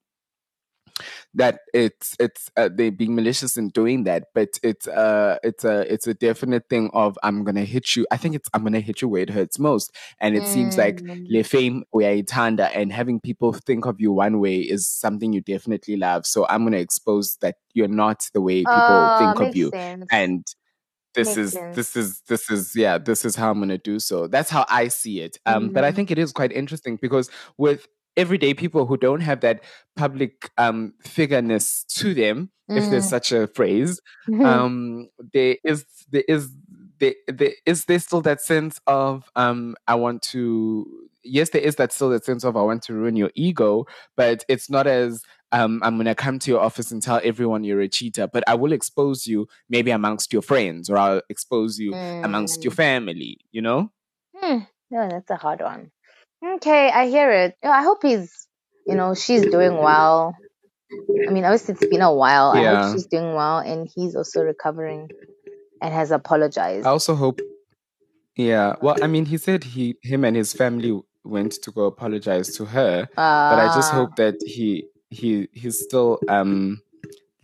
[1.35, 5.93] that it's it's uh, they being malicious in doing that but it's uh it's a
[5.93, 9.01] it's a definite thing of i'm gonna hit you i think it's i'm gonna hit
[9.03, 11.27] you where it hurts most and it seems like Mm.
[11.29, 15.97] le fame uyayithanda and having people think of you one way is something you definitely
[15.97, 19.73] love so i'm gonna expose that you're not the way people Oh, think of you
[19.73, 20.09] sense.
[20.11, 20.45] and
[21.15, 21.75] this Makes is sense.
[21.75, 24.65] this is this is yeah this is how i'm going to do so that's how
[24.69, 25.95] i see it um but i Mhm.
[25.95, 27.87] think it is quite interesting because with
[28.19, 29.63] everyday people who don't have that
[29.97, 33.09] public um figureness to them if there's Mm.
[33.09, 34.01] such a phrase
[34.45, 36.53] um there is there is
[37.01, 41.77] there, there is there still that sense of um i want to yes there is
[41.77, 43.87] that still that sense of i want to ruin your ego
[44.17, 47.81] but it's not as um, I'm gonna come to your office and tell everyone you're
[47.81, 51.97] a cheater, but I will expose you maybe amongst your friends, or I'll expose you
[52.23, 52.75] amongst your Mm.
[52.75, 53.39] family.
[53.51, 53.91] You know?
[54.35, 54.59] Hmm.
[54.91, 55.91] No, that's a hard one.
[56.45, 57.57] Okay, I hear it.
[57.63, 58.47] Oh, I hope he's,
[58.87, 60.35] you know, she's doing well.
[61.27, 62.51] I mean, obviously it's been a while.
[62.51, 62.83] I Yeah.
[62.83, 65.09] hope she's doing well and he's also recovering
[65.83, 66.87] and has apologized.
[66.87, 67.41] I also hope.
[68.37, 68.77] Yeah.
[68.81, 72.65] Well, I mean, he said he, him, and his family went to go apologize to
[72.65, 73.97] her, but I just Ah.
[73.97, 76.81] hope that he he he's still um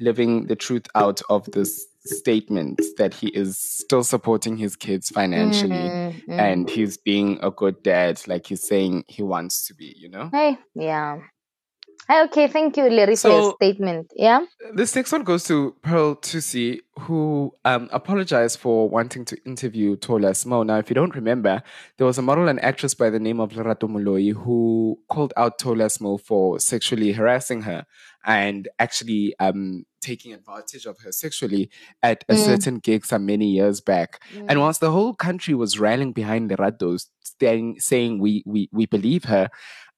[0.00, 5.70] living the truth out of this statement that he is still supporting his kids financially
[5.74, 6.38] Mm, mm.
[6.38, 10.28] and he's being a good dad like he's saying he wants to be you know
[10.32, 11.18] Hey, yeah.
[12.06, 14.12] Hey, okay, thank you, Larry, for your So- statement.
[14.14, 14.40] Yeah.
[14.74, 20.32] this next one goes to Pearl Thusi, who um, apologized for wanting to interview Tola
[20.32, 20.66] Smo.
[20.66, 21.62] Now, if you don't remember,
[21.96, 25.58] there was a model and actress by the name of Lerato Moloi who called out
[25.58, 27.86] Tola Smo for sexually harassing her
[28.26, 31.70] and actually um, taking advantage of her sexually
[32.02, 32.44] at a Mm.
[32.44, 34.20] certain gig some many years back.
[34.34, 34.60] And Mm.
[34.60, 36.98] whilst the whole country was rallying behind Lerato,
[37.40, 39.48] saying, saying we, we, we believe her,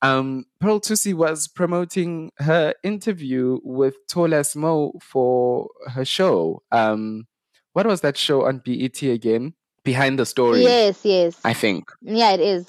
[0.02, 6.62] um, Pearl Thusi was promoting her interview with Tola Smo for her show.
[6.70, 7.26] Um,
[7.72, 9.54] what was that show on BET again?
[9.84, 11.36] Behind the Story, Yes, yes.
[11.44, 11.90] I think.
[12.02, 12.66] Yeah, it is.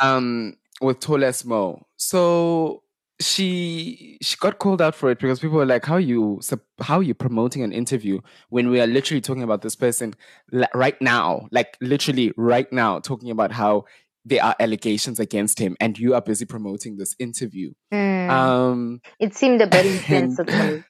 [0.00, 1.82] Um, with Tola Smo.
[1.96, 2.82] So
[3.20, 6.40] she she got called out for it because people were like, "How you
[6.80, 10.14] how are you promoting an interview when we are literally talking about this person
[10.74, 13.84] right now, like literally right now, talking about how."
[14.22, 17.72] There are allegations against him, and you are busy promoting this interview.
[17.90, 18.28] Mm.
[18.28, 20.84] Um, it seemed a bit insensitive.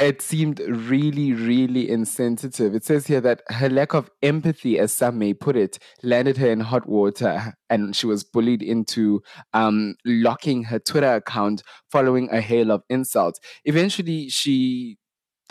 [0.00, 2.74] it seemed really, really insensitive.
[2.74, 6.50] It says here that her lack of empathy, as some may put it, landed her
[6.50, 9.22] in hot water and she was bullied into
[9.52, 13.40] um, locking her Twitter account following a hail of insults.
[13.64, 14.96] Eventually, she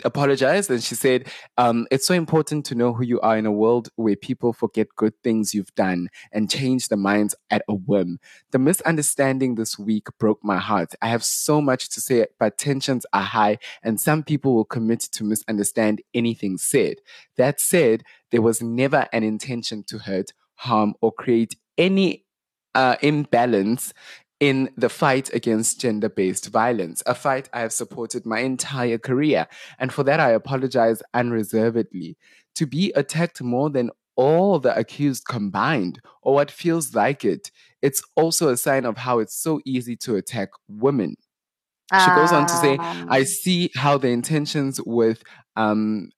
[0.04, 1.28] apologized and she said,
[1.58, 4.88] um, It's so important to know who you are in a world where people forget
[4.96, 8.18] good things you've done and change their minds at a whim.
[8.50, 10.94] The misunderstanding this week broke my heart.
[11.02, 15.00] I have so much to say, but tensions are high, and some people will commit
[15.00, 16.96] to misunderstand anything said.
[17.36, 22.24] That said, there was never an intention to hurt, harm, or create any
[22.74, 23.92] uh, imbalance
[24.40, 29.46] in the fight against gender based violence, a fight I have supported my entire career.
[29.78, 32.16] And for that, I apologize unreservedly.
[32.56, 37.50] To be attacked more than all the accused combined, or what feels like it,
[37.80, 41.16] it's also a sign of how it's so easy to attack women.
[41.92, 43.06] She goes on to say, Ah.
[43.08, 45.22] I see how the intentions with
[45.56, 46.10] um,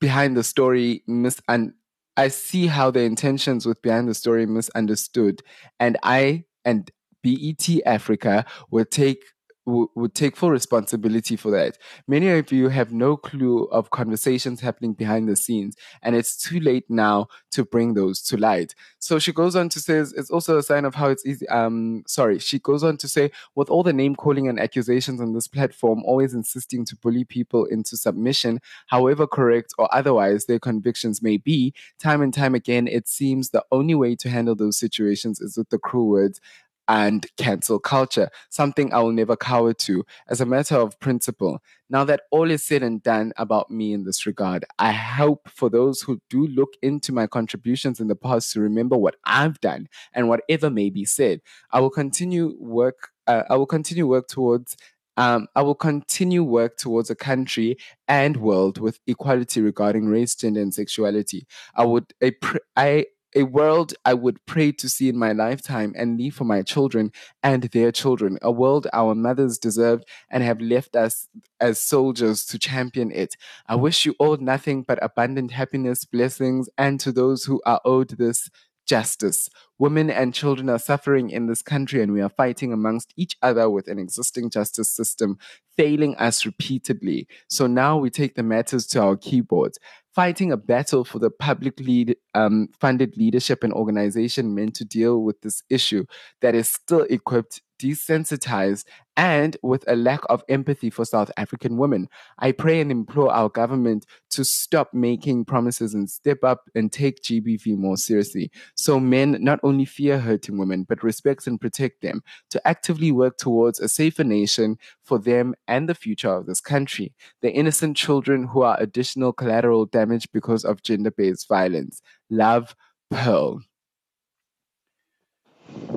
[0.00, 1.72] behind the story mis and
[2.18, 5.42] I see how the intentions with behind the story misunderstood,
[5.78, 6.90] and I and
[7.26, 9.22] BET Africa will take
[9.66, 11.76] would take full responsibility for that.
[12.06, 16.60] Many of you have no clue of conversations happening behind the scenes, and it's too
[16.60, 18.76] late now to bring those to light.
[19.00, 21.48] So she goes on to say, it's also a sign of how it's easy.
[21.48, 25.32] Um, sorry, she goes on to say with all the name calling and accusations on
[25.32, 31.22] this platform, always insisting to bully people into submission, however correct or otherwise their convictions
[31.22, 35.40] may be, time and time again, it seems the only way to handle those situations
[35.40, 36.40] is with the cruel words
[36.88, 41.60] and cancel culture, something I will never cower to as a matter of principle.
[41.88, 45.68] Now that all is said and done about me in this regard, I hope for
[45.68, 49.88] those who do look into my contributions in the past to remember what I've done
[50.12, 51.40] and whatever may be said.
[51.70, 53.10] I will continue work.
[53.26, 54.76] Uh, I will continue work towards.
[55.18, 60.60] Um, I will continue work towards a country and world with equality regarding race, gender,
[60.60, 61.46] and sexuality.
[61.74, 62.12] I would.
[62.22, 62.34] I,
[62.76, 63.06] I
[63.36, 67.12] a world I would pray to see in my lifetime and leave for my children
[67.42, 71.28] and their children, a world our mothers deserved and have left us
[71.60, 73.36] as soldiers to champion it.
[73.66, 78.16] I wish you all nothing but abundant happiness, blessings, and to those who are owed
[78.16, 78.48] this
[78.86, 79.50] justice.
[79.78, 83.68] Women and children are suffering in this country, and we are fighting amongst each other
[83.68, 85.38] with an existing justice system
[85.76, 87.28] failing us repeatedly.
[87.48, 89.78] So now we take the matters to our keyboards
[90.16, 95.22] fighting a battle for the public lead, um, funded leadership and organization meant to deal
[95.22, 96.06] with this issue
[96.40, 98.84] that is still equipped, desensitized,
[99.16, 102.08] and with a lack of empathy for South African women.
[102.38, 107.22] I pray and implore our government to stop making promises and step up and take
[107.22, 108.50] GBV more seriously.
[108.74, 113.38] So men not only fear hurting women, but respect and protect them, to actively work
[113.38, 117.14] towards a safer nation for them and the future of this country.
[117.40, 122.02] The innocent children who are additional collateral damage because of gender based violence.
[122.28, 122.74] Love,
[123.10, 123.60] Pearl.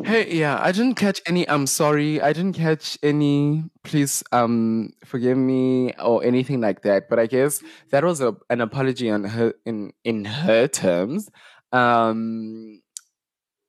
[0.04, 1.48] Hey, yeah, I didn't catch any.
[1.48, 3.64] I'm sorry, I didn't catch any.
[3.84, 7.10] Please, um, forgive me or anything like that.
[7.10, 11.30] But I guess that was a, an apology on her in in her terms.
[11.72, 12.82] Um,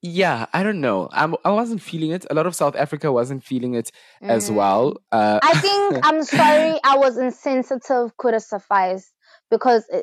[0.02, 1.08] yeah, I don't know.
[1.12, 2.24] I'm, I wasn't feeling it.
[2.30, 3.90] A lot of South Africa wasn't feeling it
[4.22, 4.96] as well.
[5.12, 6.78] Uh, I think I'm sorry.
[6.82, 8.16] I was insensitive.
[8.16, 9.12] Could have sufficed
[9.50, 9.98] because uh,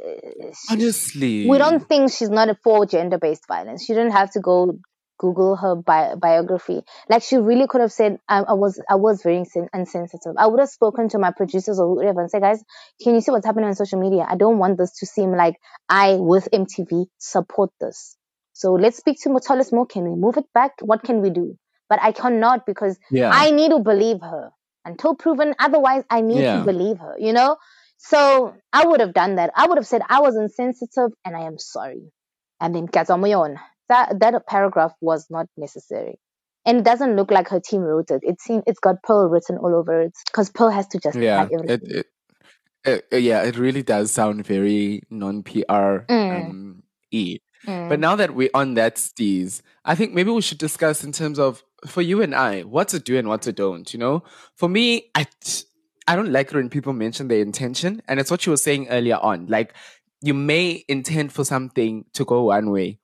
[0.54, 3.86] sh- honestly, we don't think she's not for gender based violence.
[3.86, 4.78] She didn't have to go
[5.18, 6.82] Google her bi- biography.
[7.10, 10.34] Like she really could have said, I, I was I was very insen- insensitive.
[10.38, 12.64] I would have spoken to my producers or whatever and said, guys,
[13.02, 14.26] can you see what's happening on social media?
[14.30, 15.56] I don't want this to seem like
[15.90, 18.16] I with MTV support this.
[18.54, 19.86] So let's speak to Motolis more.
[19.86, 20.72] Can we move it back?
[20.82, 21.58] What can we do?
[21.90, 23.32] But I cannot because Yeah.
[23.34, 24.52] I need to believe her
[24.86, 26.04] until proven otherwise.
[26.10, 26.60] I need Yeah.
[26.60, 27.16] to believe her.
[27.20, 27.58] You know.
[27.98, 29.52] So I would have done that.
[29.56, 32.12] I would have said I was insensitive and I am sorry.
[32.60, 32.88] And then.
[33.90, 36.20] That that paragraph was not necessary.
[36.66, 38.22] And it doesn't look like her team wrote it.
[38.24, 41.44] It seems it's got Pearl written all over it because Pearl has to justify yeah,
[41.44, 41.70] everything.
[41.70, 42.06] it,
[42.86, 46.50] it, it, yeah, it really does sound very non PR Mm.
[46.50, 47.40] um, e.
[47.66, 47.90] Mm.
[47.90, 51.40] But now that we're on that steez, I think maybe we should discuss in terms
[51.40, 53.92] of for you and I, what's a do and what's a don't.
[53.94, 54.24] You know,
[54.56, 55.26] for me, I
[56.08, 58.90] I don't like it when people mention their intention, and it's what you were saying
[58.90, 59.48] earlier on.
[59.48, 59.74] Like
[60.22, 63.00] you may intend for something to go one way,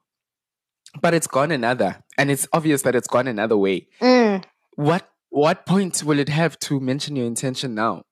[1.02, 3.88] but it's gone another, and it's obvious that it's gone another way.
[4.02, 4.44] Mm.
[4.76, 8.04] What what point will it have to mention your intention now?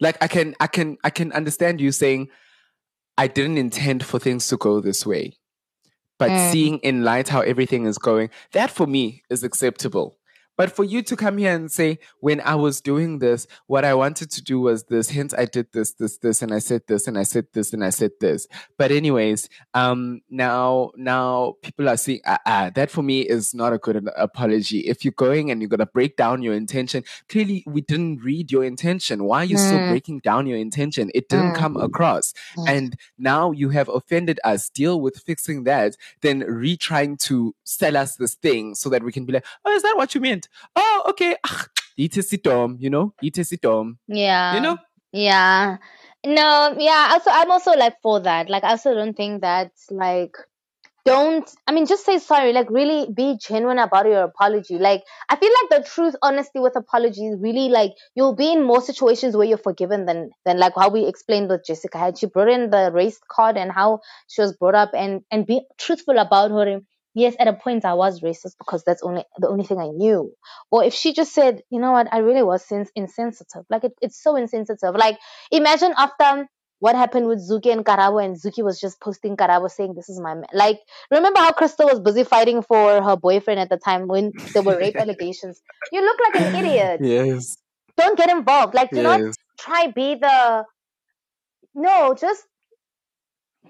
[0.00, 2.28] Like I can I can I can understand you saying
[3.16, 5.36] I didn't intend for things to go this way.
[6.18, 6.50] But Mm.
[6.52, 10.16] seeing in light how everything is going, that for me is acceptable.
[10.56, 13.94] But for you to come here and say, when I was doing this, what I
[13.94, 17.06] wanted to do was this, hence I did this, this, this, and I said this,
[17.08, 18.46] and I said this, and I said this.
[18.78, 23.72] But anyways, um, now, now people are saying, ah, ah, that for me is not
[23.72, 24.80] a good apology.
[24.80, 28.52] If you're going and you're going to break down your intention, clearly we didn't read
[28.52, 29.24] your intention.
[29.24, 29.88] Why are you still Mm.
[29.88, 31.10] breaking down your intention?
[31.14, 31.56] It didn't Mm.
[31.56, 32.32] come across.
[32.56, 32.68] Mm.
[32.68, 34.70] And now you have offended us.
[34.70, 39.24] Deal with fixing that, then retrying to sell us this thing so that we can
[39.24, 40.43] be like, oh, is that what you meant?
[40.76, 41.36] Oh, okay.
[41.46, 41.66] Ah,
[41.96, 43.96] Eat a sitom, you know, eat a sitom.
[44.08, 44.54] Yeah.
[44.54, 44.78] You know?
[45.12, 45.76] Yeah.
[46.26, 48.48] No, yeah, also I'm also like for that.
[48.48, 50.36] Like I also don't think that like
[51.04, 54.78] don't I mean just say sorry, like really be genuine about your apology.
[54.78, 58.80] Like I feel like the truth, honesty with apologies really like you'll be in more
[58.80, 62.48] situations where you're forgiven than than like how we explained with Jessica had she brought
[62.48, 66.50] in the race card and how she was brought up and and be truthful about
[66.50, 66.80] her
[67.14, 70.32] yes at a point i was racist because that's only the only thing i knew
[70.70, 73.92] or if she just said you know what i really was sens- insensitive like it,
[74.00, 75.18] it's so insensitive like
[75.50, 76.46] imagine after
[76.80, 80.20] what happened with Zuki and Karabo and Zuki was just posting Karabo saying this is
[80.20, 80.44] my man.
[80.52, 80.80] Like
[81.10, 84.76] remember how Crystal was busy fighting for her boyfriend at the time when there were
[84.76, 85.62] rape allegations.
[85.92, 87.00] You look like an idiot.
[87.02, 87.56] Yes.
[87.96, 88.74] don't get involved.
[88.74, 89.20] Like, do not
[89.58, 90.64] try be the.
[91.74, 92.44] No, just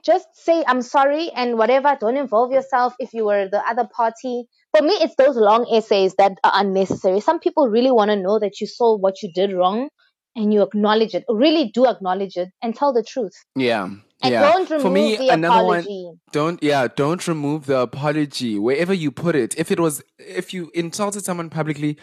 [0.04, 1.96] just say I'm sorry and whatever.
[1.98, 4.44] Don't involve yourself if you were the other party.
[4.76, 7.20] For me, it's those long essays that are unnecessary.
[7.20, 9.88] Some people really want to know that you saw what you did wrong
[10.36, 11.24] and you acknowledge it.
[11.28, 13.32] Really do acknowledge it and tell the truth.
[13.56, 13.84] Yeah.
[14.22, 14.52] And yeah.
[14.52, 15.80] don't remove For me, the another one.
[15.80, 16.10] apology.
[16.32, 19.54] Don't yeah, don't remove the apology wherever you put it.
[19.58, 21.98] If it was if you insulted someone publicly,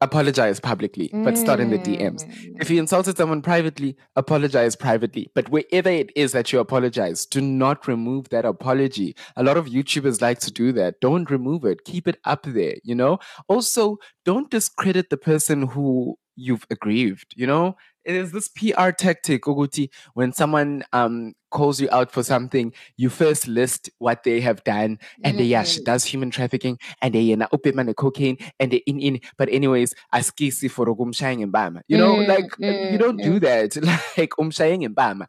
[0.00, 2.24] apologize publicly, but start in the DMs.
[2.24, 2.60] Mm.
[2.60, 5.30] If you insulted someone privately, apologize privately.
[5.34, 9.16] But wherever it is that you apologize, do not remove that apology.
[9.36, 11.00] A lot of YouTubers like to do that.
[11.00, 11.84] Don't remove it.
[11.84, 13.18] Keep it up there, you know?
[13.48, 17.76] Also, don't discredit the person who you've aggrieved, you know?
[18.04, 23.08] It is this PR tactic, Oguti, when someone um calls you out for something, you
[23.08, 25.84] first list what they have done, and they, yeah, she Mm.
[25.90, 29.20] does human trafficking, and they yena upima cocaine, and they in in.
[29.38, 31.80] But anyways, askisi for umshaying and bam.
[31.88, 33.76] You know, Mm, like uh, you mm, don't do that.
[34.18, 35.24] Like umshaying and bam.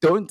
[0.00, 0.30] Don't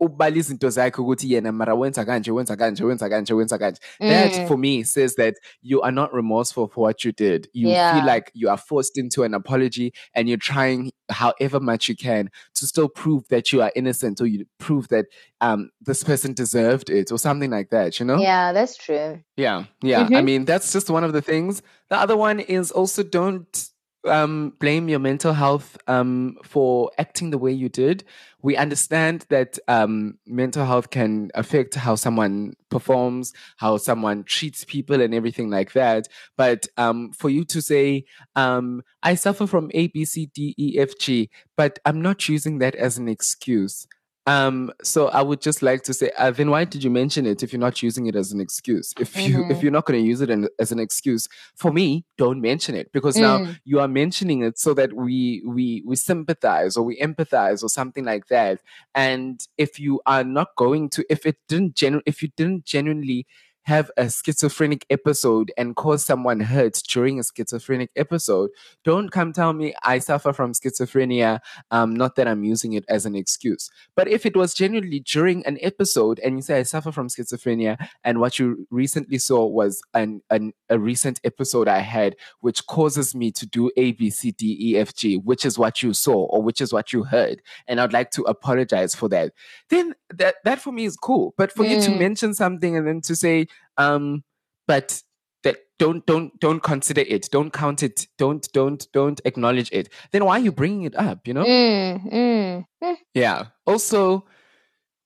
[0.00, 3.78] ubala izinto zakhe ukuthi yena mara wenza kanje, wenza kanje, wenza kanje, wenza kanje.
[4.12, 4.46] That Mm.
[4.48, 7.48] for me says that you are not remorseful for what you did.
[7.52, 7.90] You Yeah.
[7.94, 12.28] feel like you are forced into an apology, and you're trying however much you can
[12.54, 15.06] to still prove that you are innocent or you prove that
[15.40, 18.18] um this person deserved it or something like that you know?
[18.18, 19.20] Yeah, that's true.
[19.36, 20.04] yeah yeah.
[20.14, 20.24] I Mhm.
[20.24, 21.62] mean that's just one of the things.
[21.90, 23.68] The other one is also don't
[24.06, 28.04] um blame your mental health um for acting the way you did.
[28.42, 35.00] We understand that um mental health can affect how someone performs how someone treats people
[35.00, 36.08] and everything like that.
[36.36, 38.04] But um for you to say
[38.36, 42.58] um i suffer from a b c d e f g but i'm not using
[42.58, 43.86] that as an excuse
[44.28, 47.42] um, so I would just like to say, uh, then why did you mention it
[47.42, 48.94] if you're not using it as an excuse?
[48.98, 49.62] If you if Mhm.
[49.62, 52.92] you're not going to use it in, as an excuse, for me, don't mention it
[52.92, 53.56] because now Mm.
[53.64, 58.04] you are mentioning it so that we we we sympathize or we empathize or something
[58.04, 58.60] like that.
[58.94, 63.26] And if you are not going to, if it didn't genu- if you didn't genuinely
[63.68, 68.50] have a schizophrenic episode and cause someone hurt during a schizophrenic episode,
[68.82, 71.40] don't come tell me I suffer from schizophrenia.
[71.70, 73.70] Um, not that I'm using it as an excuse.
[73.94, 77.76] But if it was genuinely during an episode and you say I suffer from schizophrenia,
[78.04, 83.14] and what you recently saw was an, an a recent episode I had which causes
[83.14, 86.24] me to do A B C D E F G, which is what you saw
[86.26, 89.32] or which is what you heard, and I'd like to apologize for that.
[89.68, 91.34] Then that that for me is cool.
[91.36, 91.98] But for you to Mm.
[91.98, 93.46] mention something and then to say,
[93.76, 94.24] um,
[94.66, 95.02] but
[95.44, 99.88] that don't don't don't consider it, don't count it, don't don't don't acknowledge it.
[100.12, 101.26] Then why are you bringing it up?
[101.26, 101.44] You know?
[101.44, 102.96] Mm, mm, mm.
[103.14, 103.46] Yeah.
[103.66, 104.24] Also,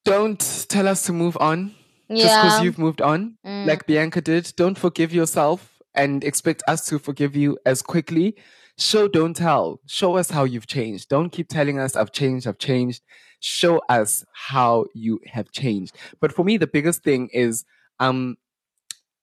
[0.04, 1.74] don't tell us to move on
[2.10, 3.66] just because you've moved on, Mm.
[3.66, 4.52] like Bianca did.
[4.56, 8.36] Don't forgive yourself and expect us to forgive you as quickly.
[8.78, 9.80] Show, don't tell.
[9.86, 11.08] Show us how you've changed.
[11.08, 13.02] Don't keep telling us, I've changed, I've changed.
[13.40, 15.94] Show us how you have changed.
[16.20, 17.64] But for me, the biggest thing is
[18.00, 18.36] um,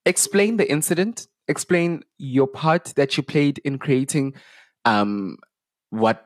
[0.10, 4.34] explain the incident, explain your part that you played in creating
[4.86, 5.38] um,
[5.92, 6.26] what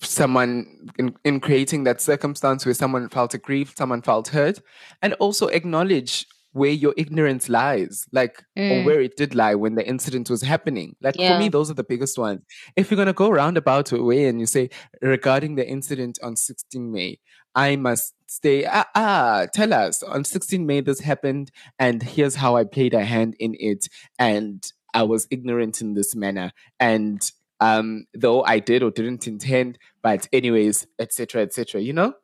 [0.00, 4.60] someone in, in creating that circumstance where someone felt aggrieved, someone felt hurt,
[5.02, 8.84] and also acknowledge where your ignorance lies, like or Mm.
[8.84, 10.94] where it did lie when the incident was happening.
[11.02, 12.42] Like for me, those are the biggest ones.
[12.76, 14.70] If you're gonna go roundabout way and you say
[15.02, 17.18] regarding the incident on 16 May,
[17.54, 18.64] I must stay.
[18.66, 23.04] Ah, ah, tell us on 16 May this happened, and here's how I played a
[23.04, 23.88] hand in it,
[24.18, 27.30] and I was ignorant in this manner, and
[27.60, 31.80] um, though I did or didn't intend, but anyways, etc., etc.
[31.80, 32.14] You know.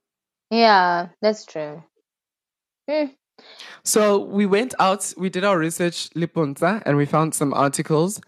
[0.50, 1.82] Yeah, that's true.
[2.88, 3.14] Mm.
[3.84, 8.20] So we went out, we did our research, Lipunza, and we found some articles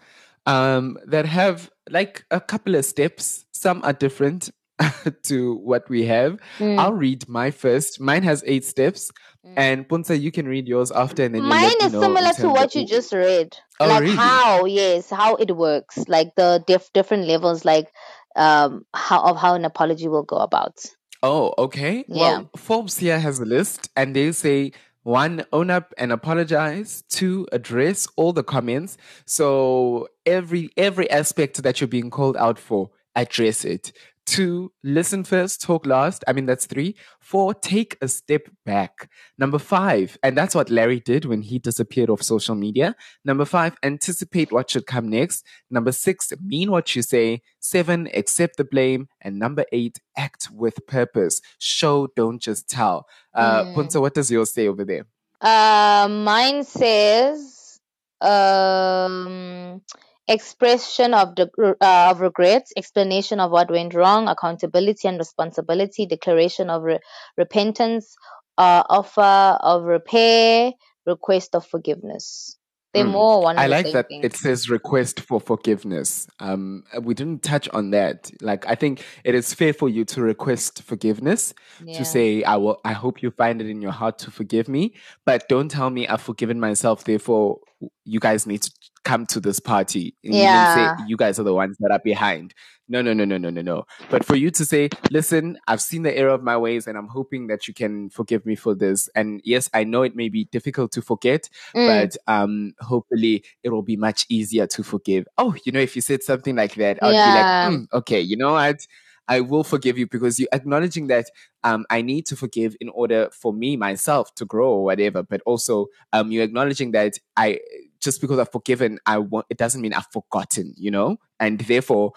[0.45, 3.45] um, that have like a couple of steps.
[3.51, 4.49] Some are different
[5.23, 6.39] to what we have.
[6.59, 6.79] Mm.
[6.79, 7.99] I'll read my first.
[7.99, 9.11] Mine has eight steps.
[9.57, 12.75] And Puntsa, you can read yours after, and then Mine is similar to what of-
[12.75, 13.57] you just read.
[13.81, 14.15] Oh, like really?
[14.15, 17.91] how, yes, how it works, like the diff- different levels, like
[18.37, 20.85] um how of how an apology will go about.
[21.21, 22.05] Oh, okay.
[22.07, 22.37] Yeah.
[22.37, 24.71] Well, Forbes here has a list, and they say
[25.03, 27.03] one, own up and apologize.
[27.09, 28.97] Two, address all the comments.
[29.25, 33.91] So every every aspect that you're being called out for, address it.
[34.25, 36.23] Two, listen first, talk last.
[36.27, 36.95] I mean, that's three.
[37.19, 39.09] Four, take a step back.
[39.37, 42.95] Number five, and that's what Larry did when he disappeared off social media.
[43.25, 45.45] Number five, anticipate what should come next.
[45.69, 47.41] Number six, mean what you say.
[47.59, 49.09] Seven, accept the blame.
[49.21, 51.41] And number eight, act with purpose.
[51.59, 53.07] Show, don't just tell.
[53.33, 53.75] Uh, Mm.
[53.75, 55.05] Puntsa, what does yours say over there?
[55.41, 57.79] Uh, mine says
[58.21, 59.81] um
[60.27, 61.49] expression of the
[61.81, 66.99] uh, of regrets, explanation of what went wrong, accountability and responsibility, declaration of re-
[67.37, 68.15] repentance,
[68.57, 70.71] uh, offer of repair,
[71.05, 72.57] request of forgiveness.
[72.93, 73.11] They're Mm.
[73.11, 74.23] more one I like that thing.
[74.23, 76.27] it says request for forgiveness.
[76.39, 78.31] Um, we didn't touch on that.
[78.41, 81.53] Like, I think it is fair for you to request forgiveness
[81.85, 81.97] Yeah.
[81.97, 84.93] to say, "I will." I hope you find it in your heart to forgive me,
[85.25, 87.03] but don't tell me I've forgiven myself.
[87.03, 87.59] Therefore,
[88.05, 88.71] you guys need to
[89.03, 90.15] come to this party.
[90.23, 90.73] And you Yeah.
[90.73, 92.53] say you guys are the ones that are behind.
[92.89, 93.85] No, no, no, no, no, no, no.
[94.09, 97.07] But for you to say, "Listen, I've seen the error of my ways, and I'm
[97.07, 100.45] hoping that you can forgive me for this." And yes, I know it may be
[100.51, 101.87] difficult to forget, Mm.
[101.87, 106.01] but um hopefully it will be much easier to forgive oh you know if you
[106.01, 107.25] said something like that i'd Yeah.
[107.25, 108.85] be like "Mm, okay you know what
[109.27, 111.25] i will forgive you because you're acknowledging that
[111.63, 115.41] um i need to forgive in order for me myself to grow or whatever but
[115.45, 117.59] also um you're acknowledging that i
[118.01, 122.11] just because i've forgiven i want it doesn't mean i've forgotten you know and therefore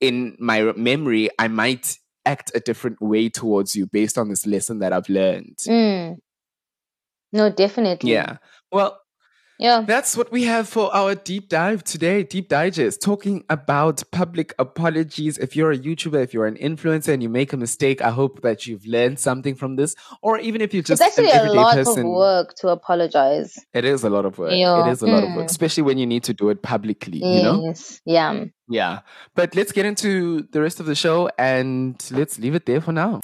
[0.00, 4.78] in my memory i might act a different way towards you based on this lesson
[4.80, 6.18] that i've learned Mm.
[7.32, 8.12] No, definitely.
[8.12, 8.38] yeah
[8.70, 9.00] well
[9.58, 9.82] Yeah.
[9.86, 15.38] That's what we have for our deep dive today, deep digest, talking about public apologies.
[15.38, 18.42] If you're a YouTuber, if you're an influencer and you make a mistake, I hope
[18.42, 19.94] that you've learned something from this.
[20.22, 23.56] Or even if you're It's just actually an a lot person, of work to apologize.
[23.72, 24.52] it is a lot of work.
[24.52, 24.86] Yeah.
[24.86, 25.50] It is a lot of work, Mm.
[25.50, 27.62] especially when you need to do it publicly, you know?
[27.64, 28.00] Yes.
[28.04, 28.44] Yeah.
[28.68, 29.00] Yeah.
[29.34, 32.92] But let's get into the rest of the show and let's leave it there for
[32.92, 33.20] now.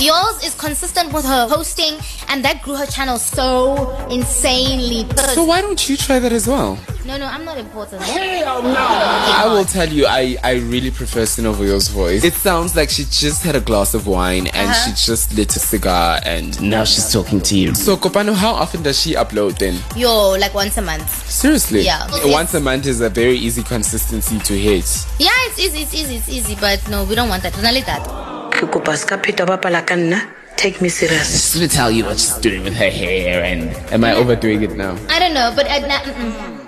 [0.00, 1.94] Yours is consistent with her posting,
[2.28, 5.06] and that grew her channel so insanely.
[5.34, 6.78] So why don't you try that as well?
[7.04, 8.00] No, no, I'm not important.
[8.02, 8.74] Hell no!
[8.78, 12.24] I will tell you, I, I really prefer Sinovoyo's voice.
[12.24, 14.94] It sounds like she just had a glass of wine and Uh-huh.
[14.94, 17.74] she just lit a cigar and now she's talking to you.
[17.74, 19.78] So, Kopano, how often does she upload then?
[19.96, 21.10] Yo, like once a month.
[21.28, 21.82] Seriously?
[21.82, 22.06] Yeah.
[22.24, 24.84] Once a month is a very easy consistency to hit.
[25.18, 27.52] Yeah, it's easy, it's easy, it's easy, but no, we don't want that.
[27.54, 28.49] Don't let that.
[28.60, 30.20] Ke kopa ska pheta bapala ka nna
[30.60, 33.72] take me serious Just to tell you what she's doing with her hair and.
[33.88, 35.00] Am I overdoing it now?
[35.08, 36.60] I don't know, but uh, nah, mm-mm.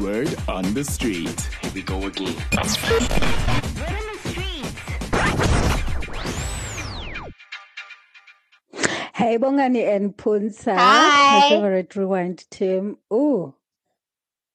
[0.00, 1.34] Word on the street.
[1.60, 2.38] Here we go again.
[9.12, 10.76] Hey, Bongani and Puntsa.
[10.78, 11.40] Hi.
[11.40, 12.98] My favorite rewind team.
[13.12, 13.54] Ooh.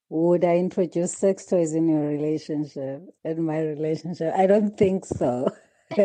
[0.10, 3.04] Would I introduce sex toys in your relationship?
[3.26, 4.34] In my relationship?
[4.38, 5.50] I don't think so.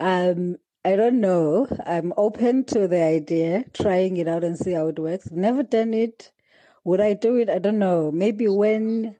[0.00, 1.68] um, I don't know.
[1.86, 5.30] I'm open to the idea, trying it out and see how it works.
[5.32, 6.32] Never done it.
[6.84, 7.50] Would I do it?
[7.50, 8.10] I don't know.
[8.12, 9.16] Maybe when,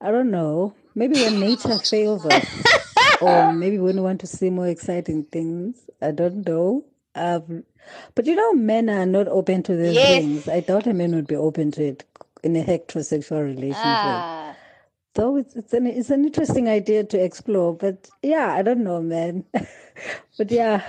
[0.00, 0.74] I don't know.
[0.94, 2.46] Maybe when nature fails us.
[3.20, 5.88] or maybe when we want to see more exciting things.
[6.02, 6.84] I don't know.
[7.14, 7.64] Um,
[8.14, 10.02] but you know, men are not open to these Yes.
[10.02, 10.48] things.
[10.48, 12.04] I doubt a man would be open to it
[12.44, 13.76] in a heterosexual relationship.
[13.76, 14.56] Ah.
[15.16, 17.74] So it's it's an it's an interesting idea to explore.
[17.74, 19.44] But yeah, I don't know, man.
[20.38, 20.82] but yeah,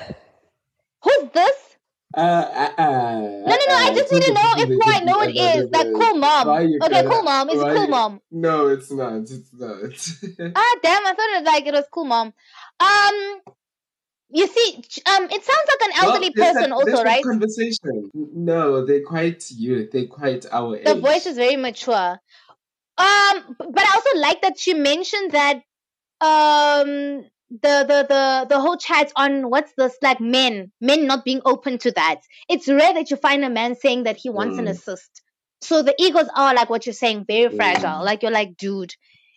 [1.06, 1.56] Who's this?
[2.18, 3.76] Uh, uh, uh, No, no, no.
[3.76, 5.70] I just need to know if who I know it is.
[5.70, 6.48] That cool mom.
[6.50, 7.50] Okay, gotta- cool mom.
[7.50, 8.22] It's cool you- mom.
[8.32, 9.14] No, it's not.
[9.22, 10.52] It's not.
[10.56, 11.06] Ah, damn!
[11.06, 12.34] I thought it was like it was cool mom.
[12.80, 13.40] Um,
[14.36, 14.76] you see,
[15.14, 17.24] um, it sounds like an elderly Well, person that- also, right?
[17.24, 18.12] Conversation.
[18.14, 19.92] No, they're quite youth.
[19.92, 20.86] They're quite our age.
[20.86, 22.20] The voice is very mature.
[22.98, 25.58] Um, but I also like that she mentioned that
[26.22, 31.42] um the the the the whole chat on what's this like men men not being
[31.46, 32.22] open to that.
[32.50, 34.72] It's rare that you find a man saying that he wants an Mm.
[34.72, 35.22] assist.
[35.62, 37.58] So the egos are like what you're saying, very Mm.
[37.58, 38.04] fragile.
[38.04, 38.94] Like you're like, dude,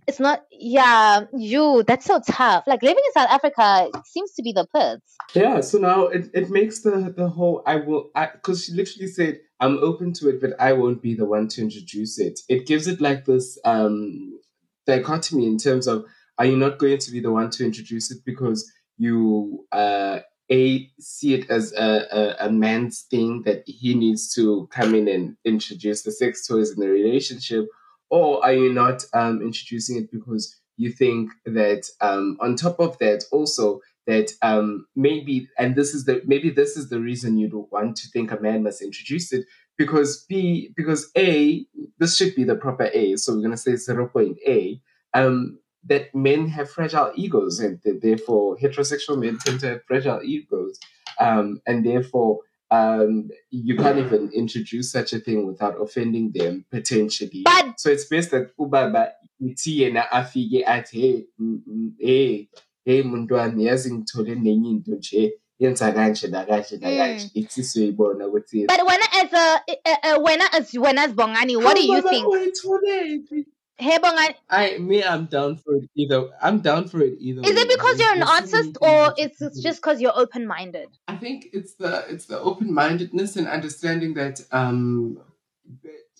[0.09, 0.45] it's not.
[0.51, 1.85] Yeah, you.
[1.87, 2.65] That's so tough.
[2.67, 5.17] Like living in South Africa seems to be the pits.
[5.35, 9.07] Yeah, so now it, it makes the the whole I will I because she literally
[9.07, 12.41] said I'm open to it, but I won't be the one to introduce it.
[12.49, 14.41] It gives it like this um
[14.87, 16.07] dichotomy in terms of
[16.39, 20.21] are you not going to be the one to introduce it because you uh
[20.51, 25.07] a see it as a, a, a man's thing that he needs to come in
[25.07, 27.67] and introduce the sex toys in the relationship
[28.11, 32.97] or are you not um, introducing it because you think that um, on top of
[32.99, 37.49] that also that um, maybe and this is the maybe this is the reason you
[37.49, 39.45] don't want to think a man must introduce it
[39.77, 41.67] because b because a
[41.99, 44.81] this should be the proper a so we're going to say 0.a
[45.15, 50.79] um, that men have fragile egos and therefore heterosexual men tend to have fragile egos
[51.21, 57.43] um, and therefore um, you can't even introduce such a thing without offending them potentially.
[57.45, 59.11] But so it's best that ubaba
[59.43, 62.49] ithi yena afike athi hey mm, mm, hey
[62.85, 68.86] hey mntwana yazi ngithole nenye into nje yenza kanje nakanje nakanje ithi siyoyibona ukuthi But
[68.86, 73.47] when as a uh, uh, when as when as Bongani, what do you think?
[73.81, 76.31] Hey Bongani, I me, I'm down for it either.
[76.43, 77.43] I'm down for it either.
[77.43, 77.63] is way.
[77.63, 80.49] it because you're an There's so many artist or it's it's just because you're open
[80.49, 80.89] minded?
[81.07, 85.21] I think it's the it's the open mindedness and understanding that um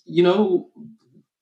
[0.05, 0.69] you know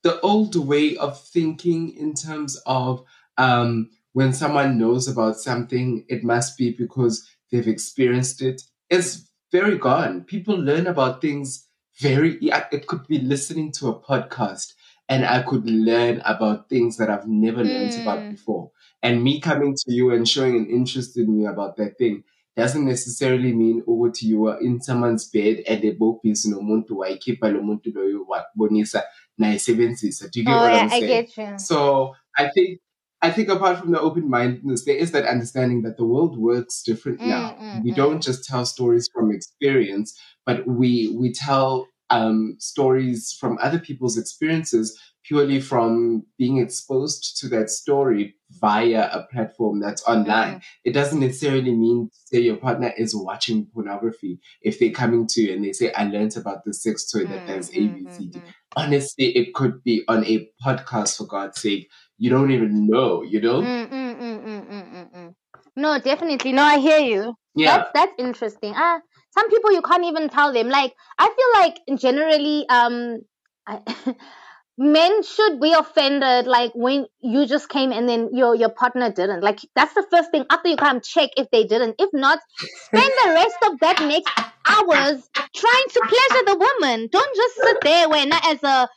[0.01, 3.03] the old way of thinking in terms of
[3.37, 8.63] um when someone knows about something it must be because they've experienced it.
[8.89, 10.23] it is very gone.
[10.23, 11.67] People learn about things
[11.99, 12.39] very
[12.71, 14.73] it could be listening to a podcast
[15.09, 18.31] and I could learn about things that I've never learned about Mm.
[18.31, 18.71] before.
[19.01, 22.23] And me coming to you and showing an interest in you about that thing
[22.55, 27.91] doesn't necessarily mean ukuthi you are in someone's bed and ebhobhisi nomuntu wayikhipha lo muntu
[27.93, 29.03] loyo wabonisa
[29.37, 30.27] nayisebenzisa.
[30.31, 31.59] Do you get Oh what yeah, I'm I get you.
[31.59, 32.79] So I think
[33.21, 36.83] I think apart from the open mindedness, there is that understanding that the world works
[36.83, 37.55] different now.
[37.59, 37.95] Mm, mm, we mm.
[37.95, 44.17] don't just tell stories from experience, but we we tell um, stories from other people's
[44.17, 44.97] experiences
[45.27, 50.61] purely from being exposed to that story via a platform that's online.
[50.85, 55.53] It doesn't necessarily mean say your partner is watching pornography if they're coming to you
[55.53, 58.53] and they say, "I learned about the sex toy that Mm, does mm, ABCD." mm.
[58.77, 61.89] Honestly, it could be on a podcast for God's sake.
[62.17, 63.61] You don't even know, you know?
[63.61, 65.33] Mm.
[65.75, 66.53] No, definitely.
[66.53, 67.33] No, I hear you.
[67.55, 67.77] Yeah.
[67.77, 68.73] That's that's interesting.
[68.75, 68.99] Ah,
[69.37, 70.69] some people you can't even tell them.
[70.69, 73.19] Like I feel like generally, um,
[73.67, 73.81] I,
[74.77, 76.47] men should be offended.
[76.47, 79.41] Like when you just came and then your your partner didn't.
[79.43, 81.95] Like that's the first thing after you come check if they didn't.
[81.99, 84.31] If not, spend the rest of that next
[84.65, 87.09] hours trying to pleasure the woman.
[87.11, 88.89] Don't just sit there when as a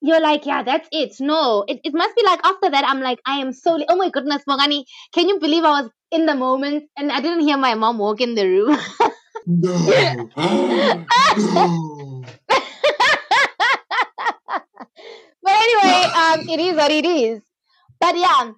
[0.00, 1.14] you're like, yeah, that's it.
[1.20, 4.10] No, it, it must be like after that, I'm like, I am so, oh my
[4.10, 4.84] goodness, Bongani,
[5.14, 8.20] can you believe I was in the moment and I didn't hear my mom walk
[8.20, 8.78] in the room?
[9.46, 10.30] No.
[10.36, 11.04] no.
[15.42, 17.42] but anyway, um, it is what it is.
[18.00, 18.52] But yeah,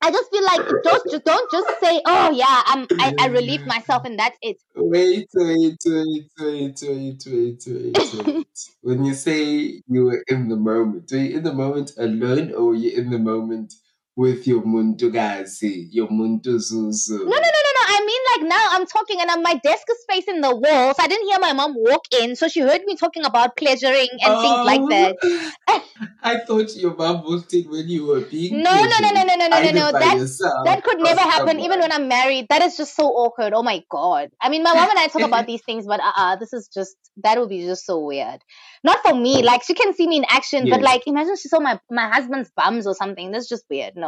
[0.00, 3.66] I just feel like don't just don't just say, oh yeah, I'm I, I relieved
[3.66, 4.58] myself and that's it.
[4.76, 8.44] Wait, wait, wait, wait, wait, wait, wait, wait.
[8.82, 12.66] when you say you were in the moment, were you in the moment alone or
[12.66, 13.74] were you in the moment
[14.18, 17.18] with your mundugazi, your munduzuzu?
[17.20, 17.84] No, no, no, no, no.
[17.86, 21.00] I mean, like now I'm talking and I'm, my desk is facing the wall, so
[21.00, 24.40] I didn't hear my mom walk in, so she heard me talking about pleasuring and
[24.40, 25.16] things like that.
[25.22, 25.52] Oh,
[26.22, 29.36] I thought your mom walked in when you were being No, no, no, no, no,
[29.36, 29.92] no, no, no, no.
[29.92, 31.64] That yourself that could never happen, someone.
[31.64, 32.46] even when I'm married.
[32.50, 33.52] That is just so awkward.
[33.54, 34.30] Oh my god.
[34.40, 36.68] I mean, my mom and I talk about these things, but uh, uh this is
[36.74, 38.40] just that would be just so weird.
[38.82, 39.42] Not for me.
[39.42, 42.50] Like she can see me in action, but like imagine she saw my my husband's
[42.56, 43.30] bums or something.
[43.30, 43.94] That's just weird.
[43.96, 44.07] No.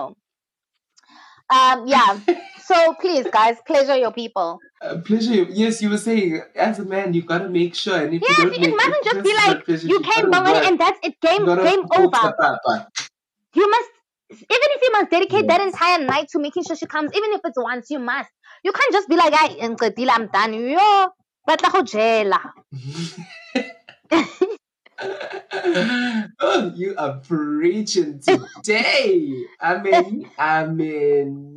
[1.51, 1.86] Um.
[1.86, 2.20] Yeah.
[2.64, 4.59] so please, guys, pleasure your people.
[4.82, 5.44] Uh, pleasure.
[5.51, 8.51] Yes, you were saying as a man, you gotta make sure, and if Yes, you
[8.51, 10.81] don't it mustn't just be this is not like pleasure, you you came, Bongani, and
[10.81, 11.20] that's it.
[11.20, 12.09] Game game over.
[12.09, 12.89] papa.
[13.55, 13.90] You must,
[14.31, 17.43] even if you must dedicate that entire night to making sure she comes, even if
[17.44, 18.31] it's once, you must.
[18.64, 19.77] You can't just be like, I I'm
[20.28, 20.55] done.
[20.55, 21.09] Yo,
[21.47, 22.40] go jela.
[25.02, 29.44] oh, you are preaching today.
[29.60, 31.55] I mean, I mean.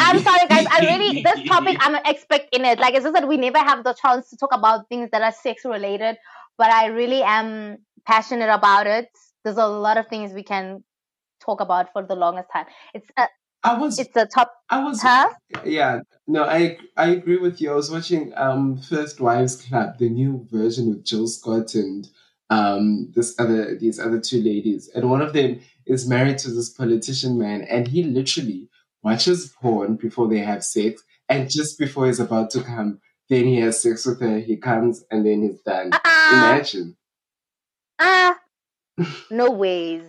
[0.00, 0.66] I'm sorry, guys.
[0.70, 2.78] I really this topic I'm an expert in it.
[2.78, 5.32] Like it's just that we never have the chance to talk about things that are
[5.32, 6.16] sex related,
[6.58, 9.08] but I really am passionate about it.
[9.44, 10.82] There's a lot of things we can
[11.40, 12.66] talk about for the longest time.
[12.94, 13.28] It's a,
[13.62, 15.30] I was, it's a top, I was, huh?
[15.64, 16.00] yeah.
[16.26, 17.72] No, I, I agree with you.
[17.72, 22.08] I was watching um First Wives Club, the new version with Jill Scott and
[22.50, 26.70] um this other these other two ladies, and one of them is married to this
[26.70, 28.68] politician man, and he literally
[29.02, 33.60] watches porn before they have sex, and just before he's about to come, then he
[33.60, 34.38] has sex with her.
[34.38, 35.90] He comes, and then he's done.
[35.92, 36.30] Uh-uh.
[36.32, 36.96] Imagine.
[37.98, 38.38] Ah,
[39.30, 40.02] no ways.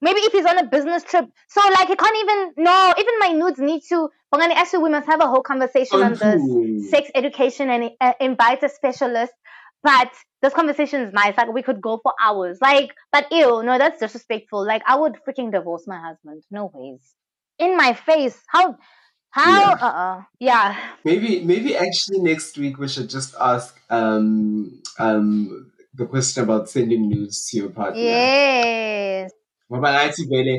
[0.00, 1.26] Maybe if he's on a business trip.
[1.48, 5.06] So like he can't even no, even my nudes need to Bongani, actually we must
[5.06, 9.32] have a whole conversation on this sex education and uh, invite a specialist.
[9.84, 10.10] But
[10.42, 11.36] this conversation is nice.
[11.36, 12.58] Like we could go for hours.
[12.60, 14.66] Like, but ew, no, that's disrespectful.
[14.66, 16.42] Like I would freaking divorce my husband.
[16.50, 17.14] No ways.
[17.58, 18.42] In my face.
[18.48, 18.76] How
[19.30, 19.76] how Yeah.
[19.80, 20.76] uh uh yeah.
[21.04, 27.08] Maybe maybe actually next week we should just ask um um the question about sending
[27.08, 28.00] nudes to your partner.
[28.02, 29.32] Yes.
[29.70, 30.54] Ngoba ngathi vele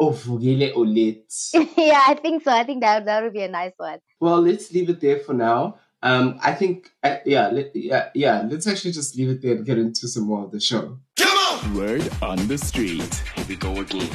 [0.00, 1.28] ovukile o late.
[1.76, 2.50] yeah, I think so.
[2.50, 3.98] I think that that would be a nice one.
[4.20, 5.78] Well, let's leave it there for now.
[6.02, 8.46] Um, I think uh, yeah, let, yeah, yeah.
[8.48, 10.98] Let's actually just leave it there and get into some more of the show.
[11.18, 11.74] Come on!
[11.74, 13.22] Word on the street.
[13.36, 14.08] Here we go again.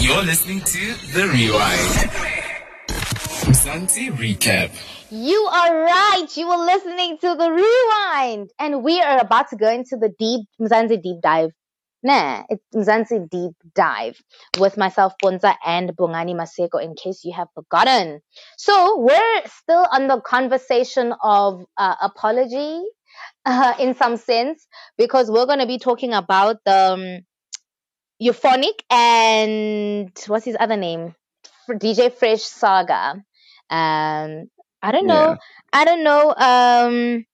[0.00, 2.38] You're listening to The Rewind.
[3.48, 4.70] Mzansi Recap.
[5.10, 6.26] You are right.
[6.36, 10.46] You were listening to the rewind, and we are about to go into the deep
[10.60, 11.50] Mzansi deep dive.
[12.08, 14.18] Nah, it's Mzansi deep dive
[14.58, 16.82] with myself, Puntsa, and Bongani Maseko.
[16.82, 18.22] In case you have forgotten,
[18.56, 22.80] so we're still on the conversation of uh, apology,
[23.44, 24.66] uh, in some sense,
[24.96, 27.20] because we're going to be talking about the um,
[28.22, 31.14] Euphonik and what's his other name,
[31.68, 33.22] DJ Fresh saga.
[33.68, 34.48] Um,
[34.80, 35.28] I don't know.
[35.28, 35.36] Yeah.
[35.74, 36.34] I don't know.
[36.34, 37.26] Um,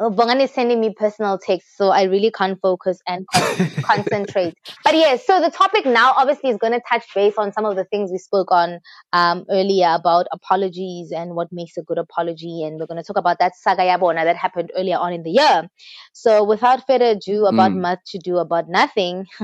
[0.00, 3.48] Bongan is sending me personal texts, so I really can't focus and con-
[3.84, 4.54] concentrate.
[4.84, 7.76] But yeah, so the topic now obviously is going to touch base on some of
[7.76, 8.80] the things we spoke on
[9.12, 13.18] um, earlier about apologies and what makes a good apology, and we're going to talk
[13.18, 15.68] about that saga yabona that happened earlier on in the year.
[16.12, 17.80] So without further ado, about Mm.
[17.80, 19.26] much ado about nothing.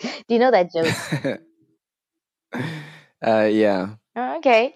[0.00, 0.94] Do you know that joke?
[3.24, 3.96] uh, yeah.
[4.16, 4.74] Oh, Okay.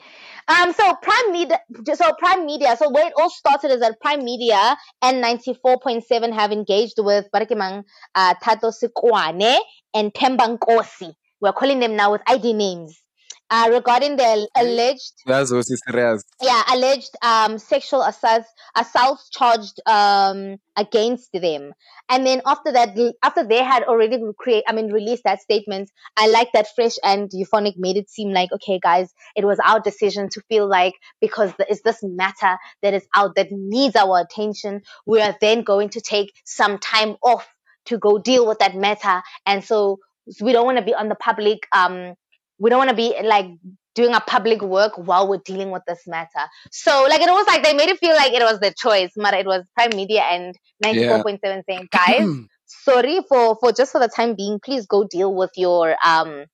[0.48, 1.58] Um, so Prime Media,
[1.94, 6.52] so Prime Media, so where it all started is that Prime Media and 94.7 have
[6.52, 7.82] engaged with Barakimang,
[8.14, 9.58] uh, Thato Sikwane
[9.92, 11.14] and Themba Nkosi.
[11.40, 13.02] We're calling them now with ID names,
[13.50, 16.22] uh, regarding the alleged That's what is serious.
[16.42, 18.44] yeah, alleged um sexual assault
[18.74, 21.72] assault charged um against them.
[22.08, 26.28] And then after that, after they had already create, I mean, released that statement, I
[26.28, 30.28] like that Fresh and Euphonik made it seem like, okay, guys, it was our decision
[30.30, 34.82] to feel like because there is this matter that is out that needs our attention,
[35.06, 37.48] we are then going to take some time off
[37.86, 39.22] to go deal with that matter.
[39.46, 39.98] And so
[40.40, 42.14] we don't want to be on the public, um,
[42.58, 43.46] we don't want to be like
[43.94, 46.46] doing a public work while we're dealing with this matter.
[46.70, 49.34] So like it was like they made it feel like it was their choice, but
[49.34, 50.54] it was Prime Media and
[50.84, 52.28] 94.7 saying, guys,
[52.66, 56.44] sorry for for just for the time being, please go deal with your um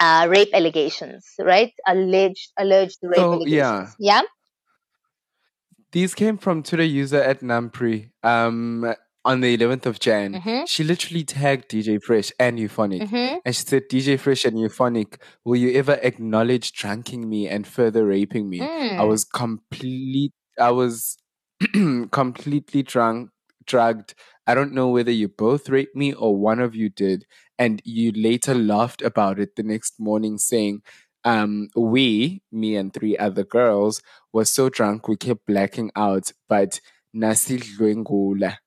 [0.00, 1.72] uh rape allegations, right?
[1.86, 3.50] Alleged alleged rape So, allegations.
[3.52, 3.86] yeah.
[3.98, 4.22] Yeah.
[5.92, 10.34] These came from Twitter user at Nampri um, on the 11th of Jan.
[10.34, 10.66] Mhm.
[10.68, 13.02] She literally tagged DJ Fresh and Euphonik.
[13.08, 13.40] Mhm.
[13.44, 18.06] And she said, DJ Fresh and Euphonik, will you ever acknowledge drunking me and further
[18.06, 18.60] raping me?
[18.62, 18.66] I
[19.02, 19.08] Mm.
[19.08, 21.16] was complete, I was
[22.10, 23.30] completely drunk,
[23.66, 24.14] drugged.
[24.46, 27.26] I don't know whether you both raped me or one of you did.
[27.58, 30.82] And you later laughed about it the next morning saying,
[31.24, 34.00] um, we, me and three other girls,
[34.32, 36.80] were so drunk we kept blacking out, but
[37.12, 38.58] nasi nasidlwengula.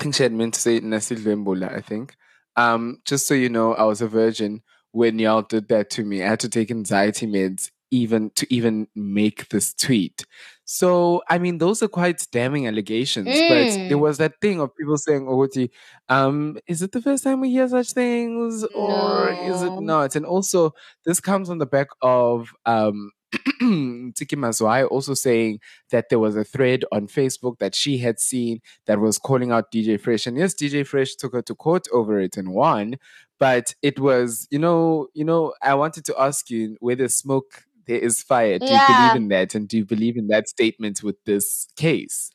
[0.00, 2.16] I think she had meant to say nasidlwembula, I think.
[2.56, 4.62] Um, just so you know, I was a virgin
[4.92, 6.22] when y'all did that to me.
[6.22, 10.24] I had to take anxiety meds even to even make this tweet.
[10.64, 13.42] So, I mean, those are quite damning allegations.
[13.42, 14.02] But there Mm.
[14.02, 15.70] was that thing of people saying, Ogoti,
[16.08, 20.16] um, is it the first time we hear such things or is it not?
[20.16, 20.72] And also,
[21.04, 23.10] this comes on the back of um,
[23.62, 28.60] Ntsiki Mazwai also saying that there was a thread on Facebook that she had seen
[28.86, 30.26] that was calling out DJ Fresh.
[30.26, 32.96] And yes, DJ Fresh took her to court over it and won.
[33.38, 37.64] But it was, you know, you know, I wanted to ask you where there's smoke,
[37.86, 38.58] there is fire.
[38.58, 39.54] Do you believe in that?
[39.54, 42.30] And do you believe in that statement with this case?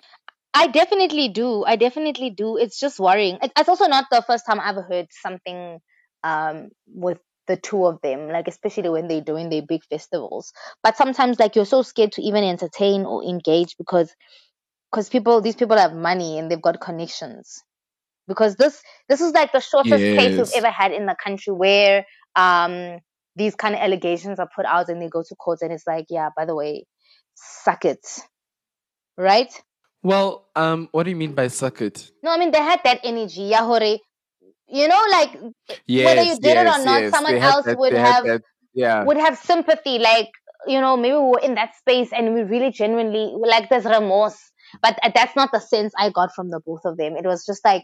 [0.54, 1.66] I definitely do.
[1.66, 2.58] I definitely do.
[2.58, 3.38] It's just worrying.
[3.42, 5.80] It's also not the first time I've heard something
[6.24, 10.52] um with the two of them, like especially when they're doing their big festivals.
[10.84, 14.14] But sometimes like you're so scared to even entertain or engage because
[14.92, 17.64] because people these people have money and they've got connections.
[18.28, 22.06] Because this this is like the shortest case we've ever had in the country where
[22.36, 23.00] um
[23.36, 26.06] these kind of allegations are put out and they go to court and it's like,
[26.10, 26.86] yeah, by the way,
[27.36, 28.06] suck it.
[29.18, 29.52] Right?
[30.04, 32.12] Well, um, what do you mean by suck it?
[32.24, 34.00] No, I mean they had that energy, Yahore.
[34.68, 37.12] You know, like whether you Yes, did it or not, yes.
[37.12, 38.42] someone They else that- would have that-
[38.74, 39.04] yeah.
[39.04, 40.00] would have sympathy.
[40.00, 40.30] Like
[40.68, 44.40] you know, maybe we were in that space and we really genuinely like there's remorse.
[44.82, 47.16] But uh, that's not the sense I got from the both of them.
[47.16, 47.84] It was just like,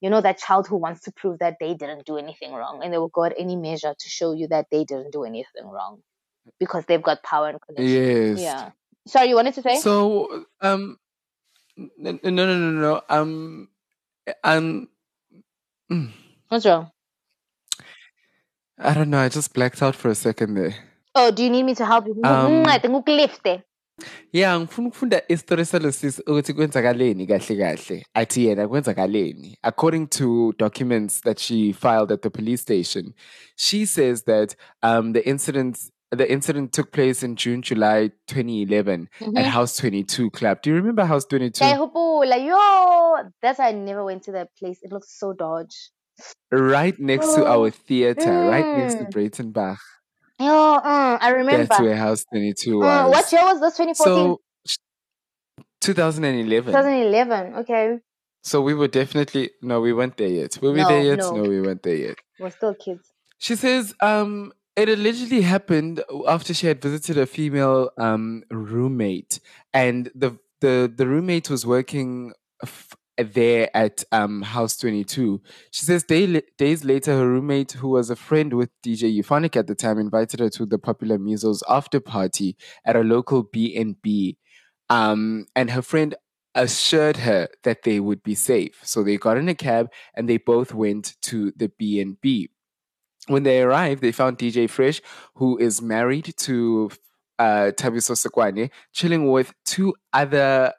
[0.00, 2.92] you know, that child who wants to prove that they didn't do anything wrong, and
[2.92, 6.00] they will go at any measure to show you that they didn't do anything wrong
[6.58, 8.36] because they've got power and connection.
[8.36, 8.40] Yes.
[8.40, 8.70] Yeah.
[9.06, 9.78] Sorry, you wanted to say?
[9.78, 10.98] So, um,
[11.76, 13.02] no, no, no, no.
[13.08, 13.68] Um,
[14.42, 14.88] um,
[15.90, 16.10] mm,
[16.48, 16.90] What's wrong?
[18.78, 19.18] I don't know.
[19.18, 20.74] I just blacked out for a second there.
[21.14, 22.20] Oh, do you need me to help you?
[22.24, 23.62] Um, I think ukulifte.
[24.32, 28.06] Yeah, ngifuna ukufunda isitori salosisi ukuthi kwenzakaleni kahle kahle.
[28.14, 29.56] Athi yena kwenzakaleni.
[29.62, 33.14] According to documents that she filed at the police station,
[33.56, 35.78] she says that um the incident
[36.10, 39.44] the incident took place in June, July 2011 at Mhm.
[39.44, 40.62] House 22 Club.
[40.62, 41.58] Do you remember House 22?
[41.64, 44.78] Kaya hupula, yo, that's why I never went to that place.
[44.82, 45.90] It looks so dodge.
[46.50, 49.12] right next to our theater, right next to Mm.
[49.12, 49.78] Breytenbach.
[50.38, 51.66] Oh, mm, I remember.
[51.66, 53.76] That's where House 22 Mm, what year was this?
[53.76, 54.36] 2014?
[54.36, 54.40] So,
[55.80, 56.72] 2011.
[56.72, 57.54] 2011.
[57.56, 57.98] Okay.
[58.42, 60.58] So we were definitely no, we weren't there yet.
[60.62, 61.18] Were we No, there yet?
[61.18, 61.30] no.
[61.32, 62.16] No, we weren't there yet.
[62.38, 63.12] We're still kids.
[63.38, 69.40] She says, um, it allegedly happened after she had visited a female um, roommate,
[69.72, 72.32] and the the the roommate was working
[72.62, 75.40] f- there at um, House Twenty Two.
[75.70, 79.66] She says day, days later, her roommate, who was a friend with DJ Euphonic at
[79.66, 84.00] the time, invited her to the popular Measles after party at a local B and
[84.02, 84.36] B,
[84.90, 86.14] um, and her friend
[86.54, 88.80] assured her that they would be safe.
[88.82, 92.48] So they got in a cab and they both went to the B and B
[93.26, 95.00] when they arrived, they found DJ Fresh,
[95.34, 96.90] who is married to
[97.38, 100.72] uh, Thabiso Sikwane, chilling with two other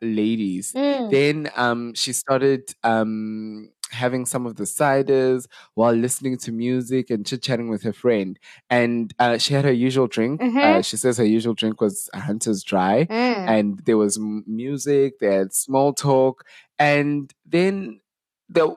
[0.00, 0.72] ladies.
[0.72, 1.10] Mm.
[1.10, 7.26] Then um, she started um, having some of the ciders while listening to music and
[7.26, 8.38] chit chatting with her friend.
[8.70, 10.40] And uh, she had her usual drink.
[10.40, 10.84] Uh, Mhm.
[10.84, 13.48] she says her usual drink was Hunter's Dry Mm.
[13.48, 16.44] and there was music, they had small talk,
[16.78, 18.00] and then
[18.48, 18.74] the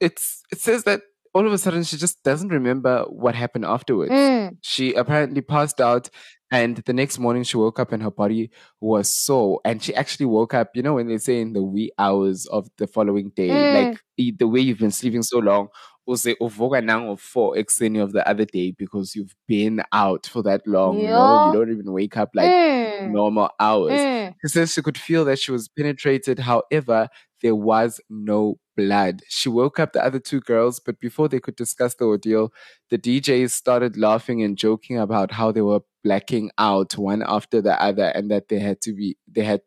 [0.00, 1.02] it's it says that
[1.34, 4.12] all of a sudden she just doesn't remember what happened afterwards.
[4.12, 4.56] Mm.
[4.62, 6.10] She apparently passed out,
[6.50, 8.50] and the next morning she woke up and her body
[8.80, 9.60] was sore.
[9.64, 12.68] And she actually woke up, you know, when they say in the wee hours of
[12.78, 13.74] the following day, Mm.
[14.18, 15.68] like the way you've been sleeping so long.
[16.06, 20.42] Was it uvuka of four exeni of the other day because you've been out for
[20.42, 21.46] that long, you know?
[21.46, 23.12] You don't even wake up like Mm.
[23.12, 23.92] normal hours.
[23.92, 24.34] Mm.
[24.42, 26.40] She says she could feel that she was penetrated.
[26.40, 27.08] However,
[27.42, 29.22] there was no blood.
[29.28, 32.52] She woke up the other two girls, but before they could discuss the ordeal,
[32.90, 37.80] the DJs started laughing and joking about how they were blacking out one after the
[37.82, 39.62] other, and that they had to be they had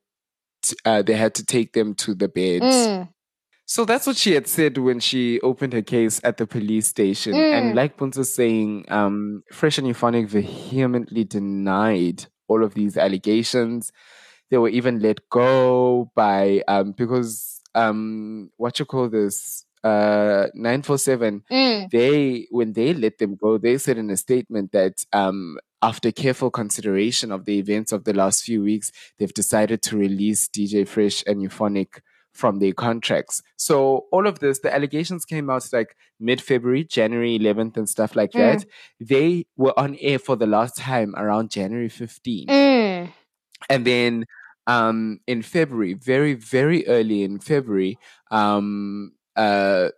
[0.64, 2.66] to, uh, they had to take them to the beds.
[2.66, 3.10] Mm.
[3.66, 7.34] So that's what she had said when she opened her case at the police station.
[7.34, 7.54] Mm.
[7.54, 13.91] And like Puntsa's saying, um, Fresh and Euphonik vehemently denied all of these allegations.
[14.52, 21.44] They were even let go by um because um what you call this uh 947
[21.52, 21.90] Mm.
[21.91, 26.50] they when they let them go they said in a statement that um after careful
[26.50, 31.24] consideration of the events of the last few weeks they've decided to release dj fresh
[31.28, 32.00] and Euphonik
[32.34, 37.76] from their contracts so all of this the allegations came out like mid-february january 11th
[37.78, 38.66] and stuff like that Mm.
[39.02, 43.12] they were on air for the last time around january 15th Mm.
[43.70, 44.26] and then
[44.68, 47.98] um in february very very early in february
[48.31, 49.90] um uh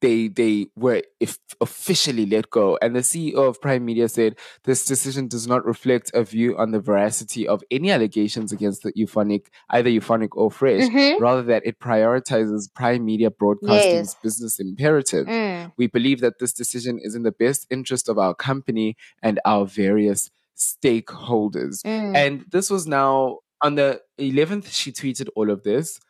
[0.00, 4.84] they they were if officially let go and the ceo of prime media said this
[4.84, 9.46] decision does not reflect a view on the veracity of any allegations against the Euphonik
[9.70, 11.18] either Euphonik or fresh Mhm.
[11.20, 14.22] rather that it prioritizes prime media broadcasting's Yes.
[14.22, 15.72] business imperative Mm.
[15.76, 19.66] we believe that this decision is in the best interest of our company and our
[19.66, 21.82] various stakeholders.
[21.84, 22.16] Mm.
[22.16, 26.00] And this was now on the 11th, she tweeted all of this.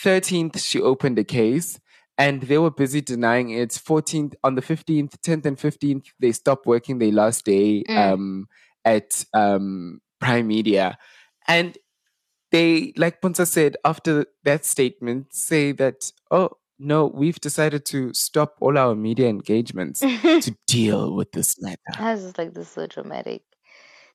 [0.00, 1.78] 13th, she opened a case
[2.18, 3.70] and they were busy denying it.
[3.70, 8.12] 14th, on the 15th, 10th, and 15th, they stopped working their last day Mm.
[8.12, 8.48] um,
[8.84, 10.98] at um, Prime Media.
[11.48, 11.76] And
[12.52, 18.56] they, like Puntsa said, after that statement, say that, oh, no, we've decided to stop
[18.60, 21.78] all our media engagements to deal with this matter.
[21.98, 23.42] I was just like, this is so dramatic.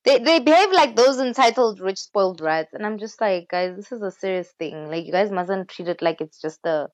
[0.06, 3.92] They they behave like those entitled rich spoiled rats, and I'm just like, guys, this
[3.92, 4.90] is a serious thing.
[4.90, 6.90] Like, you guys mustn't treat it like it's just a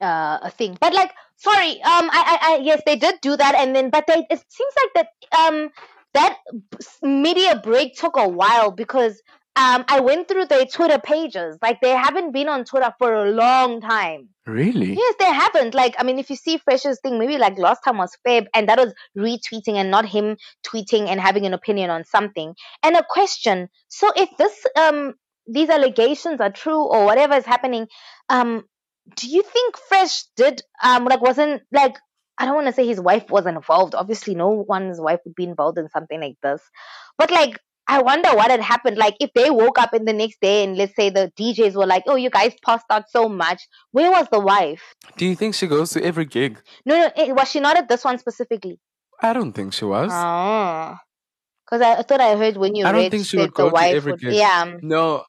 [0.00, 0.76] uh, a thing.
[0.80, 4.06] But like, sorry, um, I, I, I yes, they did do that, and then, but
[4.06, 5.08] they, it seems like that
[5.38, 5.70] um
[6.14, 6.38] that
[7.02, 9.22] media break took a while because
[9.56, 13.30] um I went through their Twitter pages, like they haven't been on Twitter for a
[13.30, 14.28] long time.
[14.46, 14.94] Really?
[14.94, 15.74] Yes, they haven't.
[15.74, 18.68] Like, I mean, if you see Fresh's thing, maybe like last time was Feb, and
[18.68, 22.54] that was retweeting and not him tweeting and having an opinion on something.
[22.82, 23.68] And a question.
[23.88, 25.14] So if this um
[25.46, 27.88] these allegations are true or whatever is happening,
[28.28, 28.64] um,
[29.16, 31.96] do you think Fresh did um like wasn't like
[32.38, 33.94] I don't want to say his wife wasn't involved.
[33.94, 36.62] Obviously, no one's wife would be involved in something like this.
[37.18, 37.58] But like,
[37.88, 38.96] I wonder what had happened.
[38.96, 41.86] Like, if they woke up in the next day and let's say the DJs were
[41.86, 44.94] like, "Oh, you guys passed out so much," where was the wife?
[45.16, 46.60] Do you think she goes to every gig?
[46.86, 48.78] No, no, eh, was she not at this one specifically?
[49.20, 50.10] I don't think she was.
[50.12, 50.96] Oh,
[51.64, 53.70] because I, I thought I heard when you I don't think she would the go
[53.70, 54.34] to every would, gig.
[54.34, 54.76] yeah.
[54.82, 55.24] No,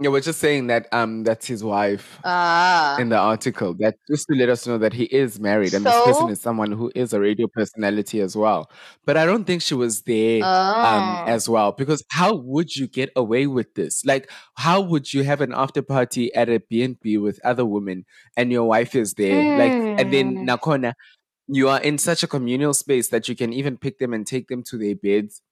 [0.00, 2.96] Yeah, we're just saying that um that's his wife Ah.
[2.98, 3.74] in the article.
[3.74, 6.72] That just to let us know that he is married and this person is someone
[6.72, 8.72] who is a radio personality as well.
[9.04, 11.24] But I don't think she was there um Oh.
[11.28, 14.04] as well because how would you get away with this?
[14.04, 18.04] Like how would you have an after party at a B&B with other women
[18.36, 19.58] and your wife is there?
[19.58, 20.48] Like and then Mm.
[20.48, 20.94] Nakona
[21.46, 24.48] you are in such a communal space that you can even pick them and take
[24.48, 25.42] them to their beds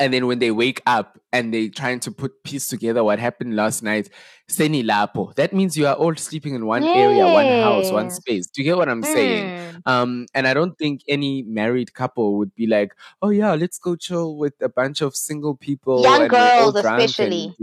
[0.00, 3.56] and then when they wake up and they trying to put piece together what happened
[3.56, 4.10] last night,
[4.48, 5.32] seni lapo.
[5.36, 8.48] That means you are all sleeping in one area, one house, one space.
[8.48, 9.52] Do you get what I'm saying?
[9.52, 9.82] Mm.
[9.86, 13.96] Um, and I don't think any married couple would be like, "Oh yeah, let's go
[13.96, 17.54] chill with a bunch of single people Young girls, especially.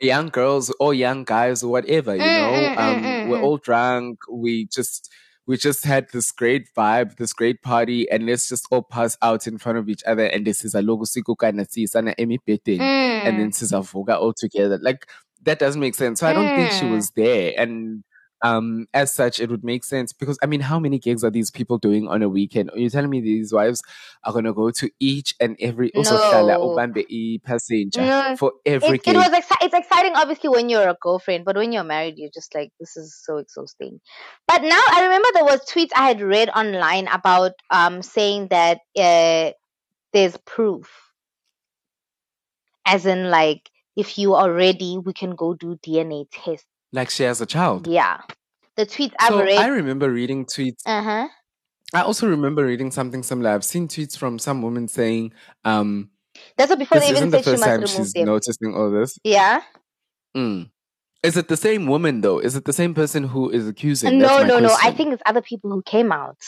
[0.00, 2.70] young girls or young guys or whatever, you Mm, know.
[2.70, 3.42] mm, mm, Um, mm, we're mm.
[3.44, 4.18] all drunk.
[4.30, 5.12] We just
[5.50, 9.48] we just had this great vibe, this great party, and let's just all pass out
[9.48, 11.04] in front of each other and this is a logo
[11.34, 13.58] kana sana emi and then Mm.
[13.58, 14.78] sizavuka all together.
[14.80, 15.08] Like
[15.42, 16.20] that doesn't make sense.
[16.20, 16.92] So I don't think she Mm.
[16.92, 17.52] was there.
[17.58, 18.04] And
[18.42, 21.50] um as such it would make sense because I mean how many gigs are these
[21.50, 22.70] people doing on a weekend?
[22.70, 23.82] Are you telling me these wives
[24.24, 26.60] are gonna go to each and every also No.
[26.62, 28.36] ubambe i-passenger No.
[28.36, 31.72] for every It, it was exci- it's exciting obviously when you're a girlfriend, but when
[31.72, 34.00] you're married, you're just like, this is so exhausting.
[34.46, 38.80] But now I remember there was tweets I had read online about um saying that
[38.98, 39.52] uh
[40.12, 40.88] there's proof.
[42.86, 46.66] As in like if you are ready, we can go do DNA test.
[46.92, 47.86] Like she has a child.
[47.86, 48.20] Yeah.
[48.76, 50.80] The tweets I've So I remember reading tweets.
[50.86, 51.28] uh-huh.
[51.92, 53.50] I also remember reading something similar.
[53.50, 55.32] I've seen tweets from some women saying,
[55.64, 56.10] um,
[56.56, 58.26] That's what before this they even isn't the said she first time she's them.
[58.26, 59.18] noticing all this.
[59.24, 59.62] Yeah.
[60.36, 60.70] Mm.
[61.22, 62.38] Is it the same woman though?
[62.38, 64.18] Is it the same person who is accusing?
[64.18, 64.74] No, no, no.
[64.82, 66.38] I think it's other people who came out.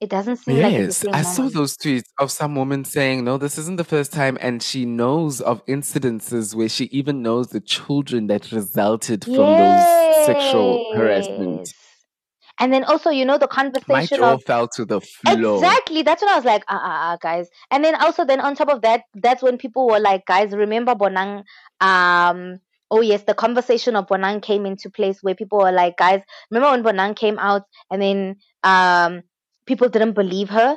[0.00, 3.36] It doesn't seem like Yes, same I saw those tweets of some woman saying, no,
[3.36, 4.38] this isn't the first time.
[4.40, 10.06] And she knows of incidences where she even knows the children that resulted from those
[10.24, 11.72] sexual harassment.
[12.60, 13.48] And then also, you know, the
[13.88, 15.62] My conversation jaw of fell to the floor.
[15.62, 16.02] exactly.
[16.02, 17.48] That's when I was like, ah, uh, uh, guys.
[17.70, 20.94] And then also, then on top of that, that's when people were like, guys, remember
[20.94, 21.44] Bonang?
[21.80, 22.60] Um,
[22.90, 26.70] oh yes, the conversation of Bonang came into place where people were like, guys, remember
[26.70, 29.22] when Bonang came out and then um
[29.66, 30.76] people didn't believe her,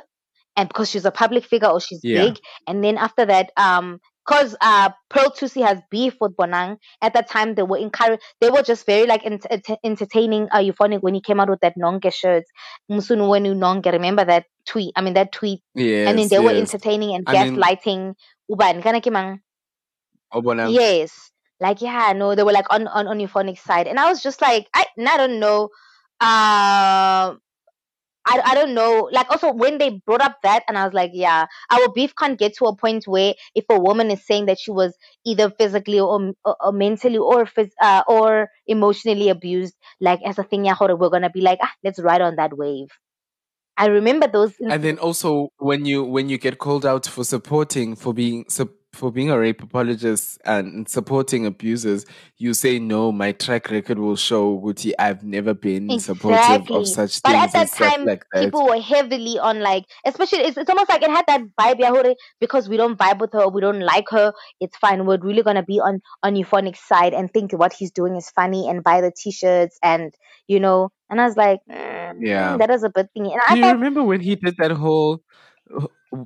[0.56, 2.24] and because she's a public figure or she's Yeah.
[2.24, 6.76] big, and then after that, um, because uh Pearl Thusi has beef with Bonang.
[7.02, 8.22] At that time, they were encouraged.
[8.40, 10.48] They were just very like ent- ent- entertaining.
[10.52, 12.44] Uh, Euphonik when he came out with that nonge shirt.
[12.90, 13.90] Musunu wenu nonge.
[13.90, 14.92] Remember that tweet?
[14.94, 15.62] I mean that tweet.
[15.74, 18.14] and then Yes, they were entertaining and gaslighting.
[18.50, 19.40] Uban kana kimang.
[20.32, 20.70] Obona.
[20.72, 21.32] Yes.
[21.58, 24.40] Like yeah, no, they were like on on on Euphonik side, and I was just
[24.40, 25.70] like, I, I don't know.
[26.20, 27.40] Um,
[28.26, 29.08] I, I don't know.
[29.12, 32.38] Like also when they brought up that, and I was like, yeah, our beef can't
[32.38, 36.00] get to a point where if a woman is saying that she was either physically
[36.00, 40.76] or, or, or mentally or phys- uh, or emotionally abused, like as a thing, yeah,
[40.80, 42.88] we're gonna be like, ah, let's ride on that wave.
[43.76, 44.52] I remember those.
[44.60, 48.79] And then also when you when you get called out for supporting for being sup-
[49.00, 52.04] for being a rape apologist and supporting abusers,
[52.36, 53.10] you say no.
[53.10, 54.92] My track record will show Guti.
[54.98, 58.44] I've never been supportive of such But things at that time, like that.
[58.44, 62.14] people were heavily on like, especially it's, it's almost like it had that vibe, Yahure,
[62.40, 64.34] because we don't vibe with her, we don't like her.
[64.60, 65.06] It's fine.
[65.06, 68.68] We're really gonna be on on Euphonik's side and think what he's doing is funny
[68.68, 70.12] and buy the t-shirts and
[70.46, 70.90] you know.
[71.08, 72.56] And I was like, mm, Yeah.
[72.58, 73.24] that is a bit thing.
[73.32, 75.22] And Do I you thought, remember when he did that whole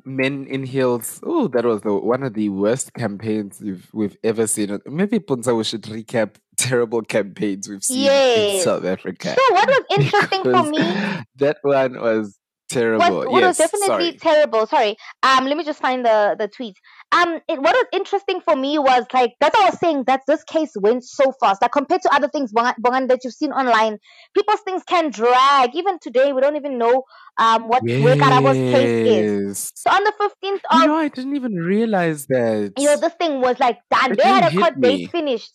[0.05, 1.21] men in heels?
[1.23, 4.79] Oh, that was the, one of the worst campaigns we've we've ever seen.
[4.87, 8.61] Maybe Puntsa, we should recap terrible campaigns we've seen in.
[8.63, 9.35] South Africa.
[9.35, 12.39] So what was interesting for me that one was
[12.71, 13.17] terrible.
[13.17, 14.19] what, what yes, was definitely sorry.
[14.19, 14.67] terrible.
[14.67, 14.97] Sorry.
[15.23, 16.77] Um, let me just find the the tweet.
[17.15, 20.23] Um, it, what was interesting for me was like that's what I was saying that
[20.27, 21.63] this case went so fast.
[21.63, 23.99] Like compared to other things, Bongan, that you've seen online,
[24.35, 25.77] people's things can drag.
[25.77, 27.05] Even today, we don't even know
[27.39, 29.39] um what where Karabo's case is.
[29.77, 32.73] So on the fifteenth of You know, I didn't even realize that.
[32.77, 34.13] you know, this thing was like done.
[34.13, 35.53] It They had a court date finished.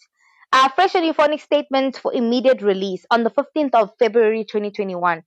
[0.52, 5.22] Uh, fresh and Euphonik statement for immediate release on the 15th of February 2021.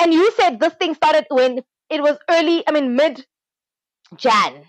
[0.00, 3.24] And you said this thing started when it was early, I mean, mid
[4.16, 4.64] Jan.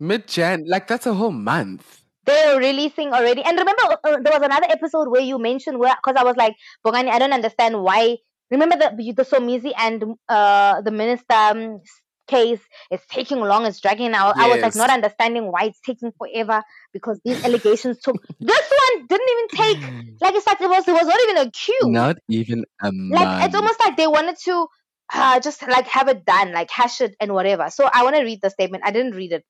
[0.00, 2.02] Mid Jan, like that's a whole month.
[2.24, 3.42] They were releasing already.
[3.42, 6.56] And remember, uh, there was another episode where you mentioned where, because I was like,
[6.86, 8.18] Bongani, I don't understand why.
[8.50, 11.80] Remember the the Somizi and uh the minister um,
[12.28, 12.60] case
[12.90, 14.36] is taking long, it's dragging out.
[14.38, 16.62] I was like not understanding why it's taking forever
[16.92, 18.16] because these allegations took.
[18.40, 19.92] This one didn't even take.
[20.20, 21.90] Like it's like it was it was not even a queue.
[21.90, 24.68] Not even a Like it's almost like they wanted to
[25.12, 27.70] uh, just like have it done, like hash it and whatever.
[27.70, 28.84] So I want to read the statement.
[28.86, 29.44] I didn't read it.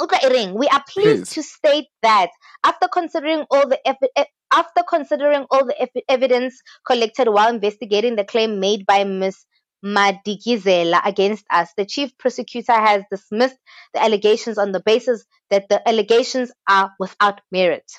[0.00, 1.34] Utlwa Iring, we are pleased Please.
[1.34, 2.30] to state that
[2.64, 8.14] after considering all the evi- e- after considering all the ev- evidence collected while investigating
[8.16, 9.44] the claim made by Ms.
[9.84, 13.56] Madikizela against us, the chief prosecutor has dismissed
[13.94, 17.90] the allegations on the basis that the allegations are without merit.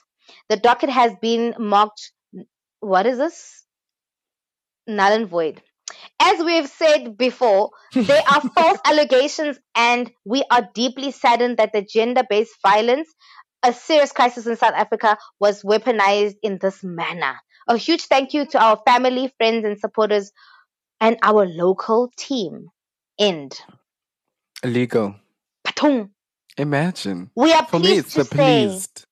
[0.50, 2.12] The docket has been marked.
[2.80, 3.66] What is this?
[4.88, 5.62] Null and void.
[6.20, 11.82] As we've said before, they are false allegations, and we are deeply saddened that the
[11.82, 13.10] gender based violence,
[13.64, 17.36] a serious crisis in South Africa, was weaponized in this manner.
[17.68, 20.32] A huge thank you to our family, friends, and supporters,
[21.00, 22.68] and our local team.
[23.20, 23.60] End.
[24.64, 25.16] Legal.
[25.64, 26.10] Patung.
[26.58, 27.30] Imagine.
[27.36, 28.36] We are For me, pleased it's to the say.
[28.36, 29.06] pleased.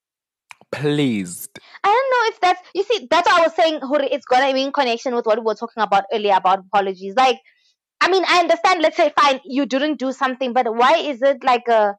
[0.71, 1.59] Pleased.
[1.83, 4.53] I don't know if that's you see that's why I was saying Huri, it's gonna
[4.53, 7.15] be in connection with what we were talking about earlier about apologies.
[7.15, 7.39] Like,
[8.01, 8.81] I mean, I understand.
[8.81, 11.95] Let's say fine, you didn't do something, but why is it like a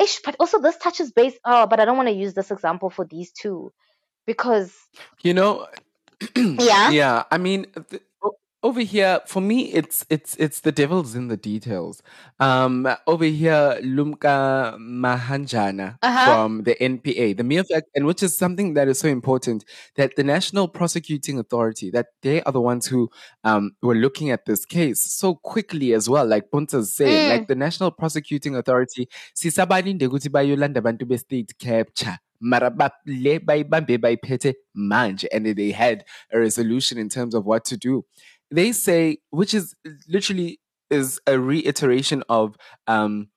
[0.00, 0.20] ish?
[0.24, 1.34] But also, this touches base.
[1.44, 3.72] Oh, but I don't want to use this example for these two
[4.26, 4.74] because
[5.22, 5.66] You know,
[6.36, 6.90] Yeah?
[6.90, 7.24] yeah.
[7.30, 8.02] I mean, th-
[8.62, 12.02] over here, for me, it's it's it's the devil's in the details.
[12.38, 16.24] Um, over here, Lumka Mahanjana Uh-huh.
[16.26, 19.64] from the NPA, the mere fact, and which is something that is so important,
[19.96, 23.10] that the National Prosecuting Authority, that they are the ones who
[23.44, 26.26] um were looking at this case so quickly as well.
[26.26, 27.28] Like Puntsa's saying, Mm.
[27.30, 32.18] like the National Prosecuting Authority, sisabalinde ukuthi bayolanda abantu be-state capture.
[32.42, 38.04] Mara bayibambe bayiphethe manje, and they had a resolution in terms of what to do.
[38.50, 39.74] They say, which is
[40.08, 40.60] literally
[40.90, 42.56] is a reiteration of
[42.86, 43.28] um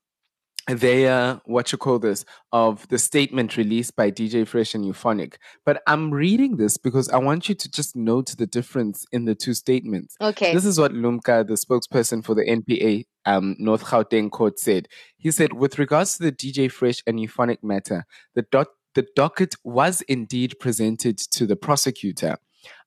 [0.67, 5.35] their what you call this of the statement released by DJ Fresh and Euphonik.
[5.65, 9.35] But I'm reading this because I want you to just note the difference in the
[9.35, 10.15] two statements.
[10.21, 10.53] Okay.
[10.53, 14.87] This is what Lumka, the spokesperson for the NPA um, North Gauteng court, said.
[15.17, 19.55] He said, with regards to the DJ Fresh and Euphonik matter, the dot the docket
[19.63, 22.37] was indeed presented to the prosecutor.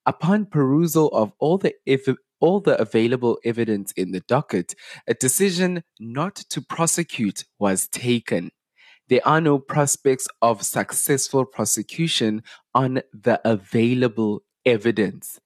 [0.05, 4.75] Upon perusal of all the ev- all the available evidence in the docket,
[5.07, 8.51] a decision not to prosecute was taken.
[9.09, 12.43] There are no prospects of successful prosecution
[12.75, 15.39] on the available evidence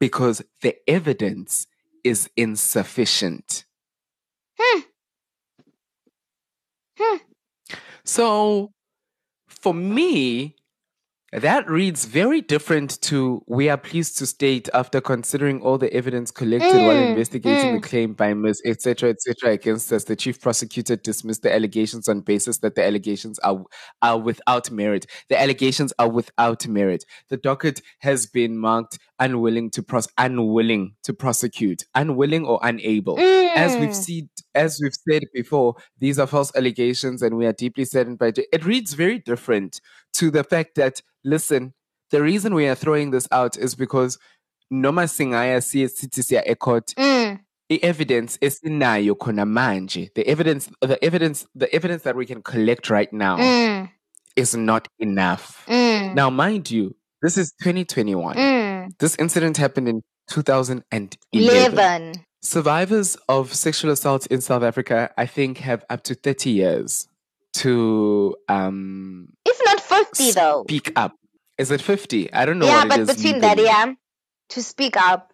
[0.00, 1.66] because the evidence
[2.04, 3.64] is insufficient.
[4.58, 4.80] Hmm.
[6.98, 7.16] Hmm.
[8.04, 8.72] So,
[9.48, 10.56] for me,
[11.42, 16.30] that reads very different to we are pleased to state after considering all the evidence
[16.30, 17.82] collected while Mm, investigating mm.
[17.82, 18.62] the claim by Ms.
[18.64, 19.10] etc.
[19.10, 19.52] etc.
[19.52, 23.64] against us, the chief prosecutor dismissed the allegations on basis that the allegations are
[24.00, 25.06] are without merit.
[25.28, 27.04] The allegations are without merit.
[27.28, 33.18] The docket has been marked unwilling to pros unwilling to prosecute, unwilling or unable.
[33.18, 33.94] As we've Mm.
[34.04, 38.28] seen, as we've said before, these are false allegations, and we are deeply saddened by
[38.28, 38.38] it.
[38.52, 39.80] It reads very different
[40.14, 41.72] to the fact that listen,
[42.10, 44.18] the reason we are throwing this out is because
[44.70, 47.40] noma singaya sithi siya ecourt Mm.
[47.70, 53.12] i-evidence esinayo khona manje the evidence the evidence the evidence that we can collect right
[53.12, 53.88] now Mm.
[54.36, 56.14] is not enough Mm.
[56.14, 58.90] now mind you this is 2021 Mm.
[58.98, 62.14] this incident happened in 2011 Eleven.
[62.42, 67.08] Survivors of sexual assault in South Africa, I think, have up to 30 years
[67.54, 69.28] to um,
[70.00, 70.64] If not fifty though.
[70.68, 71.12] speak up.
[71.56, 72.32] Is it 50?
[72.32, 73.16] I don't know Yeah, what but it is.
[73.16, 73.66] between that, legally.
[73.68, 73.92] yeah,
[74.50, 75.32] to speak up.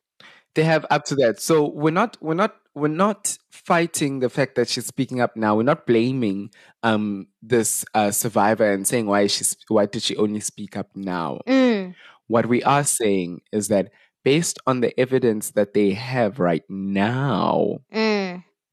[0.55, 1.41] They have up to that.
[1.41, 5.55] So we're not we're not we're not fighting the fact that she's speaking up now.
[5.57, 6.51] We're not blaming
[6.83, 11.41] um this uh, survivor and saying why she's why did she only speak up now.
[11.47, 11.95] Mm.
[12.27, 13.91] What we are saying is that
[14.25, 18.10] based on the evidence that they have right now, Mm.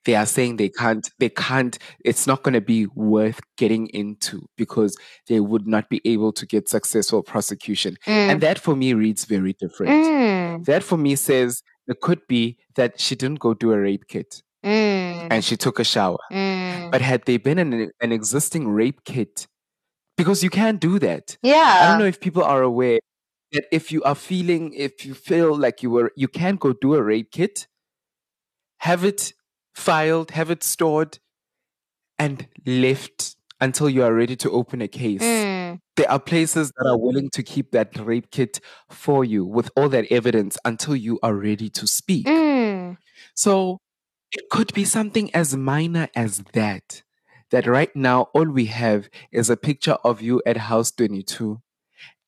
[0.07, 4.47] They are saying they can't they can't it's not going to be worth getting into
[4.57, 4.97] because
[5.27, 8.29] they would not be able to get successful prosecution Mm.
[8.31, 10.65] and that for me reads very different Mm.
[10.65, 14.41] that for me says it could be that she didn't go do a rape kit
[14.65, 15.27] Mm.
[15.31, 16.89] and she took a shower Mm.
[16.91, 19.45] but had there been an, an existing rape kit
[20.17, 21.79] because you can't do that Yeah.
[21.81, 22.99] i don't know if people are aware
[23.53, 26.95] that if you are feeling if you feel like you were you can't go do
[26.95, 27.67] a rape kit
[28.79, 29.33] have it
[29.77, 31.19] filed have it stored
[32.17, 35.79] and left until you are ready to open a case Mm.
[35.95, 38.59] there are places that are willing to keep that rape kit
[38.89, 42.97] for you with all that evidence until you are ready to speak Mm.
[43.35, 43.79] so
[44.31, 47.01] it could be something as minor as that.
[47.51, 51.61] That right now, all we have is a picture of you at House 22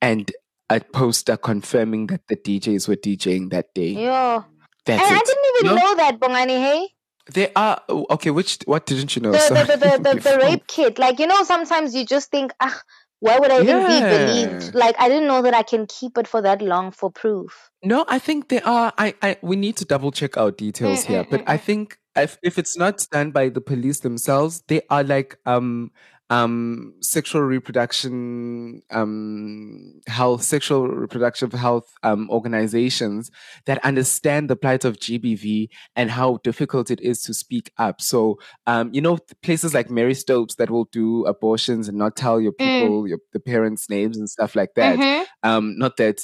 [0.02, 0.32] and
[0.70, 3.90] a poster confirming that the DJs were DJing that day.
[4.06, 4.46] Yo.
[4.86, 5.76] That's and I didn't even No?
[5.76, 6.88] know that, Bongani, hey?
[7.28, 8.32] There are oh, okay.
[8.32, 9.32] Which what didn't you know?
[9.32, 9.66] the, Sorry.
[9.66, 10.98] the, the, the, the, the rape kit.
[10.98, 12.82] Like, you know, sometimes you just think, ah,
[13.20, 14.74] why would I even be believed?
[14.74, 17.70] Like, I didn't know that I can keep it for that long for proof.
[17.84, 18.94] No, I think there are.
[18.98, 22.58] I, I we need to double check our details here, but I think if if
[22.58, 25.92] it's not done by the police themselves, they are like um
[26.32, 33.32] um sexual reproduction um health sexual reproductive health um organizations
[33.66, 38.02] that understand the plight of GBV and how difficult it is to speak up.
[38.02, 42.40] So um you know places like Marie Stopes that will do abortions and not tell
[42.40, 42.58] your Mm.
[42.58, 44.98] people your the parents' names and stuff like that.
[44.98, 45.26] Mhm.
[45.44, 46.22] Um not that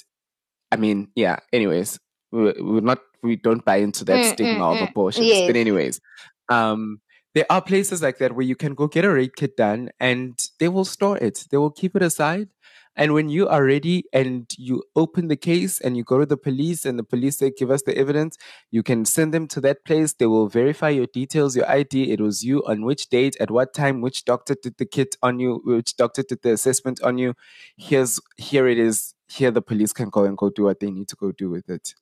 [0.71, 1.37] I mean, yeah.
[1.53, 1.99] Anyways,
[2.31, 2.99] we- we're not.
[3.23, 4.89] We don't buy into that Mm, stigma mm, of mm.
[4.89, 5.25] abortions.
[5.27, 5.47] Yes.
[5.47, 5.99] But anyways,
[6.49, 6.99] um,
[7.35, 10.39] there are places like that where you can go get a rape kit done, and
[10.59, 11.45] they will store it.
[11.51, 12.49] They will keep it aside.
[12.95, 16.37] And when you are ready and you open the case and you go to the
[16.37, 18.37] police and the police say, give us the evidence,
[18.71, 20.13] you can send them to that place.
[20.13, 22.13] They will verify your details, your ID.
[22.13, 25.39] It was you on which date, at what time, which doctor did the kit on
[25.39, 27.33] you, which doctor did the assessment on you.
[27.75, 29.13] Here's, here it is.
[29.27, 31.69] Here the police can go and go do what they need to go do with
[31.69, 31.95] it.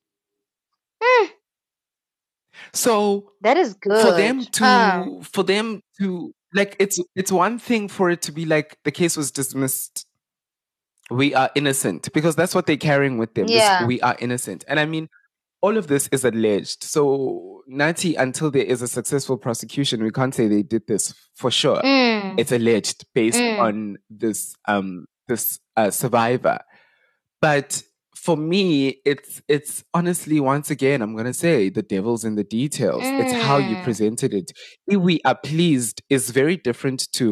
[2.72, 4.02] So That is good.
[4.02, 8.46] for them to for them to like it's it's one thing for it to be
[8.46, 10.06] like the case was dismissed
[11.12, 13.86] we are innocent because that's what they're carrying with them this Yeah.
[13.86, 15.10] we are innocent and i mean
[15.62, 20.34] all of this is alleged so nati until there is a successful prosecution we can't
[20.34, 22.40] say they did this for sure Mm.
[22.40, 23.60] it's alleged based Mm.
[23.60, 26.60] on this um this uh, survivor
[27.42, 27.84] but
[28.24, 32.44] for me it's it's honestly once again i'm going to say the devil's in the
[32.44, 33.84] details it's how you Mm.
[33.84, 34.50] presented it
[34.88, 37.26] if we are pleased is very different to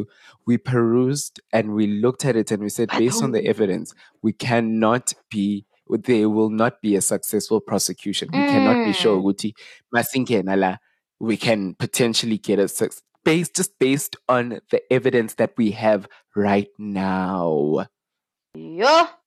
[0.48, 4.34] we perused and we looked at it and we said based on the evidence we
[4.34, 5.66] cannot be
[6.10, 9.54] there will not be a successful prosecution we cannot be sure Mm.
[9.96, 10.78] masingena
[11.20, 16.08] we can potentially get a success based just based on the evidence that we have
[16.36, 17.86] right now
[18.56, 19.21] Yo.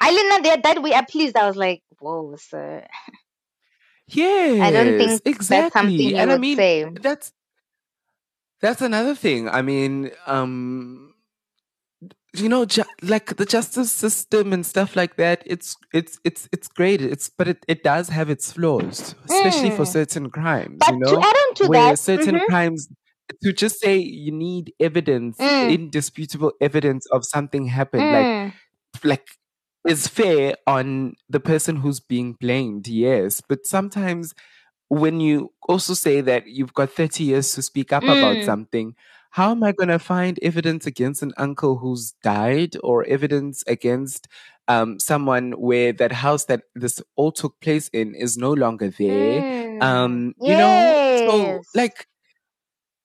[0.00, 1.36] I didn't know that, that we are pleased.
[1.36, 2.86] I was like, whoa, sir.
[4.06, 5.48] Yes, I don't think exactly.
[5.48, 6.86] that's something you and I would mean, say.
[7.00, 7.32] that's
[8.60, 9.48] that's another thing.
[9.48, 11.14] I mean, um,
[12.34, 15.42] you know, ju- like the justice system and stuff like that.
[15.46, 17.00] It's it's it's it's great.
[17.00, 19.92] It's but it, it does have its flaws, especially for Mm.
[19.92, 20.86] certain crimes.
[20.86, 22.46] But you to know, add on to where that, certain mhm.
[22.48, 22.88] crimes
[23.42, 25.68] to just say you need evidence, Mm.
[25.68, 28.52] indisputable evidence of something happened, like Mm.
[29.04, 29.26] like
[29.88, 33.40] is fair on the person who's being blamed, yes.
[33.40, 34.34] But sometimes
[34.88, 38.44] when you also say that you've got 30 years to speak up about Mm.
[38.44, 38.94] something,
[39.32, 44.28] how am I going to find evidence against an uncle who's died or evidence against
[44.68, 49.42] um, someone where that house that this all took place in is no longer there?
[49.42, 49.82] Mm.
[49.82, 52.06] Um, you know, so like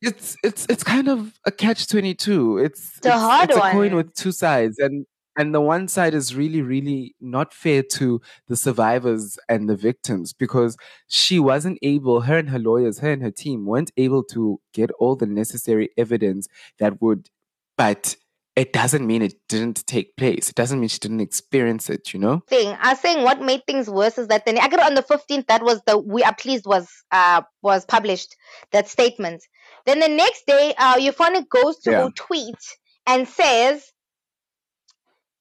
[0.02, 3.62] it's it's it's kind of a catch 22 it's It's a it's, hard it's a
[3.62, 5.06] coin with two sides and
[5.36, 10.34] and the one side is really really not fair to the survivors and the victims
[10.34, 10.78] because
[11.08, 14.92] she wasn't able her and her lawyers her and her team weren't able to get
[15.00, 16.48] all the necessary evidence
[16.80, 17.30] that would
[17.78, 18.16] but
[18.56, 22.20] it doesn't mean it didn't take place it doesn't mean she didn't experience it you
[22.20, 22.78] know thing.
[22.80, 25.48] I was saying what made things worse is that then I got on the fifteenth.
[25.48, 28.36] That was the we are pleased was uh was published
[28.72, 29.44] that statement.
[29.86, 32.10] Then the next day, uh, Euphonik goes to Yeah.
[32.16, 32.56] tweet
[33.06, 33.92] and says,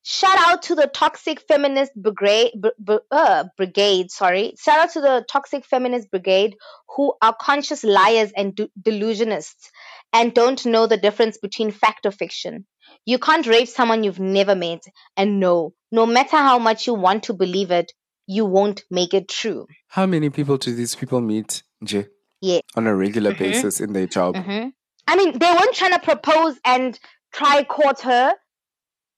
[0.03, 4.11] "Shout out to the toxic feminist brigade, br- br- uh, brigade.
[4.11, 6.55] Sorry, shout out to the toxic feminist brigade
[6.95, 9.69] who are conscious liars and de- delusionists
[10.11, 12.65] and don't know the difference between fact or fiction."
[13.05, 14.83] You can't rape someone you've never met.
[15.17, 17.91] And no, no matter how much you want to believe it,
[18.27, 19.67] you won't make it true.
[19.87, 22.07] how many people do these people meet Nje,
[22.41, 22.59] Yeah.
[22.75, 23.39] on a regular Mhm.
[23.39, 24.69] basis in their job hmm
[25.07, 26.97] I mean, they weren't trying to propose and
[27.33, 28.33] try court her.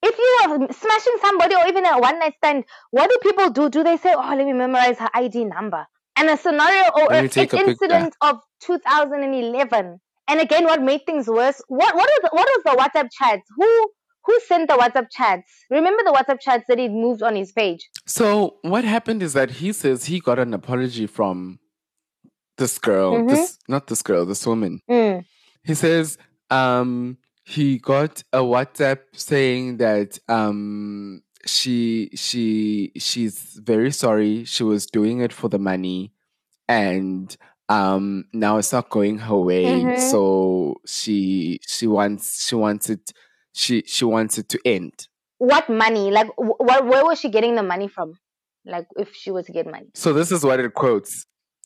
[0.08, 3.70] If you are smashing somebody or even a one night stand, what do people do?
[3.70, 5.86] Do they say, "Oh, let me memorize her ID number"?
[6.18, 10.00] And a scenario or an incident of 2011.
[10.28, 11.62] And again, what made things worse?
[11.68, 13.48] What what was what was the WhatsApp chats?
[13.58, 13.70] Who
[14.26, 15.52] who sent the WhatsApp chats?
[15.70, 17.88] Remember the WhatsApp chats that he moved on his page?
[18.06, 21.60] So what happened is that he says he got an apology from
[22.58, 23.30] this girl, Mhm.
[23.30, 24.82] this not this girl, this woman.
[24.90, 25.26] Mm.
[25.64, 26.18] He says
[26.50, 34.46] um he got a WhatsApp saying that um she she she's very sorry.
[34.46, 36.12] She was doing it for the money
[36.68, 37.36] and
[37.70, 39.66] um now it's not going her way.
[39.66, 40.00] Mhm.
[40.00, 43.12] So she she wants she wants it
[43.54, 45.08] she she wants it to end.
[45.38, 46.12] What money?
[46.12, 48.14] Like, wh- where was she getting the money from?
[48.66, 49.88] Like, if she was to get money.
[49.94, 51.26] So this is what it quotes.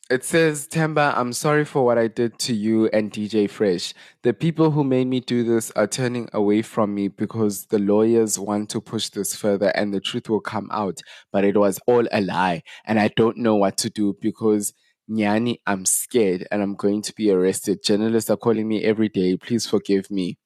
[0.09, 3.93] It says, Themba, I'm sorry for what I did to you and DJ Fresh.
[4.23, 8.39] The people who made me do this are turning away from me because the lawyers
[8.39, 10.99] want to push this further and the truth will come out.
[11.31, 12.63] But it was all a lie.
[12.85, 14.73] And I don't know what to do because,
[15.07, 17.83] Nyani, I'm scared and I'm going to be arrested.
[17.83, 19.37] Journalists are calling me every day.
[19.37, 20.39] Please forgive me.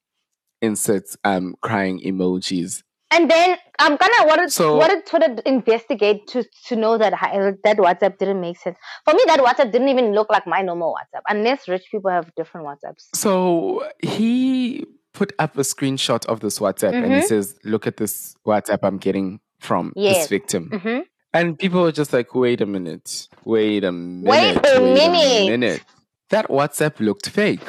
[0.61, 2.83] Inserts um, crying emojis.
[3.13, 7.53] And then I'm gonna did So- what did Twitter investigate to to know that hi-
[7.63, 8.77] that WhatsApp didn't make sense.
[9.05, 12.33] For me, that WhatsApp didn't even look like my normal WhatsApp, unless rich people have
[12.35, 13.03] different WhatsApps.
[13.15, 17.27] So he put up a screenshot of this WhatsApp and he Mhm.
[17.27, 20.17] says, Look at this WhatsApp I'm getting from Yes.
[20.17, 20.63] this victim.
[20.83, 20.99] hmm
[21.35, 25.81] And people were just like, Wait a minute, wait a minute, Wait a minute." minute.
[26.29, 27.61] That WhatsApp looked fake.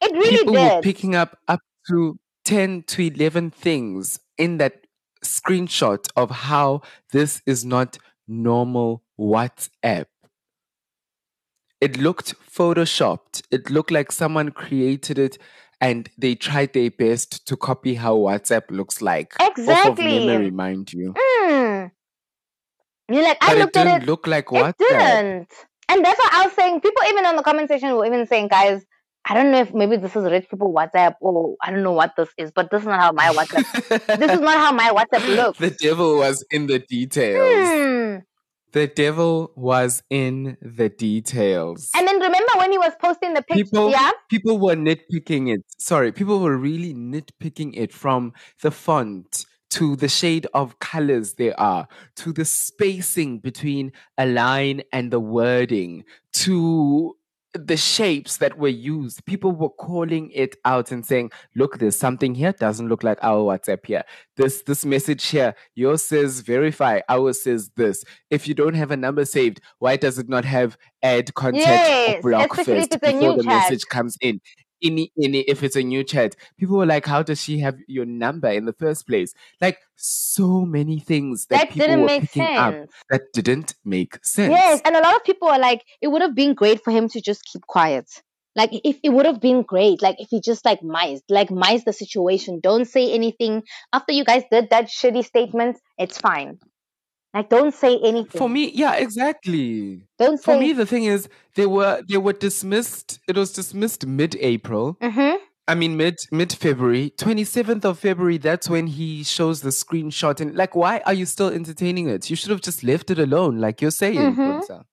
[0.00, 4.86] It really people were picking up up to 10 to 11 things in that
[5.24, 6.80] screenshot of how
[7.12, 7.98] this is not
[8.28, 10.06] normal WhatsApp.
[11.80, 13.42] It looked photoshopped.
[13.50, 15.38] It looked like someone created it
[15.80, 19.34] and they tried their best to copy how WhatsApp looks like.
[19.40, 20.26] Off of Exactly.
[20.26, 21.12] memory, mind you.
[21.14, 21.90] Mm.
[23.10, 24.06] You're like, I But it looked at didn't it.
[24.06, 24.74] look like It WhatsApp.
[24.78, 25.52] didn't.
[25.88, 26.80] And that's what I was saying.
[26.80, 28.84] People even on the comment section were even saying, guys,
[29.28, 32.14] I don't know if maybe this is rich people WhatsApp or I don't know what
[32.16, 34.06] this is, but this is not how my WhatsApp.
[34.18, 35.58] this is not how my WhatsApp looks.
[35.58, 37.68] the devil was in the details.
[37.68, 38.18] Hmm.
[38.72, 41.90] The devil was in the details.
[41.96, 43.64] And then remember when he was posting the picture?
[43.64, 44.10] people Yeah.
[44.30, 48.32] people were nitpicking it sorry people were really nitpicking it from
[48.62, 54.82] the font to the shade of colors there are to the spacing between a line
[54.92, 57.16] and the wording to
[57.58, 59.24] the shapes that were used.
[59.26, 62.52] People were calling it out and saying look there's something here.
[62.52, 64.04] Doesn't look like our whatsapp here.
[64.36, 68.04] This this message here yours says verify ours says this.
[68.30, 72.18] If you don't have a number saved why does it not have add contact Yes,
[72.18, 73.70] or block first before the chat.
[73.70, 74.40] message comes in
[74.82, 78.04] any, any if it's a new chat people were like how does she have your
[78.04, 82.22] number in the first place like so many things that, That people didn't were make
[82.22, 82.92] picking up sense.
[83.10, 86.34] that didn't make sense Yes, and a lot of people are like, it would have
[86.34, 88.10] been great for him to just keep quiet.
[88.54, 91.84] Like if it would have been great, like if he just like mice, like mice
[91.84, 93.62] the situation, don't say anything.
[93.92, 96.58] After you guys did that shitty statement, it's fine.
[97.36, 98.38] Like don't say anything.
[98.38, 100.44] for me yeah exactly don't say.
[100.44, 105.36] for me the thing is they were they were dismissed it was dismissed mid-april Mhm.
[105.68, 108.38] I mean, mid mid February, twenty seventh of February.
[108.38, 112.30] That's when he shows the screenshot, and like, why are you still entertaining it?
[112.30, 114.36] You should have just left it alone, like you're saying.
[114.36, 114.84] Mhm.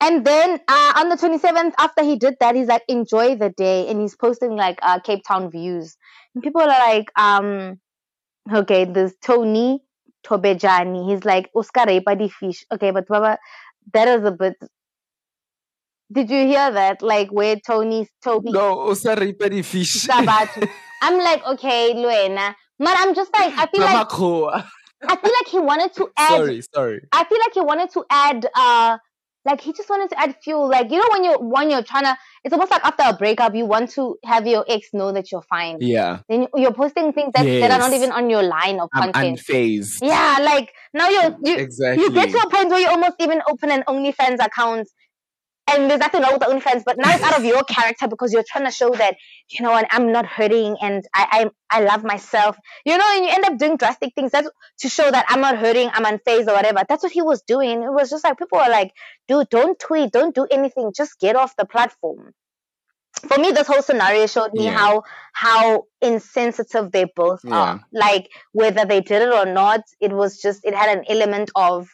[0.00, 3.86] And then uh, on the 27th, after he did that, he's like, enjoy the day.
[3.88, 5.94] And he's posting like uh, Cape Town views.
[6.34, 7.78] And people are like, um,
[8.50, 9.80] okay, there's Tony
[10.26, 11.10] Tobejani.
[11.10, 12.64] He's like, Oscar Repadi fish.
[12.72, 13.38] Okay, but Baba,
[13.92, 14.56] that is a bit.
[16.10, 17.02] Did you hear that?
[17.02, 20.06] Like where Tony's Toby No, sorry, petty fish.
[20.10, 22.54] I'm like, okay, Luena.
[22.78, 24.06] But I'm just like, I feel like
[25.02, 27.00] I feel like he wanted to add sorry, sorry.
[27.12, 28.98] I feel like he wanted to add uh
[29.44, 30.68] like he just wanted to add fuel.
[30.68, 33.54] Like you know when you're when you're trying to it's almost like after a breakup
[33.54, 35.78] you want to have your ex know that you're fine.
[35.80, 38.88] Yeah, Then you- you're posting things that, that are not even on your line of
[38.92, 39.38] I'm content.
[39.38, 39.98] unfazed.
[40.02, 42.04] yeah, like now you're you Exactly.
[42.04, 44.88] you get to a point where you almost even open an OnlyFans account
[45.68, 48.32] and there's nothing wrong with the OnlyFans, but now it's out of your character because
[48.32, 49.16] you're trying to show that,
[49.50, 52.56] you know what, I'm not hurting and I I, I love myself.
[52.84, 54.48] You know, and you end up doing drastic things that's
[54.80, 56.80] to show that I'm not hurting, I'm unfazed or whatever.
[56.88, 57.82] That's what he was doing.
[57.82, 58.92] It was just like people were like,
[59.28, 62.32] dude, don't tweet, don't do anything, just get off the platform.
[63.26, 64.78] For me, this whole scenario showed me Yeah.
[64.78, 67.50] how how insensitive they both Yeah.
[67.50, 67.84] are.
[67.92, 71.88] Like whether they did it or not, it was just it had an element of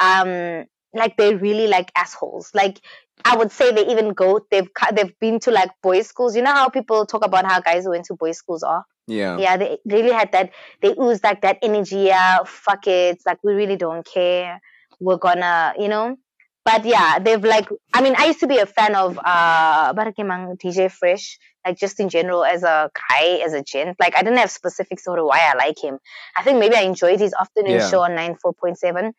[0.00, 2.50] um like they're really like assholes.
[2.54, 2.80] Like
[3.24, 6.36] I would say they even go they've they've been to like boys schools.
[6.36, 8.84] You know how people talk about how guys who went to boys schools are.
[9.08, 9.38] Yeah.
[9.38, 10.50] Yeah, they really had that.
[10.82, 11.96] They oozed like that energy.
[11.96, 13.22] Yeah, fuck it.
[13.26, 14.60] Like we really don't care.
[15.00, 16.16] We're gonna, you know.
[16.64, 17.68] But yeah, they've like.
[17.94, 21.38] I mean, I used to be a fan of uh, Barakemang DJ Fresh.
[21.64, 23.96] Like just in general, as a guy, as a gent.
[24.00, 25.98] Like I didn't have specifics on why I like him.
[26.36, 27.88] I think maybe I enjoyed his afternoon Yeah.
[27.88, 29.14] show on nine four point seven.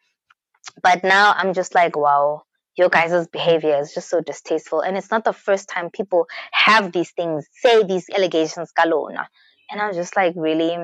[0.84, 2.44] But now I'm just like, wow,
[2.78, 4.82] your guys' behavior is just so distasteful.
[4.82, 9.26] And it's not the first time people have these things, say these allegations, galona.
[9.70, 10.78] And I'm just like, really?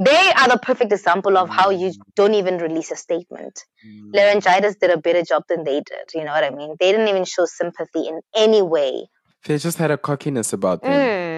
[0.00, 3.64] They are the perfect example of how you don't even release a statement.
[4.14, 6.14] Laryngitis did a better job than they did.
[6.14, 6.76] You know what I mean?
[6.78, 9.08] They didn't even show sympathy in any way.
[9.44, 10.92] They just had a cockiness about them.
[10.92, 11.37] Mm.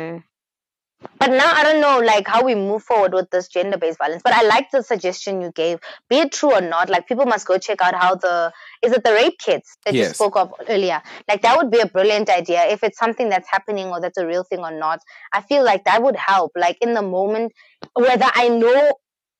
[1.19, 4.23] But now I don't know like how we move forward with this gender based violence.
[4.23, 5.79] But I like the suggestion you gave.
[6.09, 8.53] Be it true or not, like people must go check out how the
[8.83, 11.03] is it the rape kits that you spoke of earlier.
[11.29, 14.27] Like that would be a brilliant idea if it's something that's happening or that's a
[14.27, 15.01] real thing or not.
[15.33, 16.53] I feel like that would help.
[16.57, 17.53] Like in the moment,
[17.95, 18.93] whether I know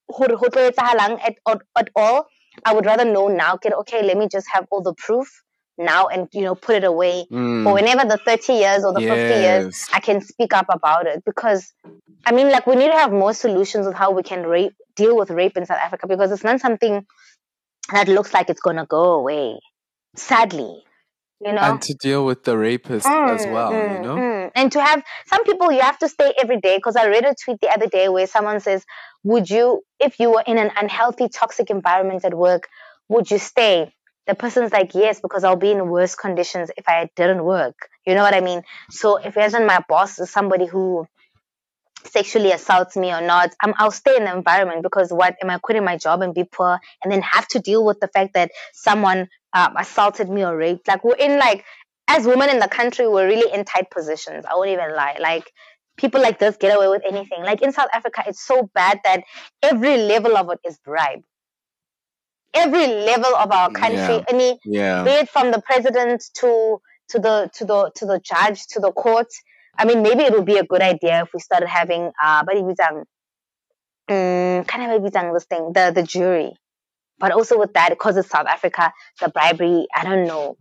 [0.09, 2.27] hore ho tlo etsahalang at, at at all,
[2.65, 3.57] I would rather know now.
[3.57, 5.29] Get okay, let me just have all the proof
[5.81, 7.65] now and you know put it away Mm.
[7.65, 11.25] for whenever the 30 years or the 50 years I can speak up about it
[11.25, 11.73] because
[12.27, 15.17] I mean like we need to have more solutions of how we can rape deal
[15.17, 17.07] with rape in South Africa because it's not something
[17.93, 19.59] that looks like it's gonna go away
[20.17, 20.83] sadly
[21.41, 24.17] you know And to deal with the rapist as Mm, well, you mm, know?
[24.17, 24.51] mm.
[24.55, 26.77] And to have some people, you have to stay every day.
[26.77, 28.85] Because I read a tweet the other day where someone says,
[29.25, 32.69] "Would you, if you were in an unhealthy, toxic environment at work,
[33.09, 33.95] would you stay?"
[34.27, 38.15] The person's like, "Yes, because I'll be in worse conditions if I didn't work." You
[38.15, 38.63] know what I mean?
[38.91, 41.07] So if isn't my boss is somebody who
[42.05, 45.59] sexually assaults me or not, I'm, I'll stay in the environment because what am I
[45.59, 48.51] quitting my job and be poor and then have to deal with the fact that
[48.73, 50.89] someone um, assaulted me or raped?
[50.89, 51.65] Like we're in like
[52.09, 54.45] as women in the country, we're really in tight positions.
[54.45, 55.17] I won't even lie.
[55.21, 55.51] Like
[55.97, 57.43] people like this get away with anything.
[57.43, 59.23] Like in South Africa, it's so bad that
[59.63, 61.23] every level of it is bribe.
[62.53, 64.25] Every level of our country, Yeah.
[64.29, 65.05] any Yeah.
[65.05, 68.93] be it from the president to to the to the to the judge to the
[68.93, 69.29] court.
[69.79, 72.57] I mean, maybe it would be a good idea if we started having uh, but
[74.09, 74.91] um, kind of
[75.33, 76.53] this thing, the the jury.
[77.19, 80.57] But also with that, because it's South Africa, the bribery, I don't know.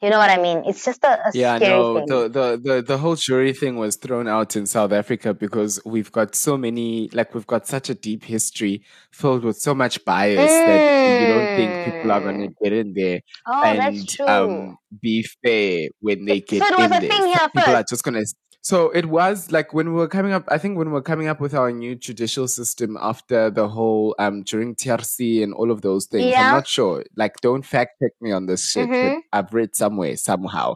[0.00, 0.62] You know what I mean?
[0.64, 2.06] It's just a, a Yeah, no, thing.
[2.06, 6.12] the, the, the, the whole jury thing was thrown out in South Africa because we've
[6.12, 10.36] got so many, like, we've got such a deep history filled with so much bias
[10.50, 14.26] that you don't think people are going to get in there Oh, and that's true.
[14.26, 17.10] um, be fair when they get so it was in a there.
[17.10, 18.34] thing here people are just going to.
[18.60, 21.28] So it was like when we were coming up, I think when we were coming
[21.28, 25.80] up with our new judicial system after the whole, um, during TRC and all of
[25.82, 26.26] those things.
[26.26, 26.48] Yeah.
[26.48, 27.04] I'm not sure.
[27.16, 29.14] Like, don't fact check me on this shit, Mhm.
[29.32, 30.74] but I've read somewhere, somehow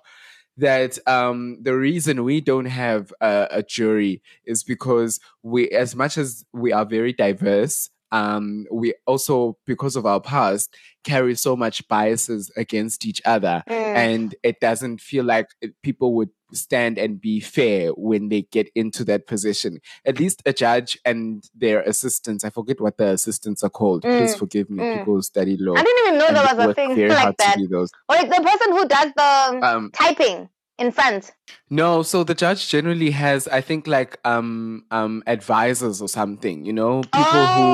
[0.58, 6.18] that um, the reason we don't have a, a jury is because we, as much
[6.18, 11.88] as we are very diverse, um, we also, because of our past, carry so much
[11.88, 13.72] biases against each other, Mm.
[13.96, 18.70] and it doesn't feel like it- people would stand and be fair when they get
[18.74, 19.80] into that position.
[20.04, 24.02] At least a judge and their assistants, I forget what the assistants are called.
[24.02, 24.98] Please Mm, forgive me, mm.
[24.98, 25.74] people study law.
[25.76, 27.56] I didn't even know there was a thing very like hard to that.
[27.58, 27.90] do those.
[28.08, 30.48] Or like the person who does the Um, typing
[30.78, 31.30] in front.
[31.70, 36.64] No, so the judge generally has, I think, like um um advisors or something.
[36.64, 37.68] You know, people who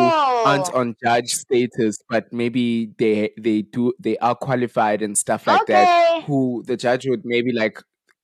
[0.44, 0.80] aren't Oh.
[0.80, 6.24] on judge status, but maybe they they do they are qualified and stuff like that.
[6.24, 7.80] Who the judge would maybe like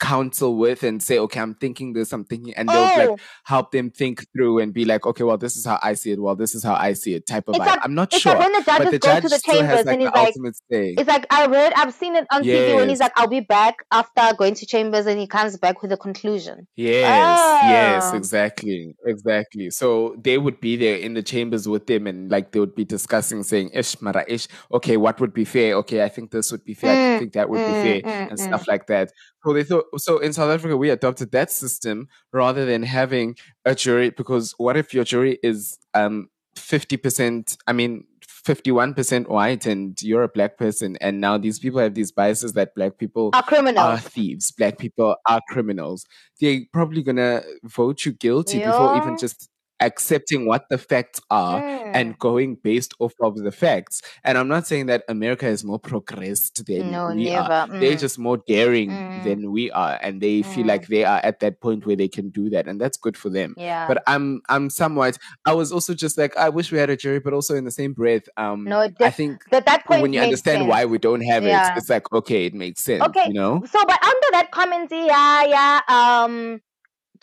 [0.09, 2.97] counsel with and say, okay, I'm thinking this, I'm thinking, and they'll Oh.
[2.97, 3.15] like
[3.45, 6.21] help them think through and be like, okay, well, this is how I see it.
[6.21, 7.27] Well, this is how I see it.
[7.27, 7.79] Type of vibe.
[7.83, 9.87] I'm not it's sure, like when the judges the go to the still has chambers
[9.87, 10.95] like and he's like, ultimate say.
[10.99, 13.77] it's like I read, I've seen it on TV when he's like, I'll be back"
[13.91, 16.67] after going to chambers, and he comes back with a conclusion.
[16.77, 18.17] Yes, yes, Oh.
[18.17, 19.71] exactly, exactly.
[19.71, 22.85] So they would be there in the chambers with them, and like they would be
[22.85, 24.49] discussing, saying, "Ish, mara, ish.
[24.73, 25.75] Okay, what would be fair?
[25.77, 26.93] Okay, I think this would be fair.
[26.95, 28.39] I Mm, think that would be mm, fair, mm, and mm.
[28.39, 29.11] stuff like that."
[29.45, 29.85] So they thought.
[30.01, 34.11] So in South Africa, we adopted that system rather than having a jury.
[34.11, 37.57] Because what if your jury is um fifty percent?
[37.67, 38.07] I mean.
[38.47, 42.75] 51% white and you're a black person and now these people have these biases that
[42.75, 43.79] black people Are criminals.
[43.87, 46.05] are thieves black people are criminals
[46.39, 49.49] they're probably gonna vote you guilty before even just
[49.81, 51.91] accepting what the facts are Mm.
[51.95, 55.79] and going based off of the facts and i'm not saying that america is more
[55.79, 57.53] progressed than No, we never.
[57.53, 58.01] are they're Mm.
[58.01, 59.25] just more daring Mm.
[59.25, 60.69] than we are and they feel Mm.
[60.69, 63.31] like they are at that point where they can do that and that's good for
[63.31, 63.87] them Yeah.
[63.89, 67.19] but i'm i'm somewhat i was also just like i wish we had a jury
[67.21, 70.13] but also in the same breath um No, it i think that that point when
[70.13, 71.69] you understand why we don't have Yeah.
[71.73, 73.27] it it's like okay it makes sense Okay.
[73.29, 76.61] you know So, but under that comment, yeah, yeah, um,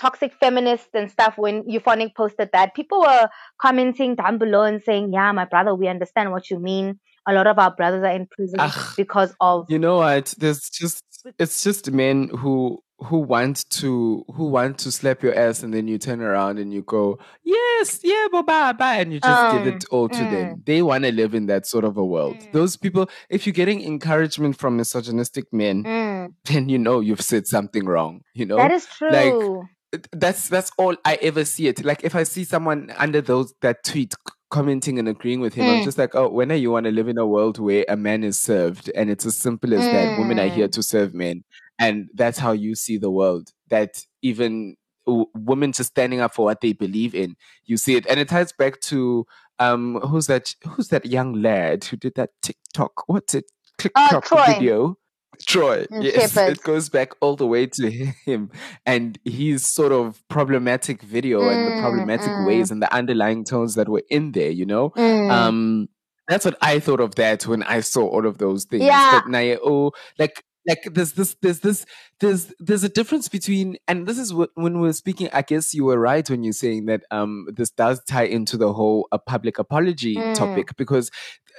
[0.01, 3.29] toxic feminists and stuff, when Euphonik posted that, people were
[3.61, 6.99] commenting down below and saying, yeah, my brother, we understand what you mean.
[7.27, 8.93] A lot of our brothers are in prison Ugh.
[8.97, 9.67] because of.
[9.69, 10.33] You know what?
[10.39, 11.03] There's just
[11.37, 15.87] it's just men who who want to who want to slap your ass and then
[15.87, 19.67] you turn around and you go, Yes, yeah, baba, bye, and you just give Um,
[19.67, 20.31] it all to mm.
[20.31, 20.63] them.
[20.65, 22.37] They want to live in that sort of a world.
[22.53, 26.33] Those people, if you're getting encouragement from misogynistic men, Mm.
[26.45, 28.21] then you know you've said something wrong.
[28.33, 28.57] You know?
[28.57, 29.63] That is Like true.
[30.11, 31.83] That's that's all I ever see it.
[31.83, 34.13] Like if I see someone under those that tweet
[34.49, 35.83] commenting and agreeing with him, I'm Mm.
[35.83, 38.23] just like, oh, when are you want to live in a world where a man
[38.23, 40.17] is served and it's as simple as that?
[40.17, 40.71] Women are here Mm.
[40.73, 41.43] to serve men,
[41.79, 43.49] and that's how you see the world.
[43.69, 47.35] That even w- women just standing up for what they believe in.
[47.65, 49.25] You see it, and it ties back to
[49.59, 50.55] um, who's that?
[50.67, 53.07] Who's that young lad who did that TikTok?
[53.07, 53.45] What's it?
[53.77, 54.45] TikTok Troy.
[54.47, 54.97] video.
[55.45, 55.85] Troy.
[55.91, 57.89] Mm, Yes, it goes back all the way to
[58.25, 58.49] him
[58.85, 62.45] and his sort of problematic video and the Mm, problematic mm.
[62.47, 64.49] ways and the underlying tones that were in there.
[64.51, 65.31] You know, Mm.
[65.31, 65.89] um,
[66.27, 68.83] that's what I thought of that when I saw all of those things.
[68.85, 69.09] Yeah.
[69.11, 71.85] But naye, oh, like like there's this there's this
[72.19, 75.73] there's there's a difference between and this is what when we we're speaking i guess
[75.73, 79.17] you were right when you're saying that um this does tie into the whole uh,
[79.17, 80.35] public apology Mm.
[80.35, 81.09] topic because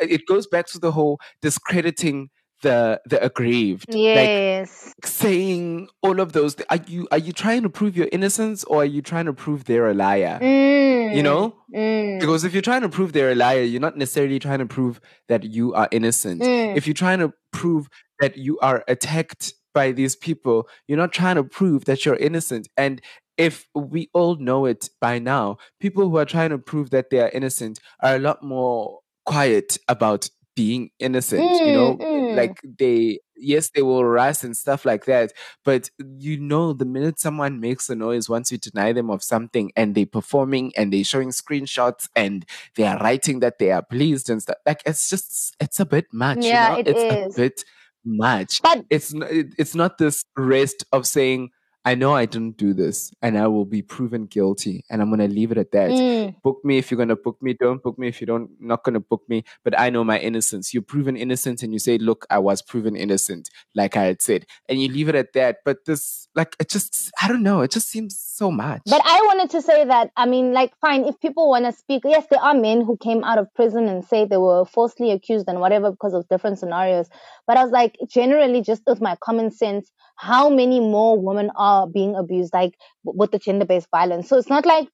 [0.00, 2.30] it goes back to the whole discrediting
[2.62, 4.94] the the aggrieved like Yes.
[5.05, 8.82] saying all of those thi- are you are you trying to prove your innocence or
[8.82, 11.14] are you trying to prove they're a liar Mm.
[11.16, 12.20] you know Mm.
[12.20, 15.01] because if you're trying to prove they're a liar, you're not necessarily trying to prove
[15.28, 16.43] that you are innocent.
[16.43, 16.76] Mm.
[16.76, 17.89] If you're trying to prove
[18.20, 22.68] that you are attacked by these people, you're not trying to prove that you're innocent.
[22.76, 23.01] And
[23.39, 27.20] if we all know it by now, people who are trying to prove that they
[27.20, 31.42] are innocent are a lot more quiet about being innocent.
[31.64, 32.36] you know, Mm, mm.
[32.36, 35.32] like they, yes, they will rust and stuff like that.
[35.64, 39.72] But you know, the minute someone makes a noise, once you deny them of something
[39.76, 42.44] and they're performing and they're showing screenshots and
[42.76, 46.06] they are writing that they are pleased and stuff, like it's just, it's a bit
[46.12, 46.44] much.
[46.44, 47.34] Yeah, you it it's is.
[47.34, 47.64] a bit
[48.04, 48.60] much.
[48.62, 51.50] But It's it's not this rest of saying,
[51.84, 55.26] I know I didn't do this and I will be proven guilty and I'm gonna
[55.26, 55.90] leave it at that.
[55.90, 56.40] Mm.
[56.42, 59.00] Book me if you're gonna book me, don't book me if you don't not gonna
[59.00, 59.44] book me.
[59.64, 60.72] But I know my innocence.
[60.72, 64.46] You're proven innocent and you say, Look, I was proven innocent, like I had said.
[64.68, 65.59] And you leave it at that.
[65.64, 68.82] But this like it just I don't know, it just seems so much.
[68.86, 72.02] But I wanted to say that, I mean, like, fine, if people want to speak,
[72.05, 75.47] yes, there are men who came out of prison and say they were falsely accused
[75.48, 77.09] and whatever because of different scenarios.
[77.47, 81.86] But I was like, generally, just with my common sense, how many more women are
[81.86, 82.74] being abused, like,
[83.05, 84.28] with the gender based violence?
[84.28, 84.89] So it's not like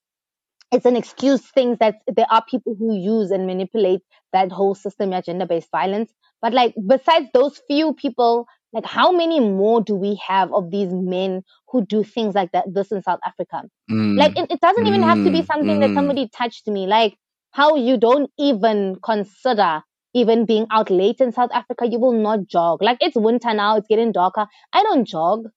[0.71, 4.01] it's an excuse things that there are people who use and manipulate
[4.33, 6.13] that whole system of gender based violence.
[6.43, 10.93] But like besides those few people, like how many more do we have of these
[10.93, 13.63] men who do things like that this in South Africa?
[13.91, 15.95] Mm, Like it, it doesn't even have to be mm, something that mm.
[15.95, 16.87] somebody touched me.
[16.87, 17.17] Like
[17.53, 19.83] how you don't even consider
[20.15, 22.83] even being out late in South Africa, you will not jog.
[22.83, 24.47] Like it's winter now, it's getting darker.
[24.73, 25.49] I don't jog.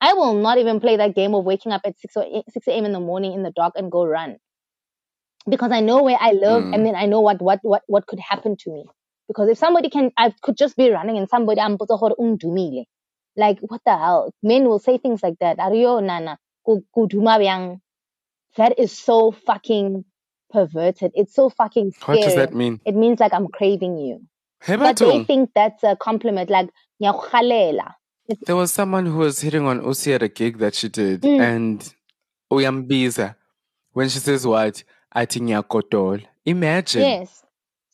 [0.00, 2.72] I will not even play that game of waking up at 6 or 8 6
[2.72, 2.84] a.m.
[2.86, 4.38] in the morning in the dark and go run
[5.48, 6.74] because I know where I live Mm.
[6.74, 8.84] and then I know what, what, what, what could happen to me.
[9.32, 12.84] Because if somebody can, I could just be running and somebody, I'm undumile.
[13.36, 14.32] Like, what the hell?
[14.42, 15.56] Men will say things like that.
[15.58, 17.80] Ario nana, ku- kuduma bjang."
[18.58, 20.04] That is so fucking
[20.50, 21.12] perverted.
[21.14, 22.36] It's so fucking What does scary.
[22.46, 22.80] that mean?
[22.84, 24.20] It means like I'm craving you.
[24.62, 26.50] Hey, But they think that's a compliment.
[26.50, 26.68] Like.
[28.46, 31.40] There was someone who was hitting on Usi at a gig that she did, Mm.
[31.40, 31.94] and
[32.52, 33.34] Uyambiza,
[33.92, 34.84] when she says what?
[35.12, 35.50] I think.
[36.44, 37.02] Imagine.
[37.02, 37.41] Yes.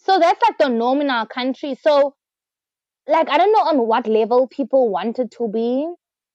[0.09, 1.75] So that's like the norm in our country.
[1.81, 2.15] So,
[3.07, 5.87] like, I don't know on what level people wanted to be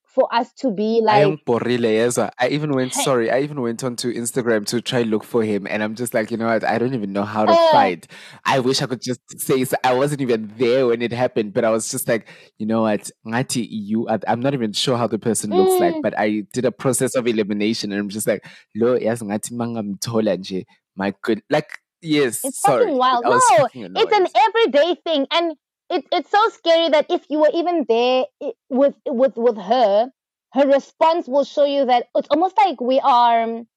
[0.06, 1.26] for us to be like.
[1.26, 5.82] I even went sorry, I even went onto Instagram to try look for him and
[5.82, 7.72] I'm just like, you know what, I don't even know how to Uh.
[7.72, 8.08] fight.
[8.46, 11.66] I wish I could just say so I wasn't even there when it happened, but
[11.66, 12.28] I was just like,
[12.60, 15.96] you know what, Ngati you are- I'm not even sure how the person looks like,
[15.96, 16.02] Mm.
[16.04, 18.46] but I did a process of elimination and I'm just like,
[18.76, 20.64] lo yes nje.
[20.96, 22.84] My good like yes, it's sorry.
[22.84, 23.24] fucking wild.
[23.24, 23.40] No,
[23.74, 25.28] it's an everyday thing.
[25.32, 25.56] And
[25.90, 28.26] it, it's so scary that if you were even there
[28.70, 30.10] with, with, with her,
[30.54, 33.68] her response will show you that it's almost like we are, um,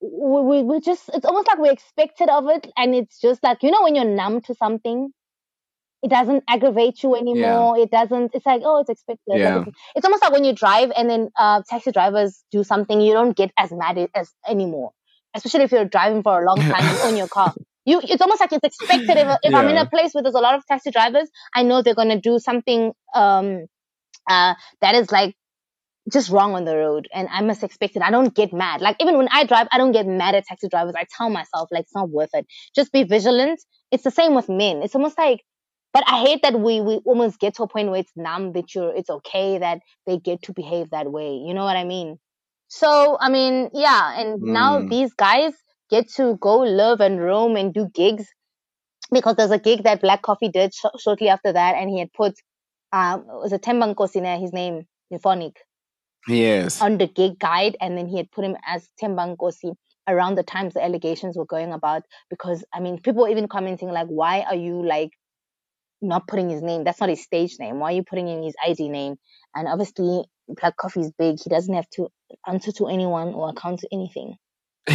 [0.00, 2.70] we, we, we just, it's almost like we're expected of it.
[2.76, 5.10] And it's just like, you know, when you're numb to something,
[6.02, 7.76] it doesn't aggravate you anymore.
[7.76, 9.38] It doesn't, it's like, oh, it's expected.
[9.38, 9.64] Yeah.
[9.66, 13.12] it's, it's almost like when you drive and then, uh, taxi drivers do something, you
[13.12, 14.92] don't get as mad as anymore.
[15.38, 17.54] Especially if you're driving for a long time, you own your car.
[17.84, 19.16] You, it's almost like it's expected.
[19.16, 21.80] If, if I'm in a place where there's a lot of taxi drivers, I know
[21.80, 23.64] they're going to do something, um,
[24.28, 25.34] uh, that is like
[26.12, 28.02] just wrong on the road and I must expect it.
[28.02, 28.80] I don't get mad.
[28.80, 30.94] Like even when I drive, I don't get mad at taxi drivers.
[30.96, 32.46] I tell myself like it's not worth it.
[32.74, 33.60] Just be vigilant.
[33.90, 34.82] It's the same with men.
[34.82, 35.42] It's almost like,
[35.92, 38.74] but I hate that we, we almost get to a point where it's numb that
[38.74, 41.34] you're, it's okay that they get to behave that way.
[41.34, 42.18] You know what I mean?
[42.68, 44.20] So, I mean, yeah.
[44.20, 44.90] And now Mm.
[44.90, 45.54] these guys
[45.90, 48.26] get to go live and roam and do gigs
[49.10, 51.76] because there's a gig that Black Coffee did sh- shortly after that.
[51.76, 52.34] And he had put,
[52.92, 55.56] um, it was a Tembang Kosina, his name, Euphonik
[56.28, 56.80] Yes.
[56.82, 59.74] on the gig guide and then he had put him as Tembangosi
[60.06, 63.88] around the times the allegations were going about because I mean people were even commenting
[63.90, 65.10] like why are you like
[66.02, 68.54] not putting his name that's not his stage name why are you putting in his
[68.64, 69.16] ID name
[69.54, 72.08] and obviously Black Coffee is big he doesn't have to
[72.46, 74.36] answer to anyone or account to anything.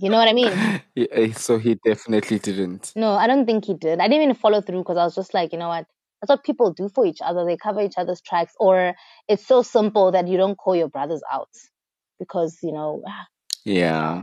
[0.00, 0.82] You know what I mean?
[0.94, 2.92] Yeah, eh, so he definitely didn't.
[2.96, 4.00] No, I don't think he did.
[4.00, 5.86] I didn't even follow through because I was just like, you know what?
[6.20, 7.44] That's what people do for each other.
[7.44, 8.94] They cover each other's tracks, or
[9.28, 11.50] it's so simple that you don't call your brothers out
[12.18, 13.02] because you know.
[13.64, 14.22] Yeah,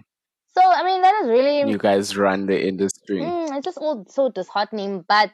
[0.58, 3.22] So I mean, that is really you guys run the industry.
[3.22, 5.06] Mm, it's just all so disheartening.
[5.08, 5.32] But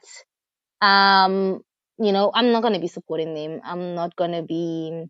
[0.81, 1.61] um,
[1.97, 3.61] you know, I'm not gonna be supporting them.
[3.63, 5.05] I'm not gonna be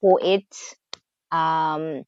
[0.00, 0.46] for it.
[1.32, 2.04] Um,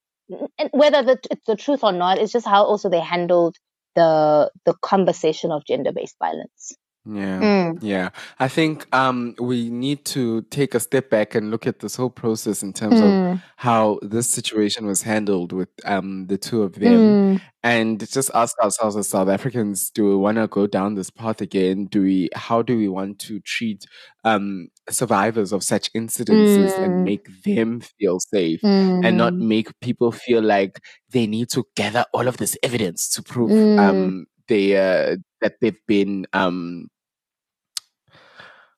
[0.58, 3.56] and whether the, it's the truth or not, it's just how also they handled
[3.96, 6.76] the the conversation of gender based violence.
[7.06, 7.40] Yeah.
[7.40, 7.78] Mm.
[7.80, 8.10] Yeah.
[8.38, 12.10] I think um we need to take a step back and look at this whole
[12.10, 13.42] process in terms of Mm.
[13.56, 17.40] how this situation was handled with um the two of them Mm.
[17.62, 21.40] and just ask ourselves as South Africans, do we want to go down this path
[21.40, 21.86] again?
[21.86, 23.86] Do we how do we want to treat
[24.24, 26.84] um survivors of such incidences Mm.
[26.84, 29.48] and make them feel safe and not Mm.
[29.48, 33.78] make people feel like they need to gather all of this evidence to prove Mm.
[33.78, 36.88] um they uh, that they've been um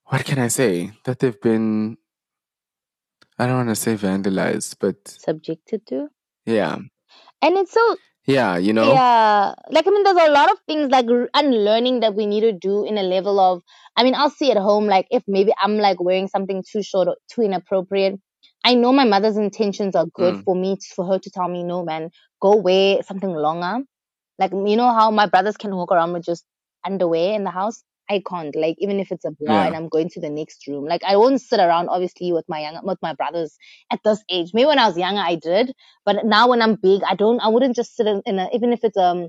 [0.07, 0.93] what can I say?
[1.05, 1.97] That they've been
[3.39, 6.09] I don't want to say vandalized, but Subjected to,
[6.45, 6.77] yeah.
[7.43, 8.93] and it's so Yeah, you know?
[8.93, 12.53] Yeah, like I mean, there's a lot of things like unlearning that we need to
[12.53, 13.63] do in a level of.
[13.97, 17.09] I mean, I'll see at home like if maybe I'm like wearing something too short
[17.09, 18.21] or too inappropriate.
[18.63, 20.45] I know my mother's intentions are good Mm.
[20.45, 22.11] for me for her to tell me no, man,
[22.43, 23.85] go wear something longer.
[24.39, 26.45] Like you know how my brothers can walk around with just
[26.85, 27.83] underwear in the house.
[28.11, 28.55] I can't.
[28.57, 31.17] Like even if it's a bra and I'm going to the next room, like I
[31.17, 33.57] won't sit around obviously with my young with my brothers
[33.93, 34.51] at this age.
[34.53, 35.73] Maybe when I was younger I did,
[36.05, 37.41] but now when I'm big, I don't.
[37.41, 39.29] I wouldn't just sit in, in a even if it's um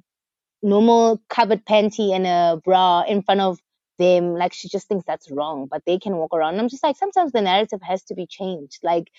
[0.63, 3.59] normal covered panty and a bra in front of
[3.99, 4.33] them.
[4.33, 6.59] Like she just thinks that's wrong, but they can walk around.
[6.59, 8.79] I'm just like sometimes the narrative has to be changed.
[8.83, 9.11] Like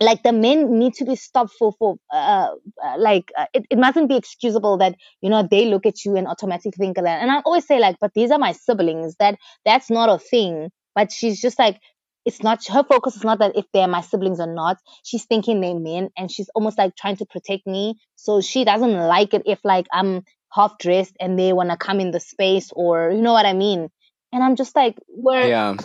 [0.00, 2.48] like the men need to be stopped for for uh,
[2.84, 6.16] uh like uh, it, it mustn't be excusable that you know they look at you
[6.16, 7.22] and automatically think of that.
[7.22, 9.14] And i always say like but these are my siblings.
[9.18, 10.70] That that's not a thing.
[10.94, 11.80] But she's just like
[12.24, 14.78] it's not her focus is not that if they're my siblings or not.
[15.02, 17.96] She's thinking they're men and she's almost like trying to protect me.
[18.16, 21.98] So she doesn't like it if like i'm half dressed and they want to come
[22.00, 23.88] in the space or you know what i mean?
[24.32, 25.76] And i'm just like we're Yeah.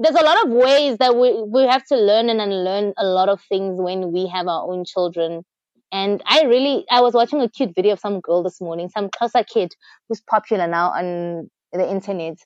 [0.00, 3.28] There's a lot of ways that we we have to learn and unlearn a lot
[3.28, 5.42] of things when we have our own children.
[5.92, 9.08] And I really, I was watching a cute video of some girl this morning, some
[9.10, 9.72] Xhosa kid
[10.08, 12.38] who's popular now on the internet.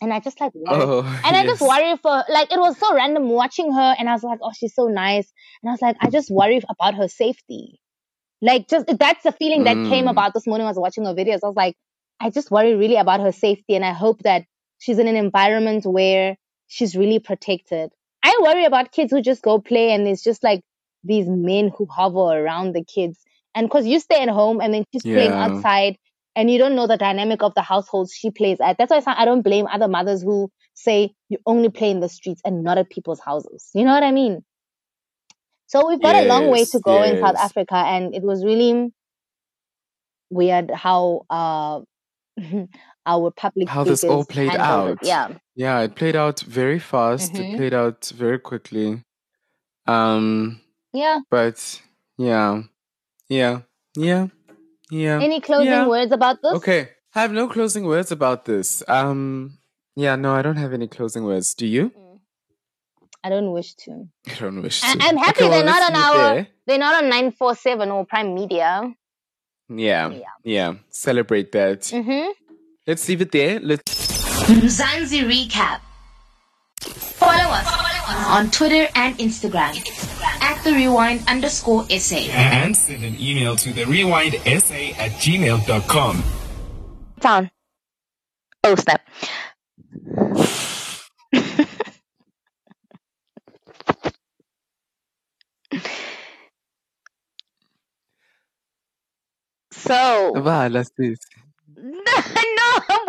[0.00, 0.52] And I just like.
[0.68, 3.94] Oh, and I just worry for, like, it was so random watching her.
[3.98, 5.30] And I was like, oh, she's so nice.
[5.62, 7.80] And I was like, I just worry about her safety.
[8.40, 10.10] Like, just that's the feeling that came Mm.
[10.12, 10.66] about this morning.
[10.66, 11.40] I was watching her videos.
[11.42, 11.76] I was like,
[12.20, 13.74] I just worry really about her safety.
[13.74, 14.44] And I hope that
[14.78, 16.36] she's in an environment where
[16.70, 17.92] she's really protected.
[18.22, 20.62] I worry about kids who just go play and it's just like
[21.04, 23.18] these men who hover around the kids.
[23.54, 25.96] And because you stay at home and then she's playing outside
[26.36, 28.78] and you don't know the dynamic of the households she plays at.
[28.78, 32.42] That's why I don't blame other mothers who say you only play in the streets
[32.44, 33.70] and not at people's houses.
[33.74, 34.44] You know what I mean?
[35.66, 37.36] So we've got a long way to Yes, go in South.
[37.36, 38.92] Africa and it was really
[40.30, 41.80] weird how uh
[43.14, 45.02] our public How this all played handled out.
[45.02, 45.08] it.
[45.12, 45.26] Yeah.
[45.56, 47.32] Yeah, it played out very fast.
[47.34, 47.40] Mhm.
[47.40, 49.02] It played out very quickly.
[49.86, 50.60] Um,
[50.92, 51.18] Yeah.
[51.30, 51.58] but
[52.18, 52.62] yeah,
[53.28, 53.60] yeah,
[53.96, 54.26] yeah,
[54.90, 55.18] yeah.
[55.20, 55.86] Any closing yeah.
[55.88, 56.52] words about this?
[56.54, 56.80] Okay,
[57.14, 58.82] I have no closing words about this.
[58.88, 59.58] Um,
[59.96, 61.54] yeah, no, I don't have any closing words.
[61.54, 61.92] Do you?
[63.22, 64.08] I don't wish to.
[64.28, 65.04] I don't wish I- to.
[65.06, 66.46] I'm happy Okay, they're not on our there.
[66.66, 68.94] they're not on nine four seven or Prime Media.
[69.68, 70.10] Yeah,
[70.44, 70.74] yeah.
[70.88, 71.80] Celebrate that.
[71.82, 72.30] Mm-hmm.
[72.86, 73.60] Let's leave it there.
[73.60, 73.82] Let's.
[74.48, 75.80] Mzansi Recap.
[76.80, 77.66] Follow us
[78.28, 79.76] on Twitter and Instagram
[80.42, 82.16] at the rewind underscore SA.
[82.32, 86.22] And send an email to the rewindsa at gmail.com.
[87.20, 87.50] Down.
[88.64, 89.02] Oh snap.
[99.72, 101.18] so Va, let's do it.
[101.20, 101.39] no, I'm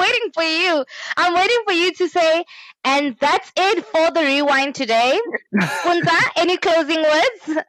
[0.02, 0.86] waiting for you.
[1.18, 2.44] I'm waiting for you to say,
[2.84, 5.20] and that's it for the rewind today.
[5.84, 7.64] Kunta, any closing words?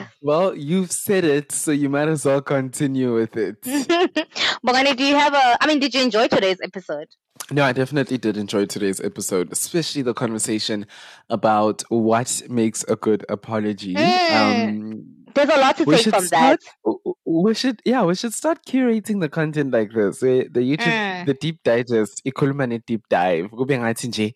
[0.22, 3.60] Well, you've said it, so you might as well continue with it.
[4.66, 5.56] Bongani, do you have a?
[5.60, 7.08] I mean, did you enjoy today's episode?
[7.50, 10.86] No, I definitely did enjoy today's episode, especially the conversation
[11.30, 13.94] about what makes a good apology.
[13.94, 14.68] Mm.
[14.68, 16.26] Um, There's a lot to we take from that.
[16.26, 16.60] start.
[16.84, 20.18] w- We should, yeah, we should start curating the content like this.
[20.20, 21.26] The YouTube, Mm.
[21.26, 23.50] the deep digest, ikhuluma ne-deep dive.
[23.50, 24.34] Kube ngathi nje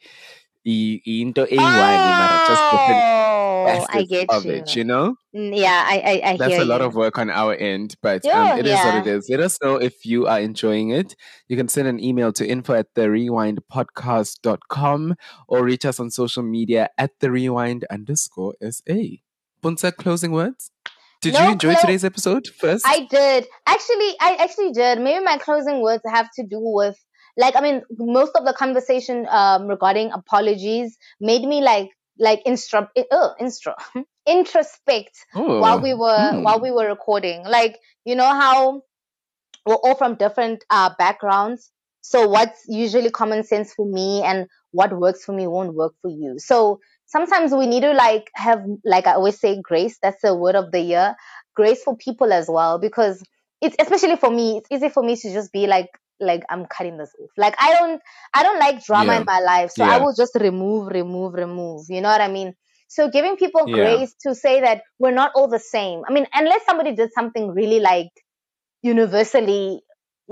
[0.66, 3.04] i- into eyi-one mara just different.
[3.66, 4.52] I get of you.
[4.52, 4.76] it.
[4.76, 6.86] You know, Mm, Yeah, I I, I that's hear a lot you.
[6.86, 9.14] of work on our end, but um, Yeah, it is what it yeah.
[9.16, 9.28] is.
[9.28, 11.16] Let us know if you are enjoying it.
[11.48, 15.14] You can send an email to info at the rewindpodcast.com
[15.48, 19.20] or reach us on social media at the rewind underscore SA.
[19.62, 20.70] Puntsa, closing words?
[21.24, 22.84] Did you enjoy clo- today's episode first?
[22.86, 23.46] I did.
[23.66, 25.00] Actually, I actually did.
[25.00, 26.96] Maybe my closing words have to do with
[27.36, 32.88] like I mean, most of the conversation um regarding apologies made me like like instru-
[33.10, 33.74] uh, instru-
[34.28, 36.42] introspect while Oh, we were hmm.
[36.42, 37.44] while we were recording.
[37.44, 38.82] Like, you know how
[39.66, 41.70] we're all from different uh backgrounds.
[42.02, 46.10] So what's usually common sense for me and what works for me won't work for
[46.10, 46.38] you.
[46.38, 46.80] So
[47.14, 49.98] sometimes we need to like have like I always say grace.
[50.02, 51.14] That's the word of the year.
[51.54, 53.22] Grace for people as well because
[53.60, 54.58] it's especially for me.
[54.58, 55.88] It's easy for me to just be like
[56.20, 57.30] like I'm cutting this off.
[57.36, 58.02] Like I don't
[58.34, 59.18] I don't like drama Yeah.
[59.18, 61.86] in my life, so I will just remove, remove, remove.
[61.88, 62.54] You know what I mean?
[62.88, 63.70] So giving people Yeah.
[63.70, 66.02] grace to say that we're not all the same.
[66.08, 68.10] I mean, unless somebody did something really like
[68.82, 69.80] universally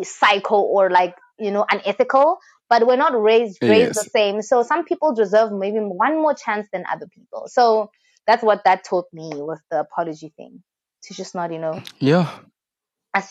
[0.03, 2.39] psycho or like you know unethical
[2.73, 6.67] but we're not raised raised the same so some people deserve maybe one more chance
[6.73, 7.91] than other people so
[8.27, 10.63] that's what that taught me with the apology thing
[11.05, 12.29] to just not you know Yeah,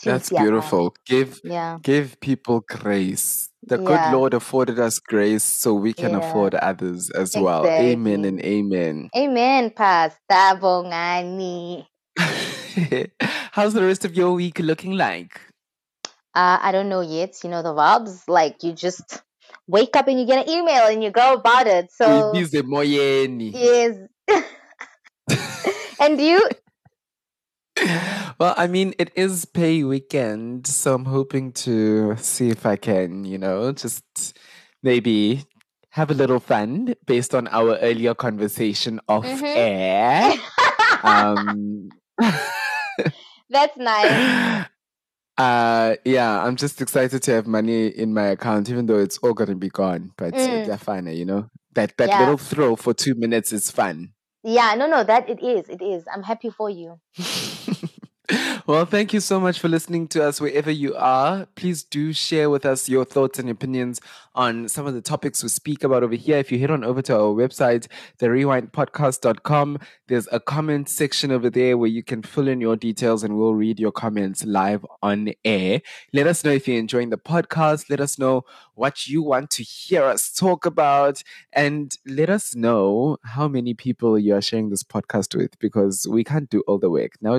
[0.04, 0.94] that's yeah, beautiful.
[1.06, 3.48] Give yeah give people grace.
[3.66, 6.18] The good Lord afforded us grace so we can Yeah.
[6.18, 7.66] afford others as well.
[7.66, 9.10] Amen and amen.
[9.16, 11.86] amen pastor bongani
[13.52, 15.40] How's the rest of your week looking like?
[16.34, 19.22] uh, i don't know yet you know the vibes like you just
[19.66, 23.52] wake up and you get an email and you go about it so Uyibize moyeni.
[23.52, 23.96] yes
[26.00, 26.48] and you
[28.38, 33.24] Well, I mean, it is pay weekend, so I'm hoping to see if I can,
[33.24, 34.04] you know, just
[34.82, 35.44] maybe
[35.90, 39.56] have a little fun based on our earlier conversation off Mhm.
[39.56, 40.32] air.
[41.04, 41.92] um,
[43.50, 44.64] that's nice
[45.38, 49.34] uh, yeah, I'm just excited to have money in my account, even though it's all
[49.34, 50.12] gonna be gone.
[50.16, 50.68] But Mm.
[50.68, 51.48] it's fun, you know.
[51.74, 52.18] That that Yeah.
[52.20, 54.12] little throw for two minutes is fun.
[54.44, 55.68] Yeah, no, no, that it is.
[55.68, 56.04] It is.
[56.12, 57.00] I'm happy for you.
[58.72, 61.44] Well, thank you so much for listening to us wherever you are.
[61.56, 64.00] Please do share with us your thoughts and opinions
[64.34, 66.38] on some of the topics we speak about over here.
[66.38, 67.86] If you head on over to our website,
[68.18, 69.78] therewindpodcast.com,
[70.08, 73.52] there's a comment section over there where you can fill in your details and we'll
[73.52, 75.82] read your comments live on air.
[76.14, 77.90] Let us know if you're enjoying the podcast.
[77.90, 81.22] Let us know what you want to hear us talk about.
[81.52, 86.24] And let us know how many people you are sharing this podcast with because we
[86.24, 87.12] can't do all the work.
[87.20, 87.38] Now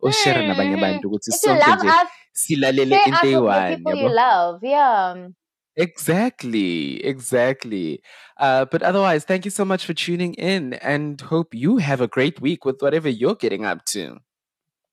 [0.00, 1.92] kumele usebenze nabanye abantu ukuthi sonke love nje
[2.32, 4.14] silalele into us with the eyi-one, people you yabo?
[4.14, 4.58] love.
[4.62, 5.28] Yeah.
[5.76, 8.00] Exactly, exactly.
[8.38, 12.06] Uh, but otherwise, thank you so much for tuning in and hope you have a
[12.06, 14.18] great week with whatever you're getting up to.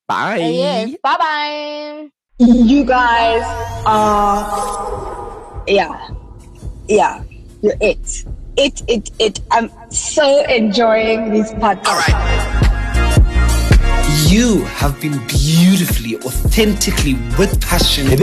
[0.07, 0.41] Bye.
[0.41, 0.95] Uh, yes.
[1.03, 2.09] Bye bye.
[2.39, 3.43] You guys
[3.85, 6.09] are, yeah,
[6.87, 7.23] yeah,
[7.61, 8.25] you're it.
[8.57, 9.39] It, it, it.
[9.51, 12.77] I'm so enjoying these podcasts.
[14.31, 18.07] You have been beautifully, authentically, with passion.
[18.07, 18.13] Oh,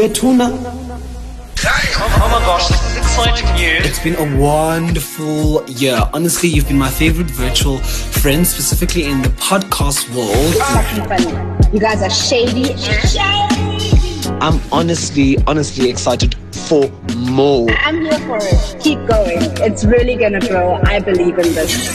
[1.61, 3.85] oh my gosh, this is exciting news.
[3.85, 6.01] It's been a wonderful year.
[6.15, 10.55] Honestly, you've been my favorite virtual friend, specifically in the podcast world.
[10.55, 11.75] Fucking funny.
[11.75, 12.75] You guys are shady.
[12.79, 14.31] Shady.
[14.41, 16.89] I'm honestly, honestly excited for
[17.19, 17.69] more.
[17.71, 18.81] I'm here for it.
[18.81, 19.43] Keep going.
[19.61, 20.81] It's really gonna grow.
[20.85, 21.93] I believe in this.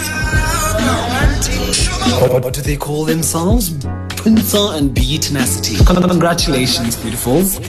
[2.21, 3.73] What, what do they call themselves?
[4.23, 5.75] Puntsa and Bee Tenacity.
[5.83, 7.59] Congratulations, beautifuls.